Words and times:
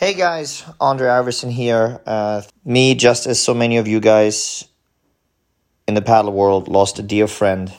Hey 0.00 0.14
guys, 0.14 0.64
Andre 0.80 1.10
Iverson 1.10 1.50
here. 1.50 2.00
Uh, 2.06 2.40
me, 2.64 2.94
just 2.94 3.26
as 3.26 3.38
so 3.38 3.52
many 3.52 3.76
of 3.76 3.86
you 3.86 4.00
guys 4.00 4.66
in 5.86 5.92
the 5.92 6.00
paddle 6.00 6.32
world, 6.32 6.68
lost 6.68 6.98
a 6.98 7.02
dear 7.02 7.26
friend 7.26 7.70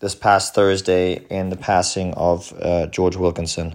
this 0.00 0.14
past 0.14 0.54
Thursday 0.54 1.14
in 1.30 1.48
the 1.48 1.56
passing 1.56 2.12
of 2.12 2.52
uh, 2.60 2.88
George 2.88 3.16
Wilkinson. 3.16 3.74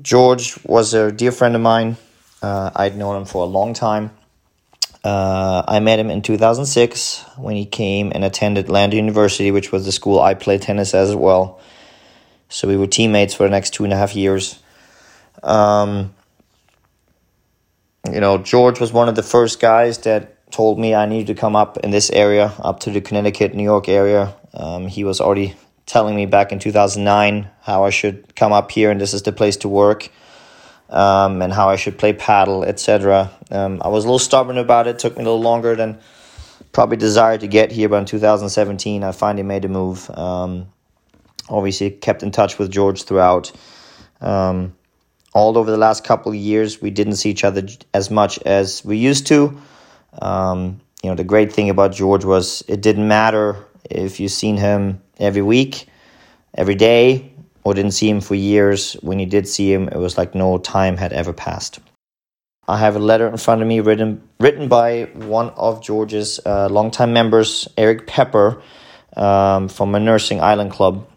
George 0.00 0.58
was 0.64 0.94
a 0.94 1.12
dear 1.12 1.30
friend 1.30 1.54
of 1.54 1.60
mine. 1.60 1.98
Uh, 2.40 2.70
I'd 2.74 2.96
known 2.96 3.16
him 3.16 3.26
for 3.26 3.44
a 3.44 3.46
long 3.46 3.74
time. 3.74 4.12
Uh, 5.04 5.62
I 5.68 5.80
met 5.80 5.98
him 5.98 6.08
in 6.08 6.22
2006 6.22 7.22
when 7.36 7.56
he 7.56 7.66
came 7.66 8.12
and 8.14 8.24
attended 8.24 8.70
Lander 8.70 8.96
University, 8.96 9.50
which 9.50 9.72
was 9.72 9.84
the 9.84 9.92
school 9.92 10.20
I 10.20 10.32
played 10.32 10.62
tennis 10.62 10.94
as 10.94 11.14
well. 11.14 11.60
So 12.48 12.66
we 12.66 12.78
were 12.78 12.86
teammates 12.86 13.34
for 13.34 13.42
the 13.42 13.50
next 13.50 13.74
two 13.74 13.84
and 13.84 13.92
a 13.92 13.96
half 13.98 14.16
years. 14.16 14.59
Um, 15.42 16.14
you 18.10 18.20
know, 18.20 18.38
George 18.38 18.80
was 18.80 18.92
one 18.92 19.08
of 19.08 19.14
the 19.14 19.22
first 19.22 19.60
guys 19.60 19.98
that 19.98 20.50
told 20.50 20.78
me 20.78 20.94
I 20.94 21.06
needed 21.06 21.28
to 21.28 21.40
come 21.40 21.54
up 21.54 21.78
in 21.78 21.90
this 21.90 22.10
area, 22.10 22.52
up 22.58 22.80
to 22.80 22.90
the 22.90 23.00
Connecticut, 23.00 23.54
New 23.54 23.62
York 23.62 23.88
area. 23.88 24.34
Um, 24.52 24.86
he 24.86 25.04
was 25.04 25.20
already 25.20 25.54
telling 25.86 26.14
me 26.14 26.26
back 26.26 26.52
in 26.52 26.58
2009 26.58 27.48
how 27.62 27.84
I 27.84 27.90
should 27.90 28.34
come 28.34 28.52
up 28.52 28.70
here 28.70 28.90
and 28.90 29.00
this 29.00 29.14
is 29.14 29.22
the 29.22 29.32
place 29.32 29.56
to 29.58 29.68
work. 29.68 30.10
Um, 30.88 31.40
and 31.40 31.52
how 31.52 31.68
I 31.68 31.76
should 31.76 31.98
play 31.98 32.12
paddle, 32.12 32.64
etc. 32.64 33.30
Um, 33.52 33.80
I 33.84 33.86
was 33.86 34.02
a 34.02 34.08
little 34.08 34.18
stubborn 34.18 34.58
about 34.58 34.88
it. 34.88 34.98
Took 34.98 35.16
me 35.16 35.22
a 35.22 35.24
little 35.24 35.40
longer 35.40 35.76
than 35.76 36.00
probably 36.72 36.96
desired 36.96 37.42
to 37.42 37.46
get 37.46 37.70
here, 37.70 37.88
but 37.88 37.98
in 37.98 38.06
2017 38.06 39.04
I 39.04 39.12
finally 39.12 39.44
made 39.44 39.64
a 39.64 39.68
move. 39.68 40.10
Um, 40.10 40.66
obviously, 41.48 41.92
kept 41.92 42.24
in 42.24 42.32
touch 42.32 42.58
with 42.58 42.72
George 42.72 43.04
throughout. 43.04 43.52
Um, 44.20 44.74
all 45.32 45.56
over 45.56 45.70
the 45.70 45.76
last 45.76 46.04
couple 46.04 46.32
of 46.32 46.36
years, 46.36 46.82
we 46.82 46.90
didn't 46.90 47.16
see 47.16 47.30
each 47.30 47.44
other 47.44 47.66
as 47.94 48.10
much 48.10 48.38
as 48.40 48.84
we 48.84 48.96
used 48.96 49.26
to. 49.28 49.58
Um, 50.20 50.80
you 51.02 51.10
know, 51.10 51.16
the 51.16 51.24
great 51.24 51.52
thing 51.52 51.70
about 51.70 51.92
George 51.92 52.24
was 52.24 52.62
it 52.68 52.80
didn't 52.80 53.06
matter 53.06 53.56
if 53.88 54.20
you 54.20 54.28
seen 54.28 54.56
him 54.56 55.00
every 55.18 55.42
week, 55.42 55.86
every 56.54 56.74
day, 56.74 57.32
or 57.64 57.74
didn't 57.74 57.92
see 57.92 58.08
him 58.08 58.20
for 58.20 58.34
years. 58.34 58.94
When 58.94 59.18
you 59.18 59.26
did 59.26 59.46
see 59.46 59.72
him, 59.72 59.88
it 59.88 59.98
was 59.98 60.18
like 60.18 60.34
no 60.34 60.58
time 60.58 60.96
had 60.96 61.12
ever 61.12 61.32
passed. 61.32 61.78
I 62.66 62.78
have 62.78 62.94
a 62.94 63.00
letter 63.00 63.26
in 63.26 63.36
front 63.36 63.62
of 63.62 63.68
me 63.68 63.80
written 63.80 64.22
written 64.38 64.68
by 64.68 65.10
one 65.14 65.50
of 65.50 65.82
George's 65.82 66.38
uh, 66.44 66.68
longtime 66.68 67.12
members, 67.12 67.66
Eric 67.76 68.06
Pepper, 68.06 68.62
um, 69.16 69.68
from 69.68 69.90
Manursing 69.90 70.40
Island 70.40 70.70
Club 70.70 71.08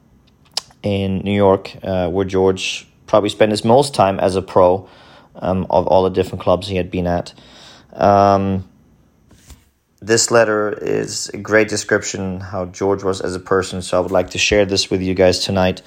in 0.82 1.20
New 1.20 1.36
York, 1.36 1.76
uh, 1.84 2.10
where 2.10 2.26
George 2.26 2.88
probably 3.14 3.30
spent 3.30 3.52
his 3.52 3.64
most 3.64 3.94
time 3.94 4.20
as 4.20 4.36
a 4.36 4.42
pro 4.42 4.90
um, 5.36 5.68
of 5.70 5.86
all 5.86 6.02
the 6.02 6.10
different 6.10 6.42
clubs 6.42 6.68
he 6.68 6.78
had 6.78 6.90
been 6.90 7.06
at. 7.06 7.32
Um, 7.94 8.68
this 10.02 10.32
letter 10.32 10.76
is 10.82 11.30
a 11.30 11.38
great 11.38 11.68
description 11.68 12.40
how 12.40 12.66
George 12.66 13.04
was 13.04 13.22
as 13.22 13.36
a 13.36 13.40
person, 13.40 13.84
so 13.84 14.00
I 14.00 14.00
would 14.00 14.10
like 14.10 14.32
to 14.32 14.40
share 14.40 14.66
this 14.66 14.90
with 14.90 15.04
you 15.04 15.14
guys 15.14 15.38
tonight. 15.38 15.84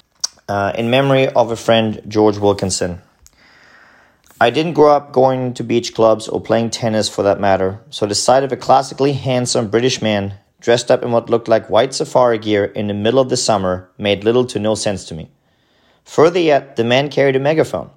Uh, 0.49 0.71
in 0.79 0.89
memory 0.89 1.27
of 1.27 1.51
a 1.51 1.57
friend, 1.57 2.01
George 2.07 2.39
Wilkinson. 2.39 3.03
I 4.41 4.51
didn't 4.51 4.75
grow 4.75 4.93
up 4.95 5.11
going 5.11 5.53
to 5.55 5.65
beach 5.65 5.95
clubs 5.95 6.29
or 6.29 6.41
playing 6.41 6.71
tennis 6.71 7.09
for 7.09 7.25
that 7.25 7.41
matter, 7.41 7.81
so 7.91 8.07
the 8.07 8.15
sight 8.15 8.45
of 8.45 8.53
a 8.53 8.57
classically 8.57 9.15
handsome 9.15 9.69
British 9.69 10.01
man 10.01 10.35
dressed 10.61 10.93
up 10.93 11.03
in 11.03 11.11
what 11.11 11.29
looked 11.29 11.49
like 11.49 11.69
white 11.69 11.93
safari 11.93 12.39
gear 12.39 12.67
in 12.67 12.87
the 12.87 12.95
middle 12.95 13.19
of 13.19 13.31
the 13.31 13.37
summer 13.37 13.91
made 13.99 14.23
little 14.23 14.45
to 14.47 14.61
no 14.61 14.77
sense 14.77 15.05
to 15.07 15.15
me. 15.17 15.29
Further 16.07 16.39
yet, 16.39 16.77
the 16.77 16.85
man 16.85 17.11
carried 17.11 17.37
a 17.37 17.41
megaphone, 17.41 17.91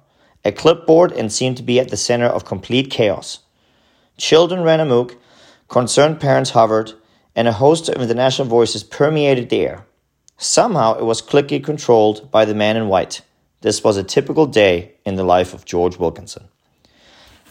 a 0.44 0.52
clipboard, 0.52 1.12
and 1.12 1.32
seemed 1.32 1.56
to 1.56 1.62
be 1.62 1.80
at 1.80 1.88
the 1.88 1.96
center 1.96 2.26
of 2.26 2.44
complete 2.44 2.90
chaos. 2.90 3.38
Children 4.18 4.62
ran 4.62 4.80
amok, 4.80 5.16
concerned 5.68 6.20
parents 6.20 6.50
hovered, 6.50 6.92
and 7.34 7.48
a 7.48 7.52
host 7.52 7.88
of 7.88 8.02
international 8.02 8.48
voices 8.48 8.82
permeated 8.82 9.48
the 9.48 9.60
air. 9.60 9.86
Somehow 10.36 10.98
it 10.98 11.04
was 11.04 11.22
clicky 11.22 11.62
controlled 11.62 12.30
by 12.30 12.44
the 12.44 12.54
man 12.54 12.76
in 12.76 12.88
white. 12.88 13.22
This 13.60 13.84
was 13.84 13.96
a 13.96 14.02
typical 14.02 14.46
day 14.46 14.92
in 15.06 15.14
the 15.14 15.24
life 15.24 15.54
of 15.54 15.64
George 15.64 15.96
Wilkinson. 15.96 16.48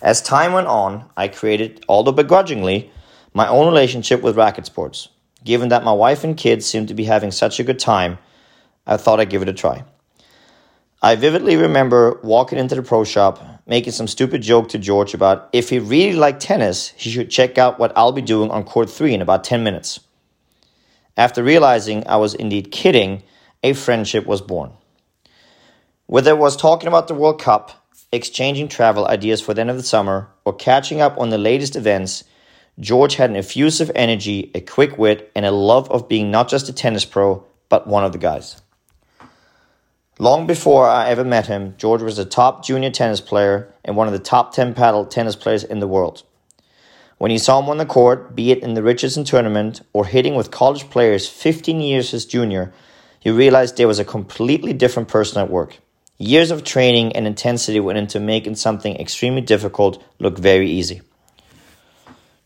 As 0.02 0.22
time 0.22 0.54
went 0.54 0.68
on, 0.68 1.10
I 1.16 1.30
created, 1.30 1.84
although 1.88 2.12
begrudgingly, 2.12 2.92
my 3.34 3.48
own 3.48 3.66
relationship 3.66 4.22
with 4.22 4.38
racket 4.38 4.66
sports. 4.66 5.08
Given 5.44 5.70
that 5.70 5.86
my 5.86 5.94
wife 5.94 6.24
and 6.24 6.36
kids 6.36 6.66
seemed 6.66 6.90
to 6.90 6.94
be 6.94 7.06
having 7.06 7.32
such 7.32 7.60
a 7.60 7.64
good 7.64 7.80
time, 7.80 8.18
I 8.86 8.98
thought 8.98 9.20
I'd 9.20 9.30
give 9.30 9.42
it 9.42 9.50
a 9.50 9.54
try. 9.54 9.86
I 11.02 11.16
vividly 11.16 11.56
remember 11.56 12.20
walking 12.24 12.60
into 12.60 12.76
the 12.76 12.82
pro 12.82 13.06
shop, 13.06 13.64
making 13.66 13.94
some 13.94 14.08
stupid 14.08 14.42
joke 14.42 14.68
to 14.70 14.78
George 14.78 15.14
about 15.14 15.48
if 15.54 15.70
he 15.70 15.80
really 15.80 16.18
liked 16.18 16.42
tennis, 16.42 16.90
he 16.98 17.10
should 17.10 17.30
check 17.30 17.58
out 17.58 17.80
what 17.80 17.94
I'll 17.96 18.12
be 18.12 18.22
doing 18.22 18.52
on 18.52 18.66
court 18.66 18.90
3 18.90 19.14
in 19.14 19.22
about 19.22 19.46
10 19.46 19.64
minutes. 19.64 20.02
After 21.16 21.42
realizing 21.42 22.06
I 22.06 22.18
was 22.18 22.34
indeed 22.34 22.72
kidding, 22.72 23.24
a 23.64 23.72
friendship 23.72 24.26
was 24.26 24.42
born. 24.42 24.72
Whether 26.06 26.32
it 26.32 26.38
was 26.38 26.58
talking 26.58 26.90
about 26.90 27.08
the 27.08 27.14
World 27.14 27.40
Cup, 27.40 27.88
exchanging 28.12 28.68
travel 28.68 29.08
ideas 29.08 29.40
for 29.40 29.54
the 29.54 29.62
end 29.62 29.70
of 29.70 29.78
the 29.78 29.84
summer, 29.84 30.28
or 30.44 30.54
catching 30.54 31.00
up 31.00 31.18
on 31.18 31.30
the 31.30 31.38
latest 31.38 31.78
events, 31.78 32.26
George 32.78 33.16
had 33.16 33.30
an 33.30 33.38
effusive 33.38 33.90
energy, 33.96 34.52
a 34.54 34.60
quick 34.60 34.98
wit, 34.98 35.32
and 35.34 35.46
a 35.46 35.52
love 35.52 35.90
of 35.92 36.10
being 36.10 36.30
not 36.30 36.50
just 36.50 36.68
a 36.68 36.74
tennis 36.74 37.06
pro, 37.06 37.46
but 37.70 37.88
one 37.88 38.04
of 38.04 38.12
the 38.12 38.18
guys. 38.18 38.62
Long 40.22 40.48
before 40.48 40.86
I 40.86 41.08
ever 41.08 41.24
met 41.24 41.48
him, 41.48 41.76
George 41.78 42.02
was 42.02 42.20
a 42.20 42.26
top 42.26 42.66
junior 42.66 42.90
tennis 42.90 43.22
player 43.22 43.74
and 43.86 43.96
one 43.96 44.08
of 44.08 44.12
the 44.12 44.20
top 44.20 44.54
10 44.54 44.74
paddle 44.74 45.06
tennis 45.06 45.38
players 45.38 45.64
in 45.64 45.80
the 45.80 45.88
world. 45.88 46.24
When 47.20 47.32
you 47.32 47.40
saw 47.40 47.62
him 47.62 47.70
on 47.70 47.78
the 47.78 47.86
court, 47.86 48.36
be 48.36 48.52
it 48.52 48.62
in 48.62 48.74
the 48.74 48.84
Richardson 48.84 49.24
tournament 49.24 49.80
or 49.94 50.06
hitting 50.06 50.36
with 50.36 50.52
college 50.52 50.90
players 50.90 51.30
15 51.30 51.80
years 51.80 52.12
his 52.12 52.26
junior, 52.26 52.74
you 53.22 53.34
realized 53.34 53.78
there 53.78 53.88
was 53.88 53.98
a 53.98 54.04
completely 54.04 54.74
different 54.74 55.08
person 55.08 55.42
at 55.42 55.50
work. 55.50 55.78
Years 56.18 56.52
of 56.52 56.66
training 56.66 57.16
and 57.16 57.26
intensity 57.26 57.80
went 57.80 57.98
into 57.98 58.20
making 58.20 58.56
something 58.56 58.98
extremely 58.98 59.40
difficult 59.40 60.04
look 60.20 60.38
very 60.38 60.70
easy. 60.70 61.02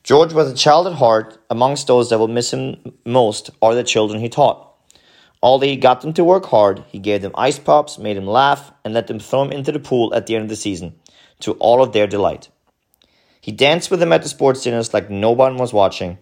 George 0.04 0.32
was 0.32 0.52
a 0.52 0.56
child 0.56 0.86
at 0.86 0.94
heart. 0.94 1.40
Amongst 1.50 1.88
those 1.88 2.12
that 2.12 2.20
will 2.20 2.28
miss 2.28 2.54
him 2.54 2.94
most 3.04 3.50
are 3.64 3.74
the 3.74 3.84
children 3.84 4.20
he 4.20 4.30
taught. 4.30 4.73
Although 5.44 5.68
he 5.68 5.76
got 5.76 6.00
them 6.00 6.14
to 6.14 6.24
work 6.24 6.46
hard, 6.46 6.86
he 6.88 7.00
gave 7.00 7.22
them 7.22 7.34
ice 7.36 7.60
pops, 7.60 7.98
made 7.98 8.16
them 8.16 8.26
laugh, 8.26 8.72
and 8.86 8.94
let 8.94 9.08
them 9.08 9.20
throw 9.20 9.42
him 9.42 9.52
into 9.52 9.74
the 9.74 9.80
pool 9.80 10.16
at 10.16 10.26
the 10.26 10.36
end 10.36 10.44
of 10.44 10.50
the 10.50 10.56
season, 10.56 10.96
to 11.42 11.52
all 11.56 11.84
of 11.84 11.92
their 11.92 12.08
delight. 12.08 12.48
He 13.42 13.52
danced 13.52 13.92
with 13.92 14.00
them 14.00 14.14
at 14.14 14.24
the 14.24 14.30
sports 14.30 14.64
dinners 14.64 14.94
like 14.94 15.10
no 15.10 15.32
one 15.32 15.58
was 15.58 15.74
watching. 15.74 16.18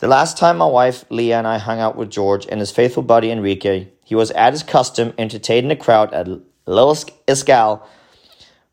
The 0.00 0.08
last 0.08 0.36
time 0.36 0.58
my 0.58 0.66
wife 0.66 1.04
Leah 1.10 1.38
and 1.38 1.46
I 1.46 1.58
hung 1.58 1.78
out 1.78 1.94
with 1.94 2.10
George 2.10 2.44
and 2.50 2.58
his 2.58 2.72
faithful 2.72 3.04
buddy 3.04 3.30
Enrique, 3.30 3.86
he 4.04 4.16
was 4.16 4.32
at 4.32 4.52
his 4.52 4.64
custom 4.64 5.14
entertaining 5.16 5.68
the 5.68 5.76
crowd 5.76 6.12
at 6.12 6.26
Little 6.66 6.96
Escal, 7.28 7.82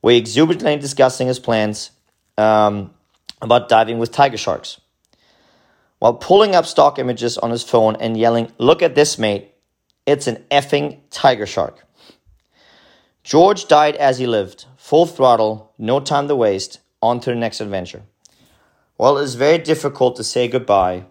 where 0.02 0.14
he 0.14 0.18
exuberantly 0.18 0.76
discussing 0.78 1.28
his 1.28 1.38
plans 1.38 1.92
um, 2.40 2.96
about 3.44 3.70
diving 3.70 4.00
with 4.00 4.12
tiger 4.12 4.38
sharks 4.38 4.82
while 6.06 6.14
pulling 6.14 6.54
up 6.54 6.68
stock 6.68 7.00
images 7.00 7.36
on 7.40 7.50
his 7.50 7.64
phone 7.64 7.96
and 7.96 8.16
yelling, 8.16 8.52
Look 8.60 8.84
at 8.84 8.94
this, 8.94 9.18
mate. 9.18 9.56
It's 10.06 10.28
an 10.28 10.46
effing 10.52 11.00
tiger 11.10 11.48
shark. 11.48 11.84
George 13.24 13.68
died 13.68 13.96
as 13.96 14.20
he 14.20 14.28
lived, 14.28 14.66
full 14.78 15.08
throttle, 15.08 15.74
no 15.80 16.00
time 16.00 16.28
to 16.28 16.36
waste, 16.36 16.78
on 17.02 17.20
to 17.22 17.32
the 17.32 17.36
next 17.36 17.60
adventure. 17.60 18.04
While 18.98 19.18
it 19.18 19.24
is 19.24 19.34
very 19.34 19.58
difficult 19.58 20.16
to 20.18 20.24
say 20.24 20.48
goodbye, 20.48 21.06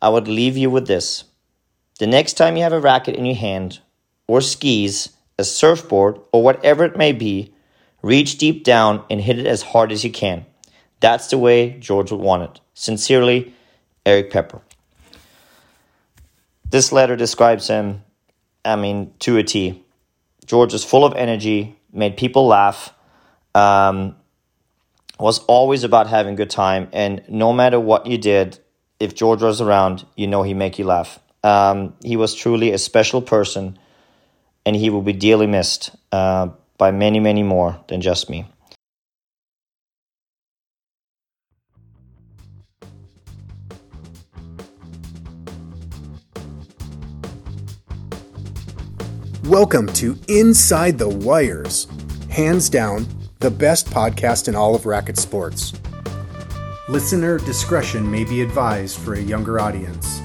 I 0.00 0.08
would 0.08 0.26
leave 0.26 0.56
you 0.56 0.70
with 0.70 0.88
this. 0.88 1.22
The 2.00 2.08
next 2.08 2.32
time 2.32 2.56
you 2.56 2.64
have 2.64 2.72
a 2.72 2.80
racket 2.80 3.14
in 3.14 3.24
your 3.24 3.36
hand, 3.36 3.78
or 4.26 4.40
skis, 4.40 5.10
a 5.38 5.44
surfboard, 5.44 6.18
or 6.32 6.42
whatever 6.42 6.84
it 6.84 6.96
may 6.96 7.12
be, 7.12 7.54
reach 8.02 8.38
deep 8.38 8.64
down 8.64 9.04
and 9.08 9.20
hit 9.20 9.38
it 9.38 9.46
as 9.46 9.62
hard 9.62 9.92
as 9.92 10.02
you 10.02 10.10
can. 10.10 10.46
That's 10.98 11.28
the 11.28 11.38
way 11.38 11.78
George 11.78 12.10
would 12.10 12.20
want 12.20 12.42
it. 12.42 12.60
Sincerely, 12.74 13.54
Eric 14.04 14.30
Pepper. 14.30 14.60
This 16.70 16.90
letter 16.90 17.16
describes 17.16 17.68
him, 17.68 18.02
I 18.64 18.76
mean, 18.76 19.12
to 19.20 19.36
a 19.36 19.42
T. 19.42 19.84
George 20.46 20.74
is 20.74 20.84
full 20.84 21.04
of 21.04 21.14
energy, 21.14 21.78
made 21.92 22.16
people 22.16 22.46
laugh, 22.46 22.92
um, 23.54 24.16
was 25.20 25.38
always 25.40 25.84
about 25.84 26.08
having 26.08 26.34
a 26.34 26.36
good 26.36 26.50
time, 26.50 26.88
and 26.92 27.22
no 27.28 27.52
matter 27.52 27.78
what 27.78 28.06
you 28.06 28.18
did, 28.18 28.58
if 28.98 29.14
George 29.14 29.42
was 29.42 29.60
around, 29.60 30.06
you 30.16 30.26
know 30.26 30.42
he'd 30.42 30.54
make 30.54 30.78
you 30.78 30.84
laugh. 30.84 31.20
Um, 31.44 31.94
he 32.02 32.16
was 32.16 32.34
truly 32.34 32.72
a 32.72 32.78
special 32.78 33.20
person, 33.22 33.78
and 34.64 34.74
he 34.74 34.90
will 34.90 35.02
be 35.02 35.12
dearly 35.12 35.46
missed 35.46 35.94
uh, 36.10 36.48
by 36.78 36.90
many, 36.90 37.20
many 37.20 37.42
more 37.42 37.80
than 37.88 38.00
just 38.00 38.30
me. 38.30 38.46
Welcome 49.46 49.88
to 49.94 50.16
Inside 50.28 50.98
the 50.98 51.08
Wires, 51.08 51.88
Hands 52.30 52.70
down, 52.70 53.08
the 53.40 53.50
best 53.50 53.88
podcast 53.88 54.46
in 54.46 54.54
all 54.54 54.76
of 54.76 54.86
racket 54.86 55.18
sports. 55.18 55.72
Listener 56.88 57.38
discretion 57.38 58.08
may 58.08 58.22
be 58.22 58.40
advised 58.40 58.98
for 59.00 59.14
a 59.14 59.20
younger 59.20 59.58
audience. 59.58 60.20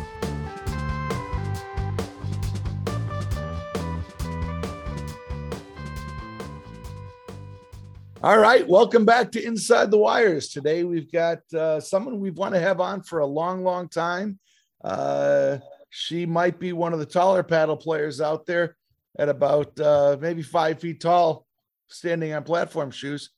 All 8.22 8.38
right, 8.38 8.68
welcome 8.68 9.04
back 9.04 9.32
to 9.32 9.44
Inside 9.44 9.90
the 9.90 9.98
Wires. 9.98 10.50
Today 10.50 10.84
we've 10.84 11.12
got 11.12 11.40
uh, 11.56 11.80
someone 11.80 12.20
we've 12.20 12.38
want 12.38 12.54
to 12.54 12.60
have 12.60 12.80
on 12.80 13.02
for 13.02 13.18
a 13.20 13.26
long, 13.26 13.64
long 13.64 13.90
time. 13.90 14.38
Uh, 14.84 15.58
she 15.90 16.28
might 16.28 16.60
be 16.60 16.72
one 16.72 16.94
of 16.94 17.00
the 17.00 17.06
taller 17.06 17.42
paddle 17.42 17.78
players 17.78 18.22
out 18.22 18.46
there 18.46 18.77
at 19.18 19.30
about 19.30 19.80
uh, 19.80 20.18
maybe 20.20 20.42
five 20.42 20.80
feet 20.80 21.02
tall, 21.02 21.46
standing 21.90 22.34
on 22.34 22.44
platform 22.44 22.92
shoes. 22.92 23.32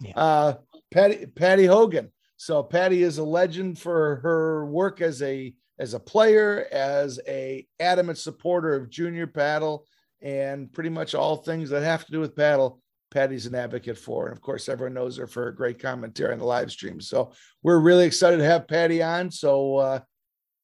Yeah. 0.00 0.12
Uh, 0.16 0.54
Patty 0.90 1.26
Patty 1.26 1.66
Hogan. 1.66 2.12
So 2.36 2.62
Patty 2.62 3.02
is 3.02 3.18
a 3.18 3.24
legend 3.24 3.78
for 3.78 4.16
her 4.16 4.66
work 4.66 5.00
as 5.00 5.22
a 5.22 5.54
as 5.78 5.94
a 5.94 6.00
player, 6.00 6.66
as 6.72 7.20
a 7.26 7.66
adamant 7.80 8.18
supporter 8.18 8.74
of 8.74 8.90
junior 8.90 9.26
paddle, 9.26 9.86
and 10.22 10.72
pretty 10.72 10.90
much 10.90 11.14
all 11.14 11.36
things 11.36 11.70
that 11.70 11.82
have 11.82 12.04
to 12.06 12.12
do 12.12 12.20
with 12.20 12.36
paddle. 12.36 12.80
Patty's 13.10 13.46
an 13.46 13.54
advocate 13.54 13.96
for. 13.96 14.26
And 14.26 14.36
of 14.36 14.42
course, 14.42 14.68
everyone 14.68 14.94
knows 14.94 15.16
her 15.16 15.26
for 15.26 15.44
her 15.44 15.52
great 15.52 15.80
commentary 15.80 16.32
on 16.32 16.38
the 16.38 16.44
live 16.44 16.70
stream. 16.70 17.00
So 17.00 17.32
we're 17.62 17.78
really 17.78 18.04
excited 18.04 18.38
to 18.38 18.44
have 18.44 18.68
Patty 18.68 19.02
on. 19.02 19.30
So 19.30 19.76
uh, 19.76 20.00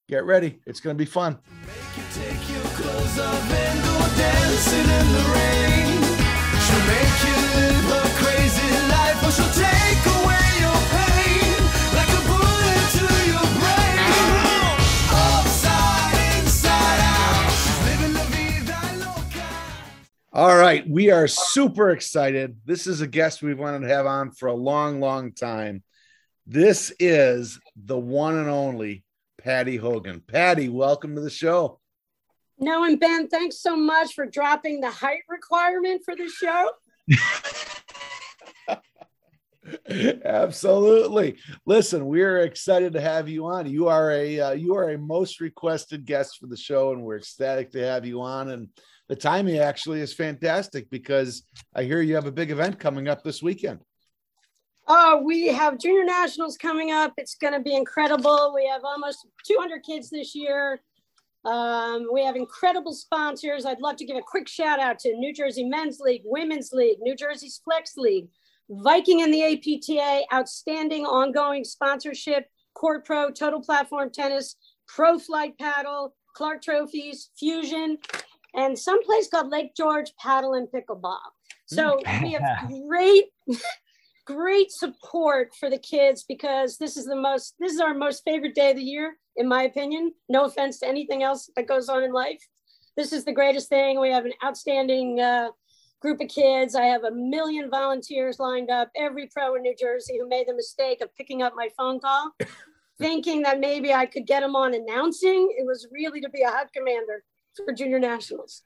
get 0.09 0.25
ready. 0.25 0.61
It's 0.67 0.81
going 0.81 0.97
to 0.97 0.99
be 0.99 1.07
fun. 1.07 1.39
All 20.35 20.57
right, 20.57 20.89
we 20.89 21.11
are 21.11 21.29
super 21.29 21.91
excited. 21.91 22.57
This 22.65 22.87
is 22.87 23.03
a 23.03 23.07
guest 23.07 23.43
we've 23.43 23.59
wanted 23.59 23.81
to 23.81 23.89
have 23.89 24.07
on 24.07 24.31
for 24.31 24.49
a 24.49 24.55
long, 24.55 24.99
long 24.99 25.33
time. 25.33 25.83
This 26.47 26.91
is 26.99 27.61
the 27.77 27.99
one 27.99 28.39
and 28.39 28.49
only 28.49 29.05
Patty 29.37 29.77
Hogan. 29.77 30.23
Patty, 30.27 30.71
welcome 30.71 31.15
to 31.17 31.21
the 31.21 31.29
show. 31.29 31.82
No, 32.59 32.85
and 32.85 33.01
Ben, 33.01 33.29
thanks 33.29 33.61
so 33.61 33.77
much 33.77 34.15
for 34.15 34.27
dropping 34.27 34.81
the 34.81 34.91
height 34.91 35.23
requirement 35.29 36.03
for 36.05 36.15
the 36.15 36.29
show. 36.29 36.71
Absolutely. 40.25 41.39
Listen, 41.67 42.07
we're 42.07 42.41
excited 42.41 42.93
to 42.93 43.01
have 43.01 43.29
you 43.29 43.47
on. 43.47 43.69
You 43.69 43.89
are 43.89 44.11
a 44.11 44.41
uh, 44.41 44.53
you 44.53 44.75
are 44.75 44.91
a 44.91 44.99
most 44.99 45.41
requested 45.41 46.05
guest 46.05 46.39
for 46.41 46.47
the 46.47 46.57
show, 46.57 46.93
and 46.93 47.03
we're 47.03 47.19
ecstatic 47.19 47.71
to 47.73 47.85
have 47.85 48.05
you 48.05 48.21
on. 48.21 48.51
And 48.51 48.69
the 49.09 49.17
timing 49.17 49.59
actually 49.59 50.01
is 50.01 50.13
fantastic 50.13 50.91
because 50.91 51.45
I 51.75 51.85
hear 51.85 52.01
you 52.01 52.17
have 52.17 52.27
a 52.27 52.33
big 52.33 52.51
event 52.51 52.79
coming 52.79 53.09
up 53.09 53.23
this 53.23 53.43
weekend. 53.43 53.81
Oh, 54.89 55.23
we 55.25 55.47
have 55.47 55.79
junior 55.79 56.05
nationals 56.05 56.57
coming 56.57 56.91
up. 56.91 57.13
It's 57.17 57.37
going 57.37 57.53
to 57.53 57.61
be 57.61 57.77
incredible. 57.77 58.53
We 58.55 58.67
have 58.67 58.83
almost 58.85 59.27
200 59.47 59.85
kids 59.85 60.11
this 60.11 60.35
year. 60.35 60.81
Um, 61.45 62.07
we 62.13 62.25
have 62.25 62.37
incredible 62.37 62.95
sponsors. 62.95 63.67
I'd 63.67 63.81
love 63.81 63.97
to 63.97 64.05
give 64.05 64.17
a 64.17 64.23
quick 64.23 64.49
shout 64.49 64.79
out 64.79 64.99
to 65.01 65.17
New 65.17 65.35
Jersey 65.35 65.65
Men's 65.65 65.99
League, 66.01 66.23
Women's 66.25 66.73
League, 66.73 66.99
New 67.01 67.17
Jersey's 67.17 67.61
Flex 67.65 67.97
League, 67.97 68.29
Viking 68.71 69.23
and 69.23 69.35
the 69.35 69.43
APTA, 69.43 70.23
outstanding 70.33 71.05
ongoing 71.05 71.65
sponsorship, 71.65 72.49
Court 72.75 73.05
Pro, 73.05 73.31
Total 73.31 73.61
Platform 73.61 74.11
Tennis, 74.11 74.57
Pro 74.87 75.19
Flight 75.19 75.59
Paddle, 75.59 76.15
Clark 76.35 76.63
Trophies, 76.63 77.31
Fusion, 77.39 77.99
and 78.55 78.79
some 78.79 79.03
place 79.05 79.29
called 79.29 79.51
Lake 79.51 79.75
George 79.77 80.13
Paddle 80.19 80.55
and 80.55 80.69
Pickleball. 80.69 81.19
So 81.67 82.01
we 82.23 82.33
have 82.33 82.71
great, 82.89 83.27
great 84.25 84.71
support 84.71 85.53
for 85.59 85.69
the 85.71 85.79
kids 85.79 86.25
because 86.29 86.79
this 86.79 86.97
is 86.97 87.07
the 87.07 87.17
most, 87.17 87.55
this 87.59 87.73
is 87.73 87.81
our 87.81 87.95
most 87.95 88.23
favorite 88.25 88.55
day 88.55 88.71
of 88.71 88.77
the 88.77 88.83
year, 88.83 89.17
in 89.37 89.49
my 89.49 89.65
opinion. 89.65 90.13
No 90.29 90.45
offense 90.45 90.79
to 90.81 90.89
anything 90.89 91.23
else 91.23 91.51
that 91.57 91.69
goes 91.69 91.89
on 91.89 92.03
in 92.03 92.13
life. 92.13 92.43
This 92.97 93.13
is 93.13 93.25
the 93.25 93.33
greatest 93.33 93.69
thing. 93.69 94.01
We 94.01 94.11
have 94.11 94.27
an 94.27 94.33
outstanding 94.45 95.21
uh, 95.21 95.49
group 96.01 96.21
of 96.21 96.29
kids. 96.29 96.75
I 96.75 96.85
have 96.87 97.05
a 97.05 97.11
million 97.11 97.71
volunteers 97.71 98.39
lined 98.39 98.71
up, 98.71 98.91
every 98.97 99.29
pro 99.33 99.55
in 99.55 99.63
New 99.63 99.75
Jersey 99.79 100.19
who 100.19 100.29
made 100.29 100.47
the 100.47 100.55
mistake 100.55 101.01
of 101.01 101.15
picking 101.15 101.43
up 101.43 101.55
my 101.57 101.69
phone 101.77 102.01
call, 102.01 102.33
thinking 102.99 103.43
that 103.43 103.61
maybe 103.61 103.95
I 103.95 104.07
could 104.07 104.27
get 104.27 104.41
them 104.41 104.55
on 104.55 104.75
announcing. 104.75 105.55
It 105.57 105.65
was 105.67 105.87
really 105.91 106.21
to 106.21 106.29
be 106.29 106.43
a 106.43 106.51
hut 106.51 106.69
commander 106.75 107.25
for 107.57 107.73
junior 107.73 107.99
nationals. 107.99 108.63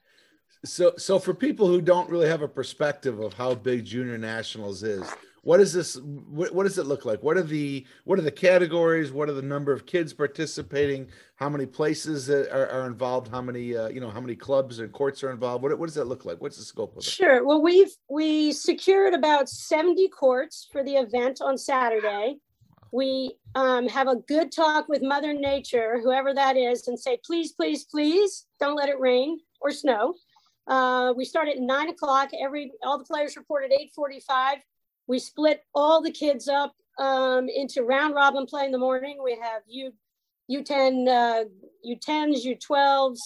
So, 0.64 0.94
so 0.96 1.18
for 1.18 1.34
people 1.34 1.68
who 1.68 1.80
don't 1.80 2.10
really 2.10 2.28
have 2.28 2.42
a 2.42 2.48
perspective 2.48 3.20
of 3.20 3.34
how 3.34 3.54
big 3.54 3.84
junior 3.84 4.18
nationals 4.18 4.82
is, 4.82 5.08
what 5.46 5.60
is 5.60 5.72
this? 5.72 5.96
What, 5.96 6.52
what 6.52 6.64
does 6.64 6.76
it 6.76 6.86
look 6.86 7.04
like? 7.04 7.22
What 7.22 7.36
are 7.36 7.42
the 7.42 7.86
what 8.02 8.18
are 8.18 8.22
the 8.22 8.32
categories? 8.32 9.12
What 9.12 9.28
are 9.28 9.32
the 9.32 9.42
number 9.42 9.72
of 9.72 9.86
kids 9.86 10.12
participating? 10.12 11.08
How 11.36 11.48
many 11.48 11.66
places 11.66 12.28
are, 12.28 12.68
are 12.68 12.86
involved? 12.88 13.28
How 13.28 13.40
many 13.40 13.76
uh, 13.76 13.86
you 13.88 14.00
know? 14.00 14.10
How 14.10 14.20
many 14.20 14.34
clubs 14.34 14.80
and 14.80 14.92
courts 14.92 15.22
are 15.22 15.30
involved? 15.30 15.62
What, 15.62 15.78
what 15.78 15.86
does 15.86 15.94
that 15.94 16.06
look 16.08 16.24
like? 16.24 16.40
What's 16.40 16.56
the 16.56 16.64
scope 16.64 16.96
of 16.96 16.98
it? 16.98 17.04
Sure. 17.04 17.46
Well, 17.46 17.62
we've 17.62 17.94
we 18.10 18.50
secured 18.50 19.14
about 19.14 19.48
seventy 19.48 20.08
courts 20.08 20.66
for 20.72 20.82
the 20.82 20.96
event 20.96 21.40
on 21.40 21.56
Saturday 21.56 22.38
we 22.92 23.36
um, 23.54 23.86
have 23.88 24.08
a 24.08 24.16
good 24.16 24.50
talk 24.50 24.88
with 24.88 25.02
Mother 25.02 25.32
Nature, 25.32 26.00
whoever 26.02 26.32
that 26.32 26.56
is, 26.56 26.88
and 26.88 26.98
say, 26.98 27.18
please, 27.24 27.52
please, 27.52 27.84
please 27.84 28.46
don't 28.58 28.76
let 28.76 28.88
it 28.88 28.98
rain 28.98 29.38
or 29.60 29.70
snow. 29.70 30.14
Uh, 30.66 31.12
we 31.16 31.24
start 31.24 31.48
at 31.48 31.58
nine 31.58 31.88
o'clock. 31.88 32.30
Every 32.40 32.72
all 32.82 32.98
the 32.98 33.04
players 33.04 33.36
report 33.36 33.64
at 33.64 33.72
eight 33.72 33.92
forty-five. 33.94 34.58
We 35.06 35.18
split 35.18 35.62
all 35.74 36.02
the 36.02 36.10
kids 36.10 36.48
up 36.48 36.74
um, 36.98 37.48
into 37.48 37.82
round 37.82 38.14
robin 38.14 38.46
play 38.46 38.64
in 38.64 38.72
the 38.72 38.78
morning. 38.78 39.18
We 39.22 39.38
have 39.40 39.62
U 39.66 39.92
U10, 40.50 41.08
uh, 41.08 41.44
U10s, 41.84 42.46
U12s, 42.46 43.18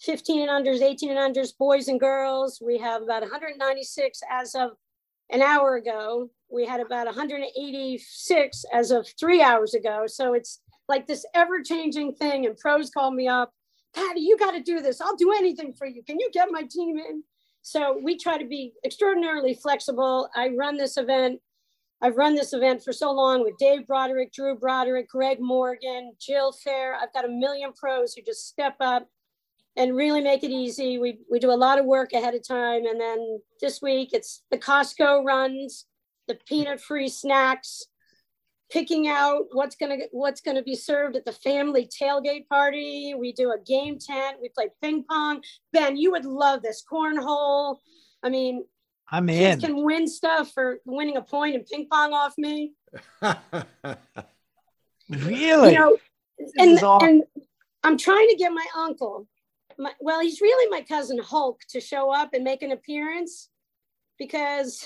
15 0.00 0.48
and 0.48 0.66
unders, 0.66 0.82
18 0.82 1.16
and 1.16 1.34
unders, 1.34 1.56
boys 1.56 1.88
and 1.88 2.00
girls. 2.00 2.60
We 2.64 2.78
have 2.78 3.02
about 3.02 3.22
196 3.22 4.20
as 4.30 4.54
of 4.54 4.70
an 5.30 5.40
hour 5.40 5.76
ago. 5.76 6.30
We 6.50 6.66
had 6.66 6.80
about 6.80 7.06
186 7.06 8.64
as 8.72 8.90
of 8.90 9.08
three 9.18 9.42
hours 9.42 9.74
ago. 9.74 10.04
So 10.06 10.34
it's 10.34 10.60
like 10.88 11.06
this 11.06 11.24
ever 11.34 11.62
changing 11.62 12.14
thing. 12.14 12.44
And 12.44 12.56
pros 12.56 12.90
call 12.90 13.10
me 13.10 13.28
up, 13.28 13.52
Patty, 13.94 14.20
you 14.20 14.36
got 14.36 14.52
to 14.52 14.60
do 14.60 14.80
this. 14.80 15.00
I'll 15.00 15.16
do 15.16 15.32
anything 15.32 15.72
for 15.72 15.86
you. 15.86 16.02
Can 16.02 16.18
you 16.18 16.28
get 16.32 16.48
my 16.50 16.64
team 16.68 16.98
in? 16.98 17.22
So 17.64 17.98
we 17.98 18.18
try 18.18 18.36
to 18.36 18.44
be 18.44 18.74
extraordinarily 18.84 19.54
flexible. 19.54 20.28
I 20.36 20.50
run 20.50 20.76
this 20.76 20.98
event. 20.98 21.40
I've 22.02 22.16
run 22.16 22.34
this 22.34 22.52
event 22.52 22.84
for 22.84 22.92
so 22.92 23.10
long 23.10 23.42
with 23.42 23.56
Dave 23.58 23.86
Broderick, 23.86 24.34
Drew 24.34 24.54
Broderick, 24.54 25.08
Greg 25.08 25.40
Morgan, 25.40 26.12
Jill 26.20 26.52
Fair. 26.52 26.94
I've 26.94 27.14
got 27.14 27.24
a 27.24 27.28
million 27.28 27.72
pros 27.72 28.12
who 28.12 28.20
just 28.20 28.48
step 28.48 28.76
up 28.80 29.08
and 29.76 29.96
really 29.96 30.20
make 30.20 30.44
it 30.44 30.50
easy. 30.50 30.98
We, 30.98 31.20
we 31.30 31.38
do 31.38 31.50
a 31.50 31.56
lot 31.56 31.78
of 31.78 31.86
work 31.86 32.12
ahead 32.12 32.34
of 32.34 32.46
time. 32.46 32.84
And 32.84 33.00
then 33.00 33.40
this 33.62 33.80
week 33.80 34.10
it's 34.12 34.42
the 34.50 34.58
Costco 34.58 35.24
runs, 35.24 35.86
the 36.28 36.38
peanut 36.46 36.82
free 36.82 37.08
snacks, 37.08 37.86
picking 38.70 39.08
out 39.08 39.46
what's 39.52 39.76
gonna 39.76 39.98
what's 40.12 40.40
gonna 40.40 40.62
be 40.62 40.74
served 40.74 41.16
at 41.16 41.24
the 41.24 41.32
family 41.32 41.86
tailgate 41.86 42.48
party. 42.48 43.14
We 43.16 43.32
do 43.32 43.52
a 43.52 43.58
game 43.58 43.98
tent. 43.98 44.38
We 44.40 44.48
play 44.48 44.68
ping 44.82 45.04
pong. 45.04 45.42
Ben, 45.72 45.96
you 45.96 46.10
would 46.12 46.24
love 46.24 46.62
this 46.62 46.84
cornhole. 46.90 47.78
I 48.22 48.28
mean, 48.30 48.64
I'm 49.10 49.28
in. 49.28 49.60
Can 49.60 49.84
win 49.84 50.06
stuff 50.06 50.52
for 50.52 50.78
winning 50.84 51.16
a 51.16 51.22
point 51.22 51.54
in 51.54 51.64
ping 51.64 51.88
pong 51.90 52.12
off 52.12 52.34
me. 52.38 52.72
really? 55.08 55.72
You 55.72 55.78
know, 55.78 55.96
and, 56.56 56.78
and 57.02 57.22
I'm 57.82 57.98
trying 57.98 58.28
to 58.28 58.36
get 58.36 58.52
my 58.52 58.66
uncle 58.76 59.26
my, 59.78 59.92
well, 60.00 60.20
he's 60.20 60.40
really 60.40 60.70
my 60.70 60.82
cousin 60.82 61.18
Hulk 61.18 61.60
to 61.70 61.80
show 61.80 62.10
up 62.10 62.34
and 62.34 62.44
make 62.44 62.62
an 62.62 62.72
appearance 62.72 63.48
because. 64.18 64.84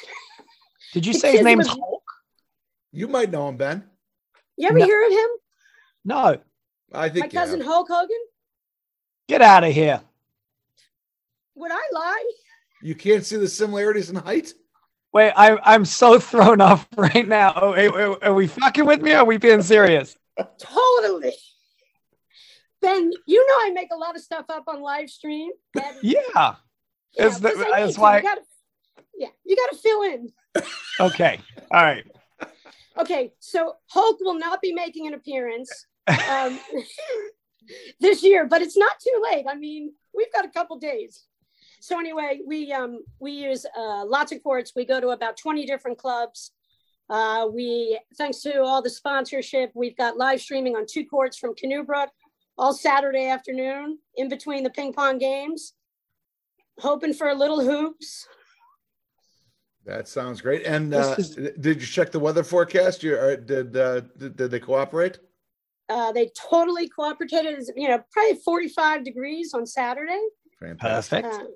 Did 0.93 1.07
you 1.07 1.13
say 1.15 1.33
his 1.33 1.43
name's 1.43 1.69
was, 1.69 1.79
Hulk? 1.79 1.98
You 2.93 3.09
might 3.09 3.31
know 3.31 3.49
him, 3.49 3.57
Ben. 3.57 3.85
You 4.57 4.69
ever 4.69 4.79
no. 4.79 4.85
hear 4.85 5.07
of 5.07 5.13
him? 5.13 5.29
No. 6.05 6.39
I 6.93 7.09
think 7.09 7.33
my 7.33 7.41
cousin 7.41 7.61
Hulk 7.61 7.89
Hogan. 7.89 8.17
Get 9.29 9.43
out 9.43 9.65
of 9.65 9.73
here. 9.73 10.01
Would 11.55 11.71
I 11.73 11.83
lie? 11.93 12.31
You 12.83 12.95
can't 12.95 13.25
see 13.25 13.37
the 13.37 13.49
similarities 13.49 14.11
in 14.11 14.17
height. 14.17 14.55
Wait, 15.13 15.33
I, 15.37 15.59
I'm 15.65 15.85
so 15.85 16.19
thrown 16.19 16.61
off 16.63 16.89
right 16.97 17.27
now. 17.27 17.53
Oh, 17.57 17.73
are, 17.73 18.25
are 18.25 18.35
we 18.35 18.47
fucking 18.47 18.87
with 18.87 19.03
me? 19.03 19.13
Or 19.13 19.19
are 19.19 19.25
we 19.25 19.37
being 19.37 19.63
serious? 19.63 20.17
totally. 20.59 21.35
Ben, 22.81 23.11
you 23.27 23.47
know 23.47 23.67
I 23.67 23.71
make 23.73 23.89
a 23.93 23.97
lot 23.97 24.15
of 24.15 24.23
stuff 24.23 24.47
up 24.49 24.65
on 24.69 24.81
live 24.81 25.11
stream. 25.11 25.51
yeah. 26.03 26.23
yeah 26.33 26.55
that's 27.13 27.99
why. 27.99 28.19
You 28.19 28.23
gotta, 28.23 28.43
Yeah, 29.17 29.29
you 29.45 29.57
got 29.57 29.71
to 29.73 29.77
fill 29.77 30.03
in. 30.03 30.33
Okay. 31.01 31.41
All 31.71 31.83
right. 31.83 32.07
Okay, 32.99 33.33
so 33.39 33.75
Hulk 33.87 34.19
will 34.21 34.39
not 34.39 34.61
be 34.61 34.73
making 34.73 35.07
an 35.07 35.15
appearance 35.15 35.71
um, 36.29 36.59
this 38.01 38.25
year, 38.25 38.47
but 38.47 38.61
it's 38.61 38.77
not 38.77 38.99
too 38.99 39.23
late. 39.31 39.47
I 39.49 39.55
mean, 39.55 39.93
we've 40.15 40.33
got 40.33 40.45
a 40.45 40.51
couple 40.51 40.79
days. 40.79 41.25
So 41.81 41.99
anyway, 42.01 42.41
we 42.45 42.73
um, 42.73 43.05
we 43.21 43.33
use 43.33 43.65
uh, 43.77 44.05
lots 44.05 44.33
of 44.33 44.43
courts. 44.43 44.73
We 44.75 44.85
go 44.85 45.01
to 45.01 45.11
about 45.11 45.37
20 45.37 45.65
different 45.65 45.99
clubs. 45.99 46.51
Uh, 47.09 47.49
we, 47.53 47.99
thanks 48.19 48.41
to 48.43 48.63
all 48.63 48.83
the 48.83 48.91
sponsorship, 48.91 49.71
we've 49.75 49.97
got 49.97 50.19
live 50.19 50.41
streaming 50.41 50.77
on 50.77 50.85
two 50.87 51.07
courts 51.07 51.39
from 51.39 51.55
Canoe 51.55 51.83
Brook 51.83 52.11
all 52.59 52.75
Saturday 52.75 53.29
afternoon 53.29 53.99
in 54.17 54.29
between 54.29 54.65
the 54.65 54.71
ping 54.71 54.93
pong 54.93 55.19
games. 55.19 55.75
Hoping 56.81 57.15
for 57.15 57.29
a 57.29 57.35
little 57.35 57.65
hoops. 57.65 58.27
That 59.89 60.07
sounds 60.07 60.43
great. 60.43 60.67
And 60.67 60.93
uh, 60.95 61.15
is- 61.17 61.31
did 61.35 61.81
you 61.81 61.87
check 61.87 62.13
the 62.13 62.21
weather 62.21 62.45
forecast? 62.45 63.03
You 63.03 63.17
or 63.17 63.37
did, 63.37 63.75
uh, 63.75 64.01
did 64.19 64.37
did 64.37 64.51
they 64.51 64.61
cooperate? 64.61 65.19
Uh, 65.89 66.13
they 66.13 66.31
totally 66.37 66.91
cooperated. 66.91 67.65
You 67.75 67.89
know, 67.89 68.05
probably 68.13 68.37
45 68.45 69.03
degrees 69.03 69.55
on 69.55 69.65
Saturday. 69.65 70.21
Fantastic. 70.61 71.25
Perfect. 71.25 71.43
Uh, 71.43 71.47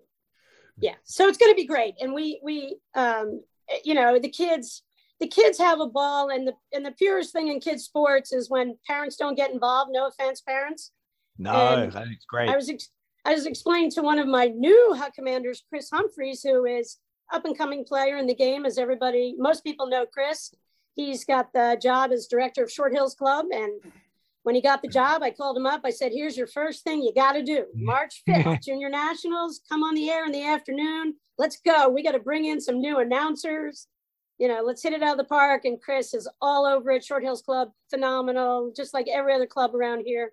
yeah, 0.78 0.94
so 1.04 1.28
it's 1.28 1.36
going 1.36 1.52
to 1.52 1.56
be 1.56 1.66
great, 1.66 1.96
and 2.00 2.14
we 2.14 2.40
we 2.42 2.78
um, 2.94 3.42
you 3.84 3.92
know 3.92 4.18
the 4.18 4.30
kids 4.30 4.82
the 5.20 5.26
kids 5.26 5.58
have 5.58 5.80
a 5.80 5.86
ball, 5.86 6.30
and 6.30 6.48
the 6.48 6.54
and 6.72 6.86
the 6.86 6.92
purest 6.92 7.34
thing 7.34 7.48
in 7.48 7.60
kids 7.60 7.84
sports 7.84 8.32
is 8.32 8.48
when 8.48 8.78
parents 8.86 9.16
don't 9.16 9.34
get 9.34 9.50
involved. 9.52 9.90
No 9.92 10.06
offense, 10.06 10.40
parents. 10.40 10.90
No, 11.36 11.90
that's 11.92 12.24
great. 12.26 12.48
I 12.48 12.56
was 12.56 12.70
ex- 12.70 12.88
I 13.26 13.34
was 13.34 13.44
explaining 13.44 13.90
to 13.92 14.02
one 14.02 14.18
of 14.18 14.26
my 14.26 14.46
new 14.46 14.94
hut 14.96 15.12
commanders, 15.14 15.62
Chris 15.68 15.90
Humphreys, 15.90 16.42
who 16.42 16.64
is 16.64 16.96
up 17.32 17.44
and 17.44 17.56
coming 17.56 17.84
player 17.84 18.16
in 18.16 18.26
the 18.26 18.34
game, 18.34 18.64
as 18.66 18.78
everybody 18.78 19.34
most 19.38 19.64
people 19.64 19.86
know. 19.88 20.06
Chris, 20.06 20.54
he's 20.94 21.24
got 21.24 21.52
the 21.52 21.78
job 21.80 22.12
as 22.12 22.26
director 22.26 22.62
of 22.62 22.70
Short 22.70 22.92
Hills 22.92 23.14
Club, 23.14 23.46
and 23.52 23.80
when 24.42 24.54
he 24.54 24.60
got 24.60 24.82
the 24.82 24.88
job, 24.88 25.22
I 25.22 25.30
called 25.30 25.56
him 25.56 25.66
up. 25.66 25.82
I 25.84 25.90
said, 25.90 26.12
"Here's 26.12 26.36
your 26.36 26.46
first 26.46 26.84
thing 26.84 27.02
you 27.02 27.12
got 27.14 27.32
to 27.32 27.42
do: 27.42 27.66
March 27.74 28.22
5th, 28.28 28.62
Junior 28.62 28.88
Nationals. 28.88 29.60
Come 29.68 29.82
on 29.82 29.94
the 29.94 30.10
air 30.10 30.26
in 30.26 30.32
the 30.32 30.44
afternoon. 30.44 31.14
Let's 31.38 31.58
go. 31.64 31.88
We 31.88 32.02
got 32.02 32.12
to 32.12 32.20
bring 32.20 32.44
in 32.44 32.60
some 32.60 32.80
new 32.80 32.98
announcers." 32.98 33.86
You 34.38 34.48
know, 34.48 34.62
let's 34.64 34.82
hit 34.82 34.92
it 34.92 35.02
out 35.02 35.12
of 35.12 35.18
the 35.18 35.24
park. 35.24 35.66
And 35.66 35.80
Chris 35.80 36.14
is 36.14 36.28
all 36.40 36.66
over 36.66 36.90
it. 36.90 37.04
Short 37.04 37.22
Hills 37.22 37.42
Club, 37.42 37.70
phenomenal, 37.90 38.72
just 38.74 38.92
like 38.92 39.06
every 39.08 39.34
other 39.34 39.46
club 39.46 39.74
around 39.74 40.00
here 40.04 40.32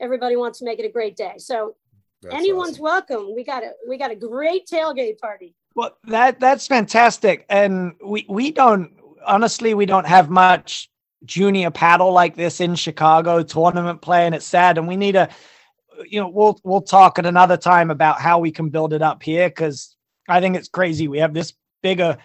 everybody 0.00 0.36
wants 0.36 0.58
to 0.60 0.64
make 0.64 0.78
it 0.78 0.84
a 0.84 0.92
great 0.92 1.16
day. 1.16 1.34
So 1.38 1.76
That's 2.22 2.34
anyone's 2.34 2.80
awesome. 2.80 2.82
welcome. 2.82 3.34
We 3.34 3.44
got 3.44 3.62
a 3.62 3.72
we 3.88 3.98
got 3.98 4.10
a 4.10 4.16
great 4.16 4.66
tailgate 4.66 5.18
party. 5.18 5.54
Well, 5.74 5.96
that 6.04 6.38
that's 6.38 6.66
fantastic, 6.66 7.44
and 7.48 7.94
we 8.04 8.26
we 8.28 8.52
don't 8.52 8.92
honestly 9.26 9.74
we 9.74 9.86
don't 9.86 10.06
have 10.06 10.30
much 10.30 10.90
junior 11.24 11.70
paddle 11.70 12.12
like 12.12 12.36
this 12.36 12.60
in 12.60 12.74
Chicago 12.74 13.42
tournament 13.42 14.00
play, 14.00 14.26
and 14.26 14.34
it's 14.34 14.46
sad. 14.46 14.78
And 14.78 14.86
we 14.86 14.96
need 14.96 15.16
a, 15.16 15.28
you 16.08 16.20
know, 16.20 16.28
we'll 16.28 16.60
we'll 16.62 16.82
talk 16.82 17.18
at 17.18 17.26
another 17.26 17.56
time 17.56 17.90
about 17.90 18.20
how 18.20 18.38
we 18.38 18.50
can 18.52 18.68
build 18.68 18.92
it 18.92 19.02
up 19.02 19.22
here 19.22 19.48
because 19.48 19.96
I 20.28 20.40
think 20.40 20.56
it's 20.56 20.68
crazy. 20.68 21.08
We 21.08 21.18
have 21.18 21.34
this 21.34 21.54
bigger 21.82 22.18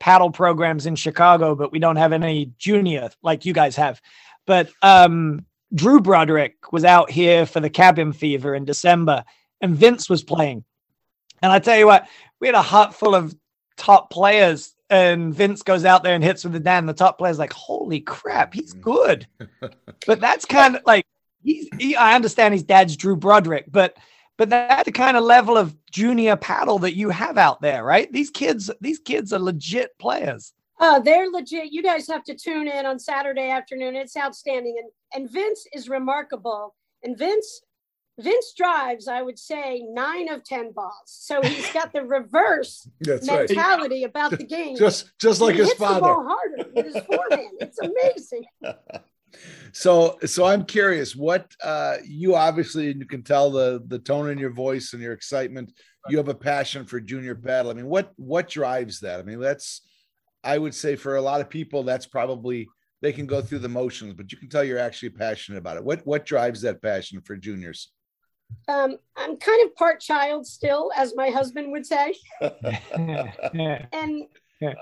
paddle 0.00 0.30
programs 0.30 0.86
in 0.86 0.96
Chicago, 0.96 1.54
but 1.54 1.72
we 1.72 1.78
don't 1.78 1.96
have 1.96 2.12
any 2.12 2.52
junior 2.58 3.10
like 3.22 3.44
you 3.44 3.52
guys 3.52 3.76
have. 3.76 4.00
But 4.46 4.70
um, 4.82 5.46
Drew 5.74 6.00
Broderick 6.00 6.72
was 6.72 6.84
out 6.84 7.10
here 7.10 7.46
for 7.46 7.60
the 7.60 7.70
Cabin 7.70 8.12
Fever 8.12 8.54
in 8.54 8.64
December, 8.64 9.24
and 9.60 9.76
Vince 9.76 10.10
was 10.10 10.22
playing. 10.22 10.64
And 11.42 11.52
I 11.52 11.58
tell 11.58 11.76
you 11.76 11.86
what, 11.86 12.08
we 12.40 12.48
had 12.48 12.54
a 12.54 12.62
hut 12.62 12.94
full 12.94 13.14
of 13.14 13.34
top 13.76 14.10
players, 14.10 14.74
and 14.90 15.34
Vince 15.34 15.62
goes 15.62 15.84
out 15.84 16.02
there 16.02 16.14
and 16.14 16.22
hits 16.22 16.44
with 16.44 16.52
the 16.52 16.60
Dan. 16.60 16.86
The 16.86 16.92
top 16.92 17.18
player's 17.18 17.38
like, 17.38 17.52
"Holy 17.52 18.00
crap, 18.00 18.54
he's 18.54 18.74
mm. 18.74 18.80
good!" 18.80 19.26
but 20.06 20.20
that's 20.20 20.44
kind 20.44 20.76
of 20.76 20.82
like 20.86 21.06
he's. 21.42 21.68
He, 21.78 21.96
I 21.96 22.14
understand 22.14 22.54
his 22.54 22.62
dad's 22.62 22.96
Drew 22.96 23.16
Broderick, 23.16 23.66
but 23.68 23.96
but 24.36 24.50
that's 24.50 24.84
the 24.84 24.92
kind 24.92 25.16
of 25.16 25.24
level 25.24 25.56
of 25.56 25.76
junior 25.90 26.36
paddle 26.36 26.78
that 26.80 26.94
you 26.94 27.10
have 27.10 27.38
out 27.38 27.60
there, 27.62 27.82
right? 27.84 28.12
These 28.12 28.30
kids, 28.30 28.70
these 28.80 28.98
kids 28.98 29.32
are 29.32 29.38
legit 29.38 29.98
players. 29.98 30.52
Oh, 30.78 31.00
they're 31.02 31.30
legit. 31.30 31.72
You 31.72 31.82
guys 31.82 32.06
have 32.08 32.22
to 32.24 32.34
tune 32.34 32.68
in 32.68 32.84
on 32.84 32.98
Saturday 32.98 33.48
afternoon. 33.48 33.96
It's 33.96 34.16
outstanding. 34.16 34.76
And 34.78 34.90
and 35.14 35.30
Vince 35.30 35.66
is 35.72 35.88
remarkable. 35.88 36.74
And 37.02 37.16
Vince 37.16 37.62
Vince 38.18 38.54
drives, 38.56 39.08
I 39.08 39.20
would 39.22 39.38
say, 39.38 39.82
nine 39.90 40.28
of 40.28 40.42
ten 40.42 40.72
balls. 40.72 40.92
So 41.04 41.42
he's 41.42 41.70
got 41.72 41.92
the 41.92 42.02
reverse 42.02 42.88
That's 43.00 43.28
right. 43.28 43.48
mentality 43.48 44.04
about 44.04 44.30
the 44.30 44.44
game. 44.44 44.76
Just 44.76 45.10
just 45.20 45.40
like 45.40 45.54
he 45.54 45.60
his 45.60 45.68
hits 45.68 45.80
the 45.80 45.86
father. 45.86 46.00
ball 46.00 46.24
harder 46.26 46.70
with 46.74 46.86
his 46.86 47.04
forehand. 47.04 47.56
It's 47.60 47.78
amazing. 47.78 48.44
So 49.72 50.16
so 50.24 50.46
I'm 50.46 50.64
curious 50.64 51.14
what 51.14 51.52
uh 51.62 51.96
you 52.04 52.34
obviously 52.34 52.86
you 52.86 53.04
can 53.04 53.22
tell 53.22 53.50
the 53.50 53.82
the 53.86 53.98
tone 53.98 54.30
in 54.30 54.38
your 54.38 54.50
voice 54.52 54.94
and 54.94 55.02
your 55.02 55.12
excitement. 55.12 55.72
You 56.08 56.16
have 56.16 56.28
a 56.28 56.34
passion 56.34 56.86
for 56.86 57.00
junior 57.00 57.34
paddle. 57.34 57.70
I 57.70 57.74
mean, 57.74 57.86
what 57.86 58.12
what 58.16 58.48
drives 58.48 59.00
that? 59.00 59.20
I 59.20 59.24
mean, 59.24 59.40
that's 59.40 59.82
I 60.42 60.56
would 60.56 60.74
say 60.74 60.96
for 60.96 61.16
a 61.16 61.20
lot 61.20 61.40
of 61.40 61.50
people 61.50 61.82
that's 61.82 62.06
probably 62.06 62.66
they 63.02 63.12
can 63.12 63.26
go 63.26 63.42
through 63.42 63.58
the 63.58 63.68
motions, 63.68 64.14
but 64.14 64.32
you 64.32 64.38
can 64.38 64.48
tell 64.48 64.64
you're 64.64 64.78
actually 64.78 65.10
passionate 65.10 65.58
about 65.58 65.76
it. 65.76 65.84
What 65.84 66.06
what 66.06 66.24
drives 66.24 66.62
that 66.62 66.80
passion 66.80 67.20
for 67.20 67.36
juniors? 67.36 67.92
Um, 68.68 68.96
I'm 69.16 69.36
kind 69.36 69.64
of 69.64 69.74
part 69.76 70.00
child 70.00 70.46
still, 70.46 70.90
as 70.96 71.14
my 71.14 71.30
husband 71.30 71.70
would 71.72 71.86
say. 71.86 72.14
and 73.92 74.24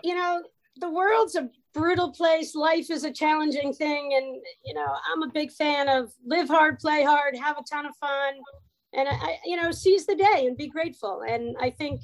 you 0.03 0.15
know 0.15 0.43
the 0.77 0.91
world's 0.91 1.37
a 1.37 1.51
brutal 1.73 2.13
place. 2.13 2.55
Life 2.55 2.91
is 2.91 3.05
a 3.05 3.11
challenging 3.11 3.73
thing. 3.73 4.13
And 4.17 4.43
you 4.65 4.75
know 4.75 4.87
i'm 5.13 5.23
a 5.23 5.33
big 5.33 5.53
fan 5.53 5.89
of 5.89 6.13
live 6.25 6.49
hard 6.49 6.79
play 6.79 7.05
hard 7.05 7.37
have 7.37 7.59
a 7.59 7.65
ton 7.71 7.87
of 7.87 7.97
fun. 7.97 8.35
And 8.95 9.09
i 9.11 9.39
you 9.45 9.57
know 9.57 9.71
seize 9.71 10.07
the 10.07 10.17
day 10.17 10.47
and 10.47 10.57
be 10.57 10.69
grateful. 10.69 11.23
And 11.29 11.57
i 11.61 11.71
think 11.71 12.01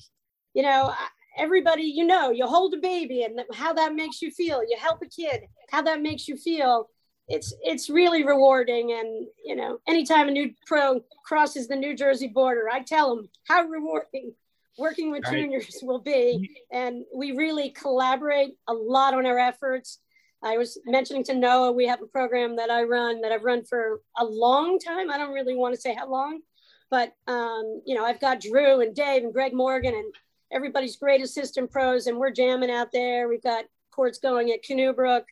you 0.54 0.62
know 0.62 0.92
everybody 1.38 1.84
you 1.84 2.04
know 2.04 2.30
you 2.30 2.44
hold 2.46 2.74
a 2.74 2.78
baby 2.78 3.22
and 3.22 3.40
how 3.54 3.72
that 3.72 3.94
makes 3.94 4.20
you 4.20 4.30
feel. 4.30 4.62
You 4.62 4.76
help 4.78 5.00
a 5.02 5.06
kid 5.06 5.44
how 5.70 5.82
that 5.82 6.02
makes 6.02 6.28
you 6.28 6.36
feel 6.36 6.88
it's 7.30 7.54
it's 7.62 7.88
really 7.88 8.24
rewarding 8.24 8.92
and 8.92 9.26
you 9.44 9.54
know 9.56 9.78
anytime 9.86 10.28
a 10.28 10.30
new 10.30 10.52
pro 10.66 11.00
crosses 11.24 11.68
the 11.68 11.76
new 11.76 11.94
jersey 11.96 12.28
border 12.28 12.68
i 12.70 12.80
tell 12.80 13.14
them 13.14 13.28
how 13.48 13.62
rewarding 13.62 14.32
working 14.78 15.10
with 15.10 15.22
Right. 15.24 15.32
juniors 15.42 15.78
will 15.82 16.00
be 16.00 16.50
and 16.72 17.04
we 17.14 17.32
really 17.32 17.70
collaborate 17.70 18.52
a 18.68 18.72
lot 18.72 19.14
on 19.14 19.26
our 19.26 19.38
efforts. 19.38 19.98
I 20.42 20.56
was 20.56 20.78
mentioning 20.86 21.22
to 21.24 21.34
Noah, 21.34 21.72
we 21.72 21.86
have 21.86 22.00
a 22.00 22.06
program 22.06 22.56
that 22.56 22.70
I 22.70 22.84
run 22.84 23.20
that 23.20 23.30
I've 23.30 23.44
run 23.44 23.62
for 23.62 24.00
a 24.16 24.24
long 24.24 24.78
time. 24.78 25.10
I 25.10 25.18
don't 25.18 25.34
really 25.34 25.54
want 25.54 25.74
to 25.74 25.80
say 25.80 25.92
how 25.92 26.08
long, 26.08 26.40
but 26.90 27.12
um, 27.26 27.82
you 27.84 27.94
know, 27.94 28.06
I've 28.06 28.20
got 28.20 28.40
Drew 28.40 28.80
and 28.80 28.94
Dave 28.94 29.22
and 29.22 29.34
Greg 29.34 29.52
Morgan 29.52 29.94
and 29.94 30.14
everybody's 30.50 30.96
great 30.96 31.20
assistant 31.20 31.70
pros, 31.70 32.06
and 32.06 32.16
we're 32.16 32.30
jamming 32.30 32.70
out 32.70 32.90
there. 32.90 33.28
We've 33.28 33.42
got 33.42 33.66
courts 33.90 34.18
going 34.18 34.50
at 34.50 34.62
Canoe 34.62 34.94
Brook. 34.94 35.26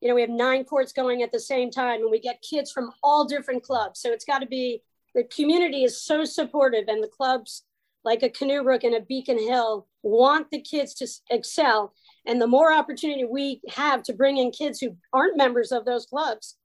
You 0.00 0.08
know, 0.08 0.14
we 0.14 0.20
have 0.20 0.30
nine 0.30 0.64
courts 0.64 0.92
going 0.92 1.22
at 1.22 1.32
the 1.32 1.40
same 1.40 1.70
time, 1.70 2.00
and 2.00 2.10
we 2.10 2.20
get 2.20 2.44
kids 2.48 2.70
from 2.70 2.92
all 3.02 3.24
different 3.24 3.62
clubs. 3.62 4.00
So 4.00 4.12
it's 4.12 4.24
got 4.24 4.40
to 4.40 4.46
be 4.46 4.82
the 5.14 5.24
community 5.24 5.84
is 5.84 6.02
so 6.02 6.24
supportive, 6.24 6.84
and 6.88 7.02
the 7.02 7.08
clubs 7.08 7.64
like 8.04 8.22
a 8.22 8.30
Canoe 8.30 8.62
Brook 8.62 8.84
and 8.84 8.94
a 8.94 9.00
Beacon 9.00 9.38
Hill 9.38 9.88
want 10.02 10.50
the 10.50 10.60
kids 10.60 10.94
to 10.94 11.08
excel. 11.30 11.92
And 12.24 12.40
the 12.40 12.46
more 12.46 12.72
opportunity 12.72 13.24
we 13.24 13.60
have 13.70 14.02
to 14.04 14.12
bring 14.12 14.36
in 14.36 14.52
kids 14.52 14.80
who 14.80 14.96
aren't 15.12 15.36
members 15.36 15.72
of 15.72 15.84
those 15.84 16.06
clubs, 16.06 16.56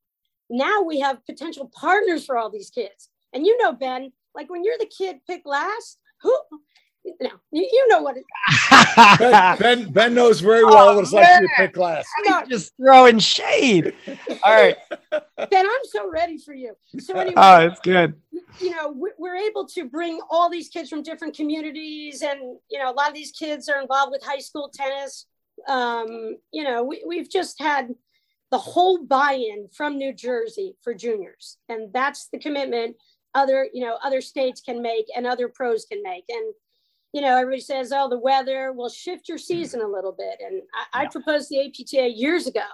now 0.50 0.82
we 0.82 1.00
have 1.00 1.26
potential 1.26 1.72
partners 1.74 2.26
for 2.26 2.38
all 2.38 2.52
these 2.52 2.70
kids. 2.70 3.10
And 3.34 3.46
you 3.46 3.58
know, 3.58 3.74
Ben, 3.74 4.12
like 4.36 4.50
when 4.50 4.64
you're 4.64 4.78
the 4.80 4.86
kid 4.86 5.18
picked 5.26 5.48
last, 5.48 5.98
who, 6.22 6.38
you 7.04 7.16
know, 7.22 7.30
you, 7.52 7.68
you 7.72 7.88
know 7.88 8.02
what 8.02 8.16
it, 8.18 8.24
Ben, 9.20 9.58
ben 9.84 9.92
Ben 9.92 10.14
knows 10.14 10.40
very 10.40 10.64
well 10.64 10.90
Oh, 10.90 10.96
what 10.96 11.04
it's 11.04 11.12
like 11.14 11.26
to 11.28 11.40
be 11.42 11.48
man. 11.48 11.50
pick 11.58 11.74
class. 11.74 12.06
no, 12.26 12.44
just 12.46 12.74
throwing 12.78 13.20
shade. 13.20 13.94
All 14.44 14.54
right. 14.54 14.76
Ben, 15.12 15.66
I'm 15.66 15.86
so 15.86 16.10
ready 16.10 16.38
for 16.38 16.54
you. 16.54 16.76
So 17.00 17.16
anyway, 17.16 17.34
Oh, 17.38 17.60
it's 17.68 17.80
good. 17.80 18.14
you 18.60 18.72
know, 18.72 18.90
we- 18.92 19.12
we're 19.18 19.36
able 19.38 19.66
to 19.70 19.86
bring 19.86 20.20
all 20.30 20.50
these 20.50 20.70
kids 20.70 20.90
from 20.90 21.02
different 21.04 21.36
communities, 21.36 22.22
and 22.22 22.40
you 22.70 22.78
know, 22.80 22.92
a 22.92 22.94
lot 22.94 23.10
of 23.10 23.16
these 23.16 23.32
kids 23.32 23.68
are 23.70 23.82
involved 23.82 24.12
with 24.12 24.24
high 24.24 24.40
school 24.40 24.70
tennis. 24.74 25.26
Um, 25.68 26.38
you 26.52 26.64
know, 26.64 26.84
we, 26.84 27.04
we've 27.08 27.30
just 27.30 27.60
had 27.62 27.90
the 28.52 28.58
whole 28.58 29.04
buy-in 29.04 29.70
from 29.74 29.98
New 29.98 30.14
Jersey 30.14 30.76
for 30.84 30.94
juniors, 30.94 31.58
and 31.70 31.92
that's 31.94 32.28
the 32.32 32.40
commitment 32.40 32.96
other 33.34 33.66
you 33.74 33.82
know 33.86 33.98
other 34.04 34.20
states 34.20 34.60
can 34.60 34.82
make 34.82 35.06
and 35.16 35.26
other 35.26 35.48
pros 35.48 35.86
can 35.86 36.04
make. 36.04 36.26
And 36.30 36.54
you 37.14 37.22
know, 37.22 37.38
everybody 37.38 37.62
says, 37.62 37.92
"Oh, 37.94 38.10
the 38.10 38.18
weather 38.18 38.72
will 38.72 38.90
shift 38.90 39.28
your 39.28 39.38
season 39.38 39.82
a 39.82 39.88
little 39.88 40.14
bit," 40.14 40.40
and 40.40 40.62
I, 40.94 41.04
I 41.04 41.08
proposed 41.08 41.50
the 41.50 41.66
APTA 41.66 42.10
years 42.10 42.48
ago. 42.48 42.68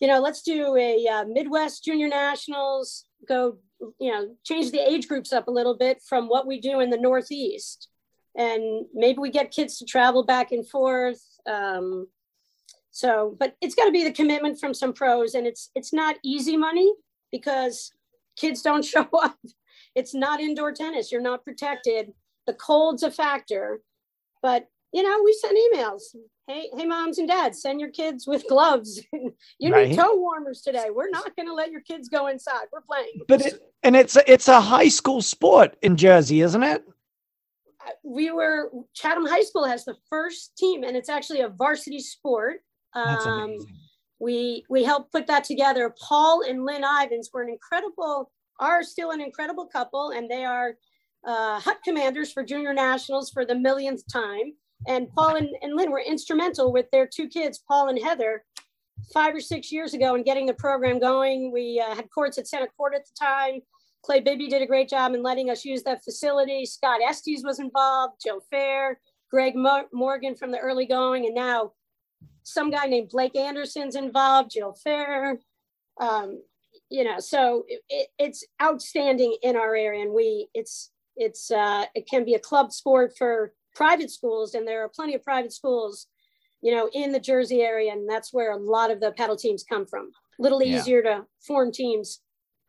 You 0.00 0.08
know, 0.08 0.20
let's 0.20 0.42
do 0.42 0.76
a 0.76 1.06
uh, 1.06 1.24
Midwest 1.26 1.84
Junior 1.84 2.08
Nationals. 2.08 3.04
Go 3.28 3.58
you 3.98 4.10
know, 4.10 4.34
change 4.44 4.70
the 4.70 4.80
age 4.80 5.08
groups 5.08 5.32
up 5.32 5.48
a 5.48 5.50
little 5.50 5.76
bit 5.76 6.02
from 6.06 6.28
what 6.28 6.46
we 6.46 6.60
do 6.60 6.80
in 6.80 6.90
the 6.90 6.98
Northeast. 6.98 7.88
and 8.36 8.86
maybe 8.94 9.18
we 9.18 9.30
get 9.30 9.50
kids 9.50 9.76
to 9.78 9.84
travel 9.84 10.24
back 10.24 10.52
and 10.52 10.68
forth. 10.68 11.20
Um, 11.46 12.06
so, 12.92 13.36
but 13.38 13.56
it's 13.60 13.74
got 13.74 13.86
to 13.86 13.90
be 13.90 14.04
the 14.04 14.12
commitment 14.12 14.60
from 14.60 14.72
some 14.74 14.92
pros, 14.92 15.34
and 15.34 15.46
it's 15.46 15.70
it's 15.74 15.92
not 15.92 16.16
easy 16.22 16.56
money 16.56 16.92
because 17.32 17.92
kids 18.36 18.62
don't 18.62 18.84
show 18.94 19.08
up. 19.12 19.38
It's 19.94 20.14
not 20.14 20.40
indoor 20.40 20.72
tennis. 20.72 21.10
You're 21.10 21.20
not 21.20 21.44
protected. 21.44 22.12
The 22.50 22.56
cold's 22.56 23.04
a 23.04 23.12
factor, 23.12 23.80
but 24.42 24.66
you 24.92 25.04
know 25.04 25.22
we 25.24 25.32
send 25.34 25.56
emails. 25.56 26.02
Hey, 26.48 26.68
hey, 26.76 26.84
moms 26.84 27.18
and 27.18 27.28
dads, 27.28 27.62
send 27.62 27.78
your 27.78 27.90
kids 27.90 28.26
with 28.26 28.44
gloves. 28.48 29.00
you 29.60 29.72
Right. 29.72 29.90
need 29.90 29.96
toe 29.96 30.16
warmers 30.16 30.62
today. 30.62 30.86
We're 30.92 31.10
not 31.10 31.36
going 31.36 31.46
to 31.46 31.54
let 31.54 31.70
your 31.70 31.82
kids 31.82 32.08
go 32.08 32.26
inside. 32.26 32.64
We're 32.72 32.80
playing. 32.80 33.20
But 33.28 33.42
it, 33.46 33.62
and 33.84 33.94
it's 33.94 34.16
a, 34.16 34.28
it's 34.28 34.48
a 34.48 34.60
high 34.60 34.88
school 34.88 35.22
sport 35.22 35.76
in 35.80 35.96
Jersey, 35.96 36.40
isn't 36.40 36.62
it? 36.64 36.82
we 38.02 38.32
were 38.32 38.72
Chatham 38.94 39.26
High 39.26 39.42
School 39.44 39.64
has 39.64 39.84
the 39.84 39.94
first 40.08 40.56
team, 40.58 40.82
and 40.82 40.96
it's 40.96 41.08
actually 41.08 41.42
a 41.42 41.48
varsity 41.50 42.00
sport. 42.00 42.62
That's 42.96 43.26
Um, 43.26 43.32
amazing. 43.44 43.76
we 44.18 44.64
we 44.68 44.82
helped 44.82 45.12
put 45.12 45.28
that 45.28 45.44
together. 45.44 45.94
Paul 46.00 46.42
and 46.42 46.64
Lynn 46.64 46.82
Ivans 46.82 47.30
were 47.32 47.42
an 47.42 47.48
incredible, 47.48 48.32
are 48.58 48.82
still 48.82 49.12
an 49.12 49.20
incredible 49.20 49.66
couple, 49.66 50.10
and 50.10 50.28
they 50.28 50.44
are 50.44 50.74
uh, 51.26 51.60
hut 51.60 51.78
commanders 51.84 52.32
for 52.32 52.44
junior 52.44 52.72
nationals 52.72 53.30
for 53.30 53.44
the 53.44 53.54
millionth 53.54 54.02
time. 54.10 54.52
And 54.86 55.10
Paul 55.12 55.36
and, 55.36 55.48
and 55.62 55.76
Lynn 55.76 55.90
were 55.90 56.00
instrumental 56.00 56.72
with 56.72 56.90
their 56.90 57.06
two 57.06 57.28
kids, 57.28 57.62
Paul 57.66 57.88
and 57.88 58.02
Heather, 58.02 58.44
five 59.12 59.34
or 59.34 59.40
six 59.40 59.70
years 59.70 59.94
ago 59.94 60.14
in 60.14 60.22
getting 60.22 60.46
the 60.46 60.54
program 60.54 60.98
going. 60.98 61.52
We 61.52 61.82
uh, 61.84 61.94
had 61.94 62.10
courts 62.10 62.38
at 62.38 62.48
Santa 62.48 62.68
Court 62.76 62.94
at 62.94 63.04
the 63.04 63.12
time. 63.18 63.60
Clay 64.02 64.20
Bibby 64.20 64.48
did 64.48 64.62
a 64.62 64.66
great 64.66 64.88
job 64.88 65.14
in 65.14 65.22
letting 65.22 65.50
us 65.50 65.64
use 65.64 65.82
that 65.82 66.02
facility. 66.02 66.64
Scott 66.64 67.00
Estes 67.06 67.42
was 67.44 67.60
involved, 67.60 68.14
Joe 68.24 68.40
Fair, 68.50 68.98
Greg 69.30 69.54
Mo- 69.54 69.88
Morgan 69.92 70.34
from 70.34 70.50
the 70.50 70.58
early 70.58 70.86
going, 70.86 71.26
and 71.26 71.34
now 71.34 71.72
some 72.42 72.70
guy 72.70 72.86
named 72.86 73.10
Blake 73.10 73.36
Anderson's 73.36 73.96
involved, 73.96 74.52
Jill 74.52 74.72
Fair. 74.72 75.38
Um, 76.00 76.42
you 76.88 77.04
know, 77.04 77.18
so 77.18 77.64
it, 77.68 77.82
it, 77.90 78.08
it's 78.18 78.44
outstanding 78.62 79.36
in 79.42 79.54
our 79.54 79.76
area, 79.76 80.02
and 80.02 80.14
we 80.14 80.48
it's 80.54 80.90
it's 81.20 81.50
uh, 81.50 81.84
it 81.94 82.08
can 82.08 82.24
be 82.24 82.34
a 82.34 82.38
club 82.40 82.72
sport 82.72 83.12
for 83.16 83.52
private 83.74 84.10
schools, 84.10 84.54
and 84.54 84.66
there 84.66 84.82
are 84.82 84.88
plenty 84.88 85.14
of 85.14 85.22
private 85.22 85.52
schools, 85.52 86.06
you 86.62 86.74
know, 86.74 86.88
in 86.92 87.12
the 87.12 87.20
Jersey 87.20 87.60
area, 87.60 87.92
and 87.92 88.08
that's 88.08 88.32
where 88.32 88.50
a 88.52 88.56
lot 88.56 88.90
of 88.90 88.98
the 89.00 89.12
paddle 89.12 89.36
teams 89.36 89.62
come 89.62 89.86
from. 89.86 90.10
A 90.38 90.42
little 90.42 90.60
Yeah. 90.62 90.78
easier 90.78 91.02
to 91.02 91.26
form 91.46 91.70
teams 91.70 92.20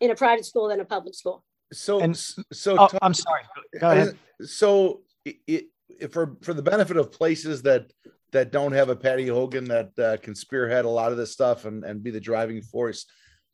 in 0.02 0.12
a 0.12 0.16
private 0.16 0.46
school 0.46 0.68
than 0.68 0.82
a 0.82 0.86
public 0.86 1.16
school. 1.16 1.44
So, 1.74 2.02
And- 2.02 2.18
so 2.18 2.74
Oh, 2.74 2.88
talk- 2.88 2.98
I'm 3.02 3.14
sorry. 3.14 3.44
Go 3.80 3.90
ahead. 3.92 4.18
So, 4.44 5.04
it, 5.24 5.38
it, 5.48 6.12
for 6.12 6.36
for 6.42 6.54
the 6.54 6.62
benefit 6.64 6.98
of 6.98 7.12
places 7.12 7.62
that 7.64 7.92
that 8.32 8.52
don't 8.52 8.72
have 8.74 8.90
a 8.90 8.96
Patty 8.96 9.28
Hogan 9.28 9.66
that 9.66 9.92
uh, 10.00 10.18
can 10.18 10.36
spearhead 10.36 10.86
a 10.86 10.90
lot 10.90 11.12
of 11.12 11.18
this 11.18 11.32
stuff 11.32 11.66
and 11.66 11.84
and 11.86 12.04
be 12.04 12.12
the 12.12 12.20
driving 12.20 12.62
force, 12.62 13.06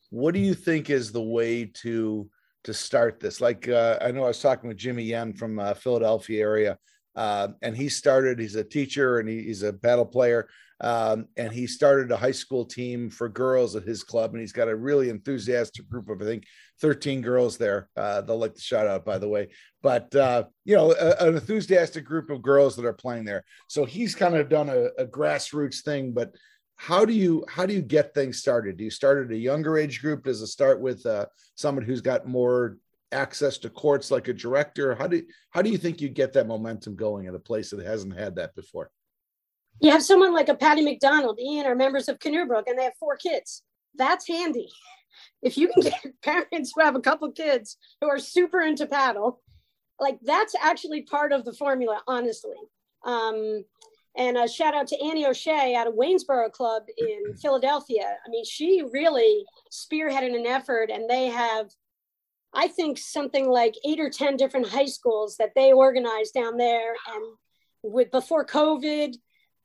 what 0.10 0.34
do 0.34 0.40
you 0.40 0.54
think 0.56 0.90
is 0.90 1.12
the 1.12 1.22
way 1.22 1.66
to 1.84 2.30
to 2.68 2.74
start 2.74 3.22
this? 3.22 3.40
Like 3.40 3.70
uh, 3.70 3.98
I 4.02 4.12
know 4.12 4.26
I 4.26 4.28
was 4.28 4.42
talking 4.42 4.68
with 4.68 4.78
Jimmy 4.78 5.04
Yen 5.04 5.34
from 5.34 5.58
uh, 5.58 5.74
Philadelphia 5.74 6.42
area, 6.42 6.78
uh, 7.16 7.48
and 7.62 7.76
he 7.76 7.88
started. 7.88 8.40
He's 8.40 8.56
a 8.56 8.64
teacher 8.64 9.20
and 9.20 9.28
he, 9.28 9.44
he's 9.44 9.64
a 9.64 9.72
paddle 9.72 10.06
player. 10.06 10.50
Um, 10.80 11.28
and 11.38 11.52
he 11.52 11.66
started 11.66 12.12
a 12.12 12.18
high 12.18 12.34
school 12.34 12.66
team 12.66 13.10
for 13.10 13.30
girls 13.30 13.76
at 13.76 13.84
his 13.84 14.04
club, 14.04 14.34
and 14.34 14.42
he's 14.42 14.52
got 14.52 14.68
a 14.68 14.76
really 14.76 15.10
enthusiastic 15.10 15.90
group 15.90 16.10
of 16.10 16.22
I 16.22 16.26
think 16.26 16.44
13 16.82 17.22
girls 17.22 17.58
there. 17.58 17.90
Uh, 17.96 18.22
they'll 18.22 18.38
like 18.38 18.54
the 18.54 18.62
shout 18.62 18.86
out, 18.86 19.06
by 19.06 19.18
the 19.18 19.30
way. 19.30 19.48
But 19.82 20.14
uh, 20.14 20.44
you 20.66 20.76
know, 20.76 20.92
a, 20.92 21.26
an 21.26 21.36
enthusiastic 21.36 22.04
group 22.04 22.30
of 22.30 22.42
girls 22.42 22.76
that 22.76 22.86
are 22.86 22.94
playing 22.94 23.24
there. 23.24 23.46
So 23.68 23.86
he's 23.86 24.14
kind 24.14 24.36
of 24.36 24.50
done 24.50 24.70
a, 24.70 24.90
a 25.02 25.08
grassroots 25.08 25.84
thing. 25.84 26.12
But 26.12 26.36
how 26.78 27.04
do 27.04 27.12
you 27.12 27.44
how 27.50 27.66
do 27.66 27.74
you 27.74 27.82
get 27.82 28.14
things 28.14 28.38
started? 28.38 28.78
Do 28.78 28.84
you 28.84 28.92
start 28.92 29.26
at 29.26 29.32
a 29.32 29.38
younger 29.38 29.78
age 29.78 30.02
group? 30.02 30.24
Does 30.24 30.42
it 30.42 30.48
start 30.48 30.80
with 30.80 31.06
uh, 31.06 31.26
someone 31.56 31.84
who's 31.84 32.02
got 32.02 32.28
more 32.28 32.78
access 33.12 33.58
to 33.60 33.70
courts, 33.70 34.12
like 34.12 34.28
a 34.28 34.34
director? 34.34 34.96
How 34.96 35.08
do 35.08 35.24
how 35.50 35.64
do 35.64 35.72
you 35.72 35.78
think 35.78 36.00
you 36.00 36.10
get 36.10 36.34
that 36.34 36.48
momentum 36.48 36.96
going 36.96 37.28
at 37.28 37.36
a 37.36 37.40
place 37.40 37.72
that 37.72 37.86
hasn't 37.86 38.18
had 38.18 38.36
that 38.36 38.56
before? 38.56 38.92
You 39.82 39.92
have 39.92 40.04
someone 40.04 40.34
like 40.34 40.50
a 40.50 40.56
Patty 40.56 40.84
McDonald, 40.84 41.40
Ian 41.40 41.66
are 41.66 41.76
members 41.76 42.08
of 42.10 42.20
Canoebrook, 42.20 42.64
and 42.68 42.78
they 42.78 42.84
have 42.84 42.98
four 43.00 43.18
kids. 43.18 43.64
That's 43.96 44.28
handy. 44.28 44.70
If 45.42 45.58
you 45.58 45.70
can 45.70 45.84
get 45.84 46.04
parents 46.24 46.74
who 46.76 46.84
have 46.84 46.96
a 46.96 47.02
couple 47.02 47.32
kids 47.32 47.78
who 48.02 48.08
are 48.08 48.20
super 48.20 48.62
into 48.62 48.86
paddle, 48.86 49.42
like 50.00 50.20
that's 50.22 50.54
actually 50.62 51.02
part 51.04 51.32
of 51.32 51.44
the 51.44 51.54
formula, 51.54 52.02
honestly. 52.08 52.56
Um, 53.04 53.64
and 54.18 54.38
a 54.38 54.48
shout 54.48 54.74
out 54.76 54.88
to 54.88 55.02
Annie 55.04 55.26
O'Shea 55.26 55.76
out 55.76 55.88
of 55.88 55.94
Waynesborough 55.94 56.52
Club 56.52 56.84
in 56.98 57.36
Philadelphia. 57.42 58.18
I 58.26 58.30
mean, 58.30 58.44
she 58.46 58.84
really 58.92 59.46
spearheaded 59.72 60.36
an 60.36 60.46
effort, 60.48 60.90
and 60.90 61.10
they 61.10 61.28
have, 61.28 61.70
I 62.54 62.68
think, 62.68 62.98
something 62.98 63.48
like 63.50 63.76
eight 63.86 64.00
or 64.00 64.10
10 64.10 64.36
different 64.38 64.68
high 64.68 64.86
schools 64.86 65.38
that 65.38 65.54
they 65.56 65.72
organized 65.72 66.34
down 66.34 66.58
there. 66.58 66.94
And 67.14 67.24
with 67.84 68.10
before 68.12 68.46
COVID, 68.46 69.16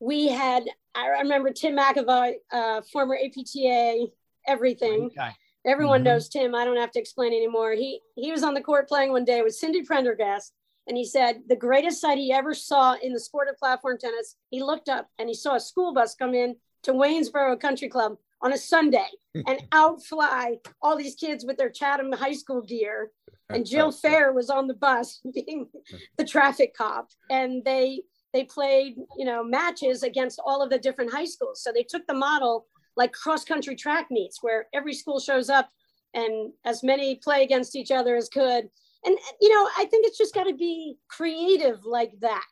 we 0.01 0.29
had, 0.29 0.65
I 0.95 1.07
remember 1.23 1.51
Tim 1.53 1.77
McAvoy, 1.77 2.35
uh, 2.53 2.83
former 2.93 3.17
APTA, 3.25 4.07
everything. 4.47 5.05
Okay. 5.17 5.31
Everyone 5.65 6.01
Mhm. 6.01 6.05
knows 6.05 6.29
Tim. 6.29 6.55
I 6.57 6.65
don't 6.65 6.77
have 6.77 6.91
to 6.91 6.99
explain 6.99 7.33
anymore. 7.33 7.73
He 7.75 8.01
he 8.17 8.33
was 8.33 8.43
on 8.43 8.53
the 8.55 8.61
court 8.61 8.89
playing 8.89 9.13
one 9.13 9.25
day 9.25 9.43
with 9.43 9.55
Cindy 9.55 9.83
Prendergast, 9.85 10.53
and 10.87 10.97
he 10.97 11.05
said 11.05 11.43
the 11.49 11.57
greatest 11.57 12.01
sight 12.01 12.19
he 12.19 12.33
ever 12.33 12.55
saw 12.55 12.97
in 13.03 13.13
the 13.13 13.21
sport 13.21 13.49
of 13.49 13.57
platform 13.57 13.99
tennis. 13.99 14.37
He 14.51 14.63
looked 14.63 14.89
up 14.89 15.09
and 15.19 15.29
he 15.29 15.35
saw 15.35 15.55
a 15.55 15.61
school 15.61 15.95
bus 15.95 16.15
come 16.15 16.35
in 16.35 16.57
to 16.83 16.93
Waynesborough 16.93 17.61
Country 17.61 17.89
Club 17.89 18.17
on 18.41 18.53
a 18.53 18.59
Sunday 18.59 19.09
and 19.35 19.63
outfly 19.73 20.55
all 20.81 20.97
these 20.97 21.15
kids 21.15 21.45
with 21.45 21.57
their 21.57 21.71
Chatham 21.71 22.13
High 22.13 22.33
School 22.33 22.63
gear. 22.63 23.11
And 23.49 23.67
Jill 23.67 23.93
Fair 23.93 24.33
was 24.33 24.51
on 24.51 24.67
the 24.67 24.75
bus 24.75 25.21
being 25.35 25.69
the 26.17 26.25
traffic 26.25 26.75
cop, 26.75 27.11
and 27.31 27.65
they 27.65 28.03
they 28.33 28.45
played 28.45 28.97
you 29.17 29.27
know 29.27 29.45
matches 29.45 30.03
against 30.03 30.41
all 30.45 30.63
of 30.63 30.71
the 30.71 30.79
different 30.79 31.13
high 31.13 31.27
schools. 31.27 31.63
So 31.63 31.73
they 31.73 31.83
took 31.83 32.07
the 32.07 32.15
model 32.15 32.67
like 32.97 33.13
cross 33.13 33.45
country 33.45 33.77
track 33.77 34.07
meets 34.11 34.43
where 34.43 34.67
every 34.75 34.95
school 34.95 35.19
shows 35.21 35.49
up 35.49 35.69
and 36.15 36.53
as 36.65 36.83
many 36.83 37.17
play 37.17 37.43
against 37.43 37.77
each 37.77 37.91
other 37.91 38.17
as 38.17 38.29
could. 38.29 38.69
And 39.05 39.17
you 39.41 39.49
know, 39.49 39.69
I 39.77 39.87
think 39.87 40.07
it's 40.07 40.19
just 40.19 40.35
got 40.35 40.45
to 40.45 40.55
be 40.55 40.97
creative 41.09 41.85
like 41.85 42.13
that. 42.21 42.45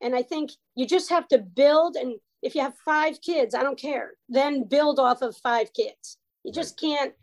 And 0.00 0.14
I 0.14 0.22
think 0.22 0.50
you 0.74 0.86
just 0.86 1.10
have 1.10 1.28
to 1.28 1.38
build 1.38 1.96
and 1.96 2.16
if 2.42 2.54
you 2.54 2.60
have 2.60 2.74
five 2.84 3.22
kids, 3.22 3.54
I 3.54 3.62
don't 3.62 3.78
care, 3.78 4.12
then 4.28 4.64
build 4.64 4.98
off 4.98 5.22
of 5.22 5.34
five 5.38 5.72
kids. 5.72 6.18
You 6.44 6.52
just 6.52 6.78
can't 6.78 7.14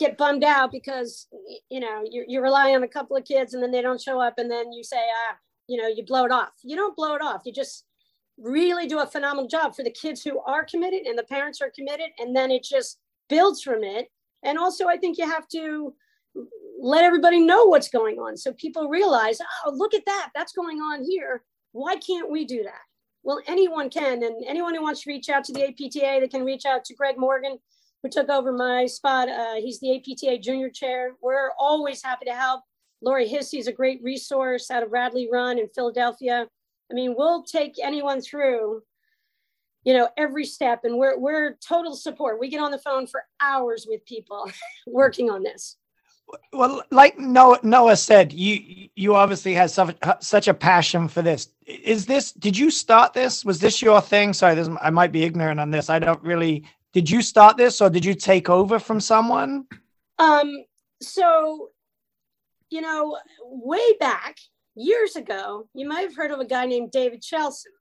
get 0.00 0.16
bummed 0.16 0.42
out 0.42 0.72
because 0.72 1.28
you 1.68 1.78
know 1.78 2.02
you, 2.10 2.24
you 2.26 2.40
rely 2.40 2.74
on 2.74 2.82
a 2.82 2.88
couple 2.88 3.14
of 3.14 3.24
kids 3.24 3.52
and 3.52 3.62
then 3.62 3.70
they 3.70 3.82
don't 3.82 4.00
show 4.00 4.18
up 4.18 4.38
and 4.38 4.50
then 4.50 4.72
you 4.72 4.82
say 4.82 4.96
ah 4.96 5.36
you 5.68 5.80
know 5.80 5.86
you 5.86 6.02
blow 6.06 6.24
it 6.24 6.32
off 6.32 6.52
you 6.64 6.74
don't 6.74 6.96
blow 6.96 7.14
it 7.14 7.20
off 7.20 7.42
you 7.44 7.52
just 7.52 7.84
really 8.38 8.86
do 8.86 9.00
a 9.00 9.06
phenomenal 9.06 9.46
job 9.46 9.76
for 9.76 9.82
the 9.82 9.90
kids 9.90 10.22
who 10.22 10.40
are 10.40 10.64
committed 10.64 11.02
and 11.06 11.18
the 11.18 11.24
parents 11.24 11.60
are 11.60 11.70
committed 11.70 12.08
and 12.18 12.34
then 12.34 12.50
it 12.50 12.64
just 12.64 12.98
builds 13.28 13.62
from 13.62 13.84
it 13.84 14.10
and 14.42 14.58
also 14.58 14.88
i 14.88 14.96
think 14.96 15.18
you 15.18 15.28
have 15.28 15.46
to 15.46 15.92
let 16.80 17.04
everybody 17.04 17.40
know 17.40 17.66
what's 17.66 17.88
going 17.88 18.18
on 18.18 18.36
so 18.36 18.52
people 18.54 18.88
realize 18.88 19.38
oh 19.64 19.72
look 19.74 19.94
at 19.94 20.04
that 20.06 20.30
that's 20.34 20.52
going 20.52 20.78
on 20.80 21.04
here. 21.04 21.42
Why 21.72 21.96
can't 21.96 22.30
we 22.30 22.44
do 22.44 22.62
that? 22.62 22.80
Well 23.22 23.40
anyone 23.46 23.90
can 23.90 24.22
and 24.22 24.44
anyone 24.46 24.74
who 24.74 24.82
wants 24.82 25.02
to 25.02 25.10
reach 25.10 25.28
out 25.28 25.44
to 25.44 25.52
the 25.52 25.60
apta 25.60 26.20
they 26.20 26.28
can 26.28 26.44
reach 26.44 26.64
out 26.64 26.84
to 26.84 26.94
greg 26.94 27.16
morgan 27.18 27.58
who 28.02 28.08
took 28.08 28.28
over 28.30 28.52
my 28.52 28.86
spot. 28.86 29.28
Uh, 29.28 29.56
he's 29.56 29.78
the 29.80 29.88
apta 29.88 30.42
junior 30.42 30.70
chair. 30.70 31.12
We're 31.20 31.50
always 31.58 32.02
happy 32.02 32.24
to 32.26 32.34
help. 32.34 32.62
Lori 33.02 33.28
hissey 33.28 33.58
is 33.58 33.66
a 33.66 33.72
great 33.72 34.02
resource 34.02 34.70
out 34.70 34.82
of 34.82 34.92
radley 34.92 35.28
run 35.30 35.58
in 35.58 35.68
philadelphia. 35.68 36.46
I 36.90 36.94
mean, 36.94 37.14
we'll 37.16 37.44
take 37.44 37.74
anyone 37.82 38.20
through, 38.20 38.82
you 39.84 39.94
know, 39.94 40.08
every 40.16 40.44
step, 40.44 40.80
and 40.84 40.98
we're 40.98 41.18
we're 41.18 41.56
total 41.66 41.94
support. 41.94 42.40
We 42.40 42.48
get 42.48 42.60
on 42.60 42.70
the 42.70 42.78
phone 42.78 43.06
for 43.06 43.24
hours 43.40 43.86
with 43.88 44.04
people 44.04 44.50
working 44.86 45.30
on 45.30 45.42
this. 45.42 45.76
Well, 46.52 46.82
like 46.90 47.18
Noah, 47.18 47.60
Noah 47.62 47.96
said, 47.96 48.32
you 48.32 48.88
you 48.94 49.14
obviously 49.14 49.54
had 49.54 49.70
such 49.70 49.96
such 50.20 50.48
a 50.48 50.54
passion 50.54 51.08
for 51.08 51.22
this. 51.22 51.48
Is 51.66 52.06
this? 52.06 52.32
Did 52.32 52.56
you 52.56 52.70
start 52.70 53.12
this? 53.12 53.44
Was 53.44 53.60
this 53.60 53.80
your 53.80 54.00
thing? 54.00 54.32
Sorry, 54.32 54.54
this 54.54 54.68
I 54.80 54.90
might 54.90 55.12
be 55.12 55.24
ignorant 55.24 55.60
on 55.60 55.70
this. 55.70 55.90
I 55.90 55.98
don't 55.98 56.22
really. 56.22 56.64
Did 56.92 57.08
you 57.08 57.22
start 57.22 57.56
this, 57.56 57.80
or 57.80 57.88
did 57.88 58.04
you 58.04 58.14
take 58.14 58.50
over 58.50 58.78
from 58.80 59.00
someone? 59.00 59.66
Um, 60.18 60.64
so, 61.00 61.70
you 62.68 62.80
know, 62.80 63.16
way 63.44 63.92
back 64.00 64.38
years 64.74 65.14
ago, 65.14 65.68
you 65.72 65.88
might 65.88 66.00
have 66.00 66.16
heard 66.16 66.32
of 66.32 66.40
a 66.40 66.44
guy 66.44 66.66
named 66.66 66.90
David 66.90 67.22
Chelson, 67.22 67.72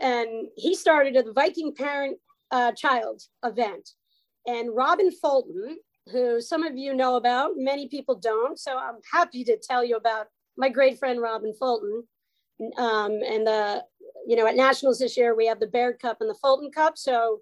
and 0.00 0.48
he 0.56 0.74
started 0.74 1.16
a 1.16 1.30
Viking 1.32 1.74
parent 1.74 2.18
uh, 2.50 2.72
child 2.72 3.22
event. 3.44 3.90
And 4.46 4.74
Robin 4.74 5.10
Fulton, 5.10 5.76
who 6.10 6.40
some 6.40 6.64
of 6.64 6.76
you 6.76 6.94
know 6.94 7.16
about, 7.16 7.52
many 7.56 7.88
people 7.88 8.14
don't. 8.14 8.58
So 8.58 8.76
I'm 8.76 8.96
happy 9.12 9.44
to 9.44 9.56
tell 9.56 9.84
you 9.84 9.96
about 9.96 10.26
my 10.56 10.68
great 10.68 10.98
friend 10.98 11.20
Robin 11.20 11.52
Fulton. 11.54 12.04
Um, 12.76 13.20
and 13.26 13.46
the, 13.46 13.84
you 14.26 14.36
know, 14.36 14.46
at 14.46 14.56
nationals 14.56 14.98
this 14.98 15.16
year, 15.16 15.34
we 15.34 15.46
have 15.46 15.60
the 15.60 15.66
Baird 15.66 15.98
Cup 15.98 16.18
and 16.20 16.28
the 16.28 16.34
Fulton 16.34 16.70
Cup. 16.70 16.98
So 16.98 17.40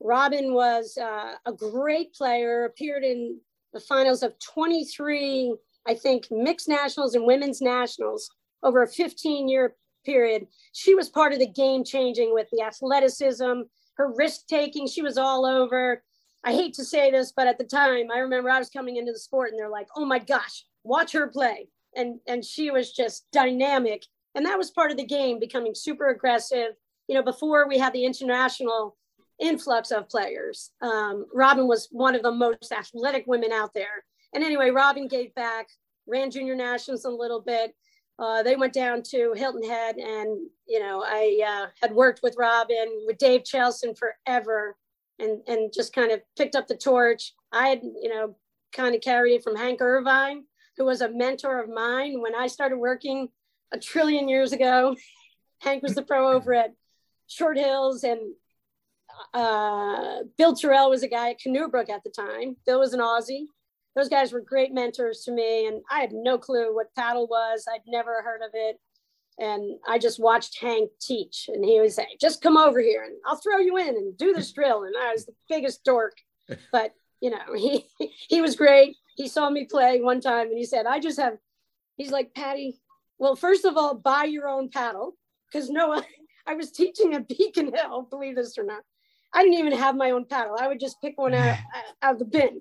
Robin 0.00 0.54
was 0.54 0.98
uh, 1.00 1.34
a 1.46 1.52
great 1.52 2.14
player, 2.14 2.64
appeared 2.64 3.04
in 3.04 3.40
the 3.72 3.80
finals 3.80 4.22
of 4.22 4.38
23, 4.38 5.56
I 5.86 5.94
think, 5.94 6.28
mixed 6.30 6.68
nationals 6.68 7.14
and 7.14 7.26
women's 7.26 7.60
nationals 7.60 8.30
over 8.62 8.82
a 8.82 8.88
15 8.88 9.48
year 9.48 9.74
period. 10.04 10.46
She 10.72 10.94
was 10.94 11.08
part 11.08 11.32
of 11.32 11.38
the 11.38 11.46
game 11.46 11.84
changing 11.84 12.32
with 12.32 12.48
the 12.52 12.62
athleticism, 12.62 13.62
her 13.96 14.12
risk 14.14 14.46
taking. 14.46 14.86
She 14.86 15.02
was 15.02 15.18
all 15.18 15.46
over. 15.46 16.02
I 16.44 16.52
hate 16.52 16.74
to 16.74 16.84
say 16.84 17.10
this, 17.10 17.32
but 17.34 17.46
at 17.46 17.58
the 17.58 17.64
time, 17.64 18.10
I 18.14 18.18
remember 18.18 18.50
I 18.50 18.58
was 18.58 18.68
coming 18.68 18.96
into 18.96 19.12
the 19.12 19.18
sport 19.18 19.50
and 19.50 19.58
they're 19.58 19.70
like, 19.70 19.88
oh 19.96 20.04
my 20.04 20.18
gosh, 20.18 20.64
watch 20.84 21.12
her 21.12 21.26
play. 21.26 21.68
And, 21.96 22.20
and 22.28 22.44
she 22.44 22.70
was 22.70 22.92
just 22.92 23.26
dynamic. 23.32 24.04
And 24.34 24.44
that 24.44 24.58
was 24.58 24.70
part 24.70 24.90
of 24.90 24.96
the 24.96 25.06
game, 25.06 25.38
becoming 25.40 25.74
super 25.74 26.08
aggressive. 26.08 26.72
You 27.08 27.14
know, 27.14 27.22
before 27.22 27.66
we 27.66 27.78
had 27.78 27.92
the 27.92 28.04
international 28.04 28.96
influx 29.40 29.90
of 29.90 30.08
players, 30.08 30.72
um, 30.82 31.26
Robin 31.32 31.66
was 31.66 31.88
one 31.90 32.14
of 32.14 32.22
the 32.22 32.32
most 32.32 32.72
athletic 32.72 33.24
women 33.26 33.52
out 33.52 33.72
there. 33.72 34.04
And 34.34 34.44
anyway, 34.44 34.70
Robin 34.70 35.08
gave 35.08 35.34
back, 35.34 35.68
ran 36.06 36.30
junior 36.30 36.56
nationals 36.56 37.04
a 37.04 37.10
little 37.10 37.40
bit. 37.40 37.74
Uh, 38.18 38.42
they 38.42 38.56
went 38.56 38.72
down 38.72 39.02
to 39.02 39.32
Hilton 39.34 39.68
Head, 39.68 39.96
and 39.96 40.38
you 40.68 40.78
know, 40.78 41.02
I 41.04 41.40
uh, 41.44 41.66
had 41.82 41.92
worked 41.92 42.20
with 42.22 42.36
Robin, 42.38 43.02
with 43.06 43.18
Dave 43.18 43.42
Chelson 43.44 43.94
forever, 43.94 44.76
and 45.18 45.40
and 45.46 45.72
just 45.72 45.94
kind 45.94 46.12
of 46.12 46.20
picked 46.36 46.54
up 46.54 46.66
the 46.66 46.76
torch. 46.76 47.32
I 47.52 47.68
had, 47.68 47.82
you 47.82 48.08
know, 48.08 48.36
kind 48.72 48.94
of 48.94 49.00
carried 49.00 49.34
it 49.34 49.44
from 49.44 49.56
Hank 49.56 49.80
Irvine, 49.80 50.44
who 50.76 50.84
was 50.84 51.00
a 51.00 51.10
mentor 51.10 51.60
of 51.62 51.68
mine 51.68 52.20
when 52.20 52.34
I 52.34 52.46
started 52.46 52.78
working 52.78 53.28
a 53.72 53.78
trillion 53.78 54.28
years 54.28 54.52
ago. 54.52 54.96
Hank 55.60 55.82
was 55.82 55.94
the 55.94 56.02
pro 56.02 56.32
over 56.34 56.54
at 56.54 56.74
Short 57.26 57.56
Hills, 57.56 58.04
and 58.04 58.20
uh, 59.32 60.24
Bill 60.36 60.54
Terrell 60.54 60.90
was 60.90 61.02
a 61.02 61.08
guy 61.08 61.30
at 61.30 61.40
Canoebrook 61.40 61.88
at 61.88 62.04
the 62.04 62.10
time. 62.10 62.56
Bill 62.66 62.80
was 62.80 62.92
an 62.92 63.00
Aussie. 63.00 63.46
Those 63.96 64.08
guys 64.08 64.32
were 64.32 64.40
great 64.40 64.72
mentors 64.74 65.22
to 65.24 65.32
me, 65.32 65.66
and 65.66 65.82
I 65.90 66.00
had 66.00 66.12
no 66.12 66.36
clue 66.36 66.74
what 66.74 66.94
paddle 66.96 67.28
was. 67.28 67.64
I'd 67.72 67.82
never 67.86 68.22
heard 68.22 68.42
of 68.42 68.50
it. 68.54 68.80
And 69.38 69.78
I 69.88 69.98
just 69.98 70.20
watched 70.20 70.60
Hank 70.60 70.90
teach, 71.00 71.50
and 71.52 71.64
he 71.64 71.80
would 71.80 71.92
say, 71.92 72.06
Just 72.20 72.40
come 72.40 72.56
over 72.56 72.80
here 72.80 73.02
and 73.02 73.14
I'll 73.26 73.36
throw 73.36 73.58
you 73.58 73.76
in 73.78 73.88
and 73.88 74.16
do 74.16 74.32
this 74.32 74.52
drill. 74.52 74.84
And 74.84 74.94
I 74.96 75.12
was 75.12 75.26
the 75.26 75.34
biggest 75.48 75.84
dork. 75.84 76.16
But, 76.70 76.92
you 77.22 77.30
know, 77.30 77.54
he, 77.56 77.86
he 78.28 78.42
was 78.42 78.54
great. 78.54 78.96
He 79.16 79.28
saw 79.28 79.48
me 79.48 79.64
play 79.64 80.02
one 80.02 80.20
time 80.20 80.48
and 80.48 80.58
he 80.58 80.66
said, 80.66 80.84
I 80.84 81.00
just 81.00 81.18
have, 81.18 81.38
he's 81.96 82.10
like, 82.10 82.34
Patty, 82.34 82.78
well, 83.18 83.34
first 83.34 83.64
of 83.64 83.78
all, 83.78 83.94
buy 83.94 84.24
your 84.24 84.46
own 84.46 84.68
paddle 84.68 85.16
because 85.50 85.70
no, 85.70 86.02
I 86.46 86.54
was 86.54 86.70
teaching 86.70 87.14
at 87.14 87.28
Beacon 87.28 87.72
Hill, 87.74 88.06
believe 88.10 88.36
this 88.36 88.58
or 88.58 88.64
not. 88.64 88.82
I 89.32 89.42
didn't 89.42 89.58
even 89.58 89.72
have 89.72 89.96
my 89.96 90.10
own 90.10 90.26
paddle. 90.26 90.56
I 90.60 90.68
would 90.68 90.80
just 90.80 91.00
pick 91.00 91.18
one 91.18 91.34
out, 91.34 91.58
out 92.02 92.14
of 92.14 92.18
the 92.18 92.24
bin. 92.24 92.60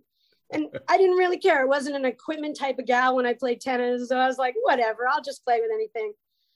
And 0.51 0.67
I 0.88 0.97
didn't 0.97 1.17
really 1.17 1.39
care. 1.39 1.62
I 1.62 1.65
wasn't 1.65 1.95
an 1.95 2.05
equipment 2.05 2.57
type 2.57 2.77
of 2.79 2.86
gal 2.86 3.15
when 3.15 3.25
I 3.25 3.33
played 3.33 3.59
tennis. 3.59 4.07
So 4.07 4.17
I 4.17 4.27
was 4.27 4.38
like, 4.38 4.55
whatever, 4.62 5.07
I'll 5.07 5.21
just 5.21 5.43
play 5.43 5.59
with 5.59 5.71
anything. 5.73 6.13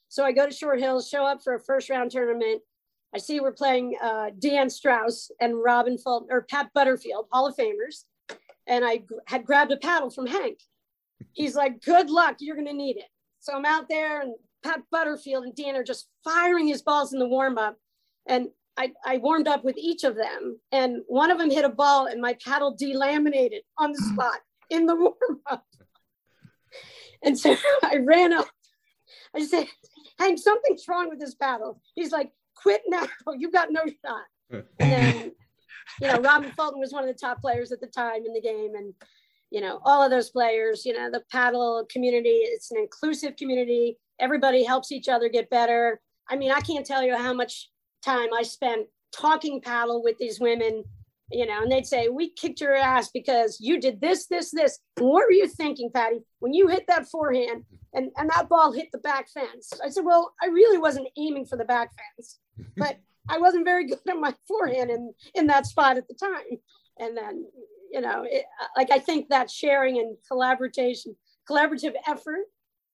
So 0.10 0.24
I 0.24 0.32
go 0.32 0.46
to 0.46 0.54
Short 0.54 0.80
Hills, 0.80 1.10
show 1.10 1.26
up 1.26 1.44
for 1.44 1.56
a 1.56 1.60
first 1.60 1.90
round 1.90 2.12
tournament. 2.12 2.62
I 3.14 3.20
see 3.20 3.40
we're 3.40 3.52
playing 3.52 3.96
uh, 4.02 4.30
Deanne 4.38 4.72
Strauss 4.72 5.32
and 5.40 5.62
Robin 5.62 5.98
Fulton 5.98 6.30
or 6.32 6.42
Pat 6.42 6.70
Butterfield, 6.74 7.28
Hall 7.32 7.48
of 7.48 7.56
Famers. 7.56 8.04
And 8.68 8.84
I 8.84 8.98
g- 8.98 9.06
had 9.28 9.46
grabbed 9.46 9.72
a 9.72 9.78
paddle 9.78 10.10
from 10.10 10.28
Hank. 10.28 10.60
He's 11.34 11.56
like, 11.56 11.82
good 11.82 12.10
luck, 12.10 12.38
you're 12.40 12.56
going 12.56 12.68
to 12.68 12.74
need 12.74 12.98
it. 12.98 13.08
So 13.40 13.56
I'm 13.56 13.66
out 13.66 13.88
there 13.90 14.22
and 14.22 14.34
Pat 14.64 14.82
Butterfield 14.92 15.46
and 15.46 15.56
Dan 15.56 15.76
are 15.76 15.84
just 15.84 16.08
firing 16.24 16.68
his 16.68 16.82
balls 16.82 17.14
in 17.14 17.20
the 17.20 17.28
warm 17.28 17.58
up. 17.58 17.78
And 18.28 18.50
I, 18.78 18.92
I 19.06 19.18
warmed 19.18 19.48
up 19.48 19.64
with 19.64 19.78
each 19.78 20.04
of 20.04 20.16
them. 20.16 20.60
And 20.72 20.98
one 21.08 21.32
of 21.32 21.38
them 21.38 21.50
hit 21.50 21.66
a 21.66 21.70
ball 21.70 22.08
and 22.08 22.22
my 22.22 22.36
paddle 22.44 22.76
delaminated 22.76 23.62
on 23.78 23.94
the 23.94 24.00
spot 24.00 24.40
in 24.70 24.86
the 24.86 24.96
warm 24.96 25.42
up. 25.50 25.66
And 27.24 27.38
so 27.38 27.56
I 27.84 27.98
ran 27.98 28.32
up. 28.32 28.48
I 29.36 29.44
said, 29.44 29.66
Hank, 30.20 30.40
something's 30.40 30.88
wrong 30.88 31.10
with 31.10 31.20
this 31.20 31.36
paddle. 31.36 31.82
He's 31.96 32.12
like, 32.12 32.32
quit 32.56 32.82
now. 32.88 33.08
You 33.38 33.52
got 33.52 33.72
no 33.72 33.82
shot. 33.86 34.64
And 34.80 34.92
then, 34.92 35.32
you 36.02 36.08
know, 36.08 36.20
Robin 36.20 36.52
Fulton 36.52 36.80
was 36.80 36.94
one 36.94 37.08
of 37.08 37.14
the 37.14 37.20
top 37.20 37.42
players 37.42 37.72
at 37.72 37.80
the 37.80 37.88
time 37.88 38.26
in 38.26 38.34
the 38.34 38.42
game. 38.42 38.74
And, 38.76 38.94
you 39.52 39.62
know, 39.62 39.80
all 39.86 40.04
of 40.04 40.12
those 40.12 40.30
players, 40.30 40.86
you 40.86 40.94
know, 40.94 41.10
the 41.12 41.24
paddle 41.32 41.86
community, 41.92 42.40
it's 42.44 42.72
an 42.72 42.78
inclusive 42.78 43.36
community. 43.36 43.98
Everybody 44.20 44.64
helps 44.64 44.92
each 44.92 45.08
other 45.08 45.30
get 45.30 45.50
better. 45.50 46.00
I 46.30 46.36
mean, 46.36 46.52
I 46.52 46.62
can't 46.62 46.86
tell 46.86 47.04
you 47.04 47.16
how 47.16 47.34
much 47.34 47.70
time 48.04 48.34
I 48.34 48.44
spent 48.44 48.88
talking 49.12 49.62
paddle 49.62 50.04
with 50.04 50.18
these 50.18 50.40
women, 50.40 50.84
you 51.32 51.46
know, 51.46 51.62
and 51.62 51.72
they'd 51.72 51.86
say, 51.86 52.10
We 52.10 52.30
kicked 52.30 52.62
your 52.62 52.76
ass 52.76 53.10
because 53.14 53.58
you 53.60 53.80
did 53.80 54.00
this, 54.00 54.28
this, 54.28 54.52
this. 54.52 54.80
what 54.98 55.26
were 55.26 55.32
you 55.32 55.48
thinking, 55.48 55.92
Patty, 55.94 56.20
when 56.40 56.54
you 56.54 56.68
hit 56.68 56.86
that 56.88 57.08
forehand 57.08 57.66
and, 57.94 58.12
and 58.18 58.30
that 58.30 58.50
ball 58.50 58.72
hit 58.72 58.90
the 58.92 59.00
back 59.00 59.30
fence? 59.30 59.74
I 59.84 59.90
said, 59.90 60.06
Well, 60.06 60.34
I 60.42 60.48
really 60.48 60.78
wasn't 60.78 61.10
aiming 61.18 61.46
for 61.46 61.58
the 61.58 61.66
back 61.66 61.92
fence, 62.18 62.40
but 62.78 62.98
I 63.30 63.40
wasn't 63.40 63.66
very 63.66 63.88
good 63.88 64.00
at 64.08 64.18
my 64.18 64.34
forehand 64.48 64.90
in, 64.90 65.14
in 65.36 65.48
that 65.48 65.66
spot 65.66 65.98
at 65.98 66.08
the 66.08 66.16
time. 66.16 66.60
And 67.00 67.16
then, 67.16 67.46
you 67.92 68.02
know, 68.02 68.24
it, 68.26 68.46
like 68.76 68.92
I 68.92 69.00
think 69.00 69.28
that 69.30 69.52
sharing 69.52 69.98
and 69.98 70.16
collaboration, 70.28 71.16
collaborative 71.50 71.94
effort 72.08 72.46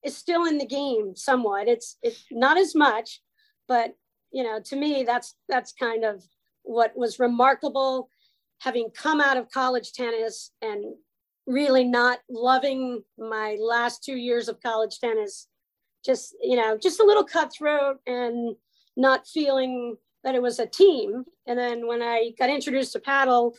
is 0.04 0.18
still 0.18 0.46
in 0.46 0.58
the 0.58 0.66
game 0.66 1.16
somewhat. 1.16 1.68
It's 1.68 1.98
it's 2.02 2.26
not 2.32 2.58
as 2.58 2.76
much, 2.76 3.22
but 3.68 3.96
you 4.32 4.44
know, 4.44 4.60
to 4.66 4.76
me, 4.76 5.04
that's 5.04 5.36
that's 5.48 5.72
kind 5.74 6.04
of 6.04 6.24
what 6.64 6.98
was 6.98 7.20
remarkable 7.20 8.10
having 8.60 8.90
come 8.96 9.20
out 9.20 9.38
of 9.38 9.50
college 9.50 9.94
tennis 9.94 10.52
and 10.62 10.84
really 11.46 11.84
not 11.84 12.20
loving 12.30 13.04
my 13.18 13.58
last 13.60 14.04
two 14.04 14.16
years 14.16 14.48
of 14.48 14.62
college 14.62 15.00
tennis 15.00 15.48
just 16.06 16.36
you 16.42 16.56
know 16.56 16.78
just 16.78 17.02
a 17.02 17.06
little 17.06 17.24
cutthroat 17.24 17.98
and 18.08 18.56
not 18.96 19.28
feeling 19.28 19.96
that 20.24 20.36
it 20.36 20.42
was 20.42 20.60
a 20.60 20.66
team 20.66 21.24
and 21.48 21.60
then 21.60 21.86
when 21.86 22.02
i 22.02 22.32
got 22.40 22.50
introduced 22.50 22.94
to 22.94 23.00
paddle 23.00 23.56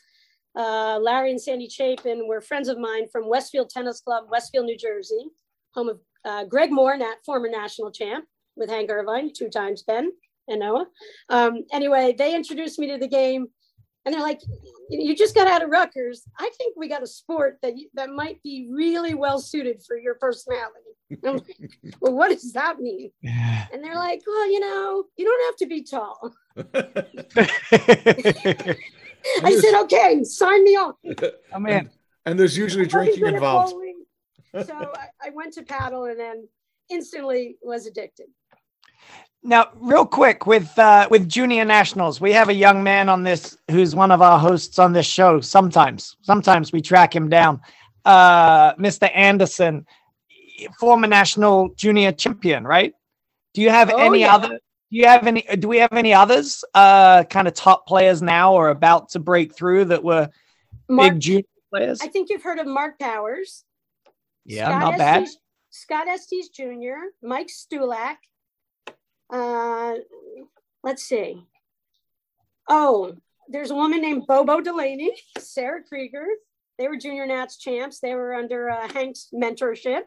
uh, 0.56 0.98
larry 0.98 1.30
and 1.30 1.40
sandy 1.40 1.68
chapin 1.68 2.26
were 2.26 2.40
friends 2.40 2.68
of 2.68 2.78
mine 2.78 3.06
from 3.12 3.28
westfield 3.28 3.68
tennis 3.68 4.00
club 4.00 4.24
westfield 4.30 4.64
new 4.64 4.78
jersey 4.78 5.26
home 5.74 5.90
of 5.90 6.00
uh, 6.24 6.44
greg 6.44 6.72
moore 6.72 6.96
nat, 6.96 7.16
former 7.26 7.50
national 7.50 7.90
champ 7.90 8.24
with 8.56 8.70
hank 8.70 8.88
irvine 8.88 9.30
two 9.34 9.50
times 9.50 9.82
ben 9.82 10.10
and 10.48 10.60
Noah. 10.60 10.86
Um, 11.28 11.64
anyway, 11.72 12.14
they 12.16 12.34
introduced 12.34 12.78
me 12.78 12.88
to 12.88 12.98
the 12.98 13.08
game, 13.08 13.48
and 14.04 14.14
they're 14.14 14.22
like, 14.22 14.40
"You 14.90 15.14
just 15.16 15.34
got 15.34 15.46
out 15.48 15.62
of 15.62 15.70
Rutgers. 15.70 16.24
I 16.38 16.50
think 16.56 16.76
we 16.76 16.88
got 16.88 17.02
a 17.02 17.06
sport 17.06 17.58
that 17.62 17.74
that 17.94 18.10
might 18.10 18.42
be 18.42 18.68
really 18.70 19.14
well 19.14 19.38
suited 19.38 19.82
for 19.86 19.98
your 19.98 20.14
personality." 20.16 20.80
Like, 21.22 21.42
well, 22.00 22.14
what 22.14 22.28
does 22.28 22.52
that 22.52 22.80
mean? 22.80 23.10
And 23.22 23.82
they're 23.82 23.96
like, 23.96 24.22
"Well, 24.26 24.50
you 24.50 24.60
know, 24.60 25.04
you 25.16 25.24
don't 25.24 25.44
have 25.46 25.56
to 25.56 25.66
be 25.66 25.82
tall." 25.82 26.34
I 29.42 29.56
said, 29.56 29.80
"Okay, 29.82 30.22
sign 30.24 30.64
me 30.64 30.76
on." 30.76 30.94
Oh, 31.22 31.30
I 31.54 31.58
mean, 31.58 31.90
and 32.26 32.38
there's 32.38 32.56
usually 32.56 32.86
drinking 32.86 33.26
involved. 33.26 33.74
So 34.54 34.72
I, 34.72 35.08
I 35.20 35.30
went 35.30 35.52
to 35.54 35.64
paddle, 35.64 36.04
and 36.04 36.16
then 36.16 36.46
instantly 36.88 37.56
was 37.60 37.86
addicted. 37.86 38.26
Now, 39.46 39.68
real 39.74 40.06
quick 40.06 40.46
with 40.46 40.76
uh, 40.78 41.06
with 41.10 41.28
junior 41.28 41.66
nationals, 41.66 42.18
we 42.18 42.32
have 42.32 42.48
a 42.48 42.54
young 42.54 42.82
man 42.82 43.10
on 43.10 43.22
this 43.24 43.58
who's 43.70 43.94
one 43.94 44.10
of 44.10 44.22
our 44.22 44.38
hosts 44.38 44.78
on 44.78 44.94
this 44.94 45.04
show. 45.04 45.40
Sometimes, 45.42 46.16
sometimes 46.22 46.72
we 46.72 46.80
track 46.80 47.14
him 47.14 47.28
down. 47.28 47.60
Uh, 48.06 48.74
Mr. 48.76 49.10
Anderson, 49.14 49.86
former 50.80 51.06
national 51.06 51.68
junior 51.74 52.10
champion, 52.10 52.64
right? 52.66 52.94
Do 53.52 53.60
you 53.60 53.68
have 53.68 53.90
Oh, 53.92 53.98
any 53.98 54.20
yeah. 54.20 54.34
other? 54.34 54.48
Do 54.48 54.98
you 54.98 55.06
have 55.06 55.26
any? 55.26 55.42
Do 55.42 55.68
we 55.68 55.76
have 55.76 55.92
any 55.92 56.14
others? 56.14 56.64
Uh, 56.72 57.24
kind 57.24 57.46
of 57.46 57.52
top 57.52 57.86
players 57.86 58.22
now 58.22 58.54
or 58.54 58.70
about 58.70 59.10
to 59.10 59.18
break 59.18 59.54
through 59.54 59.84
that 59.86 60.02
were 60.02 60.30
Mark, 60.88 61.12
big 61.12 61.20
junior 61.20 61.42
players? 61.70 62.00
I 62.00 62.08
think 62.08 62.30
you've 62.30 62.42
heard 62.42 62.58
of 62.60 62.66
Mark 62.66 62.98
Powers. 62.98 63.64
Yeah, 64.46 64.68
Scott 64.68 64.80
not 64.80 64.98
bad. 64.98 65.28
Scott 65.68 66.08
Estes 66.08 66.48
Jr., 66.48 67.10
Mike 67.22 67.48
Stulak. 67.48 68.16
Uh, 69.32 69.94
let's 70.82 71.04
see. 71.04 71.44
Oh, 72.68 73.14
there's 73.48 73.70
a 73.70 73.74
woman 73.74 74.00
named 74.00 74.26
Bobo 74.26 74.60
Delaney, 74.60 75.12
Sarah 75.38 75.82
Krieger. 75.82 76.26
They 76.78 76.88
were 76.88 76.96
junior 76.96 77.26
Nats 77.26 77.58
champs. 77.58 78.00
They 78.00 78.14
were 78.14 78.34
under 78.34 78.70
uh, 78.70 78.88
Hank's 78.92 79.28
mentorship. 79.34 80.02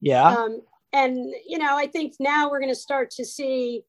Yeah. 0.00 0.28
Um, 0.28 0.60
and, 0.92 1.34
you 1.46 1.58
know, 1.58 1.76
I 1.76 1.86
think 1.86 2.14
now 2.20 2.50
we're 2.50 2.60
going 2.60 2.72
to 2.72 2.78
start 2.78 3.10
to 3.12 3.24
see, 3.24 3.82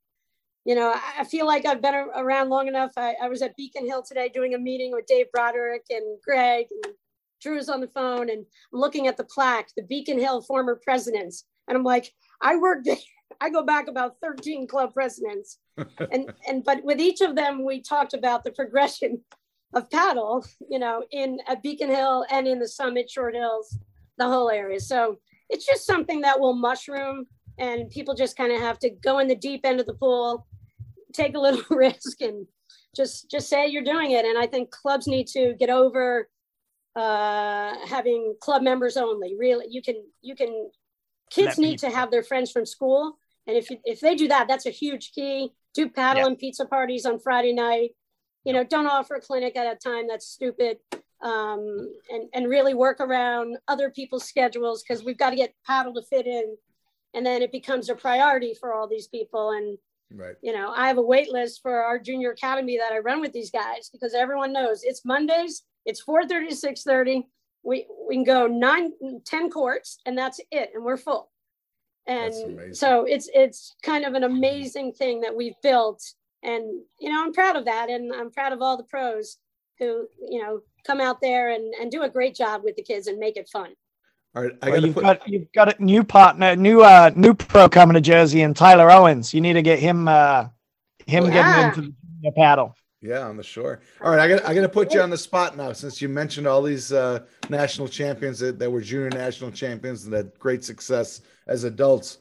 you 0.66 0.76
know, 0.76 0.96
I, 1.18 1.24
feel 1.26 1.46
like 1.46 1.66
I've 1.66 1.82
been 1.82 1.94
around 1.94 2.50
long 2.50 2.68
enough. 2.68 2.92
I, 2.98 3.16
I 3.22 3.30
was 3.30 3.42
at 3.42 3.56
Beacon 3.56 3.86
Hill 3.86 4.04
today 4.04 4.30
doing 4.30 4.56
a 4.56 4.60
meeting 4.60 4.92
with 4.92 5.06
Dave 5.06 5.32
Broderick 5.32 5.86
and 5.90 6.20
Greg 6.24 6.68
and 6.84 6.94
Drew's 7.42 7.70
on 7.70 7.82
the 7.82 7.88
phone 7.88 8.30
and 8.30 8.46
I'm 8.74 8.80
looking 8.80 9.08
at 9.08 9.16
the 9.16 9.24
plaque, 9.24 9.70
the 9.78 9.84
Beacon 9.84 10.18
Hill 10.18 10.42
former 10.42 10.80
presidents. 10.84 11.46
And 11.68 11.78
I'm 11.78 11.84
like, 11.84 12.12
I 12.42 12.56
worked 12.56 12.86
there 12.86 12.98
I 13.40 13.50
go 13.50 13.64
back 13.64 13.88
about 13.88 14.18
13 14.22 14.68
club 14.68 14.94
presidents. 14.94 15.60
and 16.12 16.34
and 16.48 16.64
but 16.64 16.84
with 16.84 17.00
each 17.00 17.22
of 17.22 17.36
them 17.36 17.64
we 17.64 17.82
talked 17.82 18.14
about 18.14 18.44
the 18.44 18.52
progression 18.52 19.22
of 19.74 19.90
paddle, 19.92 20.46
you 20.70 20.80
know, 20.80 21.04
in 21.12 21.40
at 21.48 21.62
Beacon 21.62 21.90
Hill 21.90 22.26
and 22.32 22.48
in 22.48 22.60
the 22.60 22.68
Summit 22.68 23.10
Short 23.10 23.36
Hills, 23.36 23.78
the 24.18 24.28
whole 24.28 24.50
area. 24.50 24.80
So 24.80 25.20
it's 25.50 25.66
just 25.66 25.86
something 25.86 26.22
that 26.22 26.40
will 26.40 26.56
mushroom 26.56 27.26
and 27.58 27.90
people 27.90 28.14
just 28.14 28.38
kind 28.38 28.52
of 28.52 28.62
have 28.62 28.80
to 28.80 28.90
go 28.90 29.20
in 29.20 29.28
the 29.28 29.36
deep 29.36 29.62
end 29.64 29.80
of 29.80 29.86
the 29.86 29.94
pool, 29.94 30.48
take 31.14 31.36
a 31.36 31.40
little 31.40 31.64
risk 31.76 32.22
and 32.22 32.46
just 32.96 33.30
just 33.30 33.50
say 33.50 33.68
you're 33.68 33.84
doing 33.84 34.12
it. 34.12 34.26
And 34.26 34.38
I 34.38 34.48
think 34.48 34.72
clubs 34.72 35.08
need 35.08 35.28
to 35.28 35.54
get 35.60 35.70
over 35.70 36.30
uh, 36.96 37.76
having 37.86 38.36
club 38.42 38.62
members 38.62 38.98
only. 38.98 39.36
Really, 39.38 39.66
you 39.70 39.82
can 39.82 40.04
you 40.22 40.36
can 40.36 40.70
kids 41.30 41.58
need 41.58 41.80
to 41.80 41.90
have 41.90 42.12
their 42.12 42.24
friends 42.24 42.52
from 42.52 42.66
school, 42.66 43.18
and 43.46 43.56
if 43.58 43.70
you, 43.70 43.78
if 43.84 44.00
they 44.00 44.16
do 44.16 44.28
that, 44.28 44.48
that's 44.48 44.66
a 44.66 44.72
huge 44.72 45.12
key. 45.14 45.52
Do 45.74 45.90
paddle 45.90 46.24
yeah. 46.24 46.28
and 46.28 46.38
pizza 46.38 46.66
parties 46.66 47.06
on 47.06 47.20
Friday 47.20 47.54
night. 47.54 47.92
You 48.44 48.54
know, 48.54 48.64
don't 48.64 48.88
offer 48.88 49.16
a 49.16 49.22
clinic 49.22 49.56
at 49.56 49.72
a 49.72 49.76
time 49.78 50.08
that's 50.08 50.28
stupid. 50.28 50.78
Um, 51.22 51.90
and 52.12 52.30
and 52.34 52.48
really 52.48 52.76
work 52.76 53.00
around 53.00 53.58
other 53.68 53.90
people's 53.90 54.26
schedules 54.26 54.84
because 54.84 55.04
we've 55.04 55.18
got 55.18 55.32
to 55.32 55.36
get 55.36 55.56
paddle 55.66 55.94
to 55.96 56.04
fit 56.04 56.28
in, 56.28 56.56
and 57.14 57.26
then 57.26 57.42
it 57.42 57.52
becomes 57.52 57.90
a 57.90 57.96
priority 57.96 58.54
for 58.60 58.74
all 58.74 58.88
these 58.88 59.08
people. 59.08 59.52
And 59.52 59.78
Right. 60.10 60.36
You 60.42 60.54
know, 60.54 60.72
I 60.72 60.88
have 60.88 60.98
a 60.98 61.02
wait 61.02 61.30
list 61.34 61.62
for 61.62 61.84
our 61.84 62.00
junior 62.00 62.32
academy 62.32 62.78
that 62.78 62.94
I 62.94 63.00
run 63.00 63.20
with 63.20 63.34
these 63.34 63.52
guys 63.52 63.90
because 63.92 64.14
everyone 64.14 64.54
knows 64.54 64.84
it's 64.86 65.04
Mondays 65.04 65.64
it's 65.88 66.04
4:30 66.04 66.50
to 66.50 66.56
6:30. 66.56 67.28
We 67.64 67.86
we 68.08 68.16
can 68.16 68.24
go 68.24 68.48
nine, 68.48 68.94
ten 69.02 69.22
10 69.26 69.50
courts, 69.50 70.00
and 70.06 70.18
that's 70.18 70.40
it, 70.52 70.72
and 70.74 70.84
we're 70.84 70.98
full. 70.98 71.30
And 72.08 72.76
so 72.76 73.04
it's 73.04 73.30
it's 73.34 73.76
kind 73.84 74.06
of 74.06 74.14
an 74.14 74.24
amazing 74.24 74.94
thing 74.94 75.22
that 75.22 75.36
we've 75.36 75.60
built, 75.62 76.02
and 76.42 76.64
you 77.00 77.10
know 77.10 77.22
I'm 77.24 77.34
proud 77.34 77.58
of 77.58 77.66
that, 77.66 77.90
and 77.90 78.14
I'm 78.14 78.32
proud 78.32 78.54
of 78.54 78.62
all 78.62 78.78
the 78.78 78.84
pros 78.84 79.38
who 79.78 80.08
you 80.20 80.42
know 80.42 80.62
come 80.86 81.02
out 81.02 81.20
there 81.22 81.50
and 81.50 81.74
and 81.82 81.92
do 81.92 82.04
a 82.04 82.10
great 82.10 82.34
job 82.34 82.62
with 82.64 82.78
the 82.78 82.84
kids 82.84 83.08
and 83.08 83.20
make 83.20 83.36
it 83.36 83.50
fun. 83.50 83.74
All 84.36 84.44
right, 84.44 84.54
I 84.62 84.70
well, 84.70 84.86
you've 84.86 84.96
put... 84.96 85.04
got 85.04 85.28
you've 85.28 85.52
got 85.52 85.78
a 85.78 85.84
new 85.84 86.04
partner, 86.04 86.56
new 86.56 86.82
uh 86.82 87.12
new 87.16 87.34
pro 87.34 87.68
coming 87.68 87.96
to 87.96 88.02
Jersey, 88.02 88.42
and 88.42 88.56
Tyler 88.56 88.90
Owens. 88.90 89.34
You 89.34 89.42
need 89.42 89.54
to 89.54 89.62
get 89.62 89.80
him 89.80 90.08
uh 90.08 90.48
him 91.06 91.26
yeah. 91.26 91.32
getting 91.74 91.84
into 91.84 91.96
the 92.22 92.32
paddle. 92.32 92.74
Yeah, 93.08 93.22
on 93.22 93.38
the 93.38 93.44
shore. 93.44 93.80
All 94.02 94.12
right, 94.12 94.20
I 94.20 94.28
got 94.28 94.46
I 94.46 94.54
got 94.54 94.62
to 94.62 94.70
put 94.70 94.94
you 94.94 95.00
on 95.00 95.10
the 95.10 95.18
spot 95.18 95.56
now 95.56 95.72
since 95.72 96.02
you 96.02 96.10
mentioned 96.10 96.46
all 96.46 96.62
these 96.62 96.92
uh, 96.92 97.20
national 97.48 97.88
champions 97.88 98.38
that, 98.40 98.60
that 98.60 98.70
were 98.70 98.82
junior 98.82 99.10
national 99.10 99.52
champions 99.52 100.04
and 100.04 100.14
had 100.14 100.38
great 100.40 100.66
success 100.66 101.22
as 101.48 101.64
adults. 101.64 102.18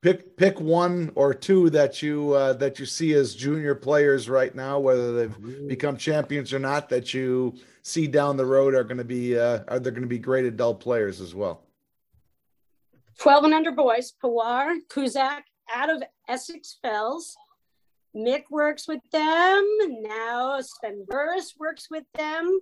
Pick 0.00 0.34
pick 0.38 0.58
one 0.58 1.12
or 1.16 1.34
two 1.34 1.68
that 1.68 2.00
you 2.00 2.32
uh, 2.32 2.54
that 2.54 2.78
you 2.78 2.86
see 2.86 3.12
as 3.12 3.34
junior 3.34 3.74
players 3.74 4.30
right 4.30 4.54
now, 4.54 4.78
whether 4.78 5.12
they've 5.14 5.68
become 5.68 5.98
champions 5.98 6.54
or 6.54 6.60
not, 6.60 6.88
that 6.88 7.12
you 7.12 7.54
see 7.82 8.06
down 8.06 8.38
the 8.38 8.46
road 8.46 8.74
are 8.74 8.84
going 8.84 8.96
to 8.96 9.04
be 9.04 9.38
uh, 9.38 9.64
are 9.68 9.78
they 9.78 9.90
going 9.90 10.00
to 10.00 10.08
be 10.08 10.18
great 10.18 10.46
adult 10.46 10.80
players 10.80 11.20
as 11.20 11.34
well. 11.34 11.66
Twelve 13.18 13.44
and 13.44 13.52
under 13.52 13.72
boys: 13.72 14.14
Pawar, 14.22 14.76
Kuzak, 14.88 15.42
out 15.74 15.90
of 15.90 16.02
Essex 16.26 16.78
Fells, 16.80 17.36
Mick 18.16 18.44
works 18.50 18.88
with 18.88 19.02
them. 19.12 19.68
Now 20.00 20.58
Sven 20.60 21.04
Burris 21.08 21.54
works 21.58 21.88
with 21.90 22.04
them. 22.14 22.58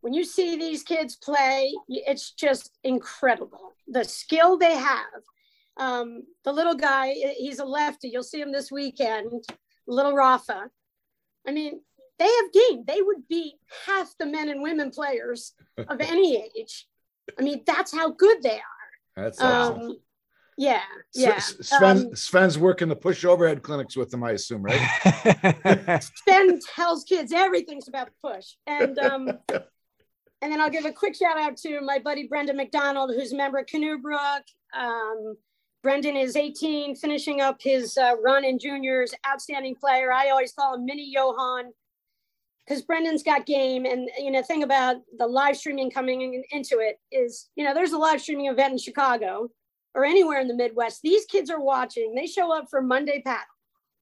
When 0.00 0.14
you 0.14 0.24
see 0.24 0.56
these 0.56 0.82
kids 0.82 1.16
play, 1.16 1.74
it's 1.88 2.32
just 2.32 2.78
incredible. 2.82 3.74
The 3.88 4.04
skill 4.04 4.56
they 4.56 4.76
have. 4.76 5.22
Um, 5.76 6.22
the 6.44 6.52
little 6.52 6.74
guy, 6.74 7.14
he's 7.36 7.58
a 7.58 7.64
lefty. 7.64 8.08
You'll 8.08 8.22
see 8.22 8.40
him 8.40 8.52
this 8.52 8.72
weekend, 8.72 9.44
little 9.86 10.14
Rafa. 10.14 10.70
I 11.46 11.52
mean, 11.52 11.80
they 12.18 12.26
have 12.26 12.52
game. 12.52 12.84
They 12.86 13.02
would 13.02 13.28
beat 13.28 13.54
half 13.86 14.14
the 14.18 14.26
men 14.26 14.48
and 14.48 14.62
women 14.62 14.90
players 14.90 15.54
of 15.76 16.00
any 16.00 16.42
age. 16.56 16.86
I 17.38 17.42
mean, 17.42 17.62
that's 17.66 17.92
how 17.92 18.10
good 18.10 18.42
they 18.42 18.56
are. 18.56 18.90
That's 19.16 19.40
awesome. 19.40 19.80
Um, 19.80 19.96
yeah, 20.56 20.82
yeah. 21.14 21.38
Sven, 21.38 22.06
um, 22.06 22.16
Sven's 22.16 22.58
working 22.58 22.88
the 22.88 22.96
push 22.96 23.24
overhead 23.24 23.62
clinics 23.62 23.96
with 23.96 24.10
them, 24.10 24.22
I 24.22 24.32
assume, 24.32 24.62
right? 24.62 26.02
Sven 26.02 26.60
tells 26.74 27.04
kids 27.04 27.32
everything's 27.32 27.88
about 27.88 28.08
the 28.08 28.28
push, 28.28 28.54
and 28.66 28.98
um, 28.98 29.28
and 29.48 30.52
then 30.52 30.60
I'll 30.60 30.70
give 30.70 30.84
a 30.84 30.92
quick 30.92 31.16
shout 31.16 31.38
out 31.38 31.56
to 31.58 31.80
my 31.80 31.98
buddy 31.98 32.26
Brendan 32.26 32.56
McDonald, 32.56 33.12
who's 33.14 33.32
a 33.32 33.36
member 33.36 33.58
at 33.58 33.68
Canoe 33.68 33.98
Brook. 33.98 34.42
Um, 34.76 35.36
Brendan 35.82 36.16
is 36.16 36.36
18, 36.36 36.96
finishing 36.96 37.40
up 37.40 37.56
his 37.60 37.96
uh, 37.96 38.14
run 38.22 38.44
in 38.44 38.58
juniors. 38.58 39.14
Outstanding 39.26 39.76
player. 39.76 40.12
I 40.12 40.28
always 40.28 40.52
call 40.52 40.74
him 40.74 40.84
Mini 40.84 41.10
Johan 41.10 41.72
because 42.66 42.82
Brendan's 42.82 43.22
got 43.22 43.46
game. 43.46 43.86
And 43.86 44.10
you 44.18 44.30
know, 44.30 44.42
thing 44.42 44.62
about 44.62 44.96
the 45.16 45.26
live 45.26 45.56
streaming 45.56 45.90
coming 45.90 46.20
in, 46.20 46.42
into 46.50 46.80
it 46.80 47.00
is, 47.10 47.48
you 47.56 47.64
know, 47.64 47.72
there's 47.72 47.92
a 47.92 47.98
live 47.98 48.20
streaming 48.20 48.46
event 48.46 48.72
in 48.72 48.78
Chicago 48.78 49.48
or 49.94 50.04
anywhere 50.04 50.40
in 50.40 50.48
the 50.48 50.54
Midwest, 50.54 51.00
these 51.02 51.24
kids 51.26 51.50
are 51.50 51.60
watching. 51.60 52.14
They 52.14 52.26
show 52.26 52.56
up 52.56 52.66
for 52.70 52.80
Monday 52.80 53.22
paddle. 53.24 53.44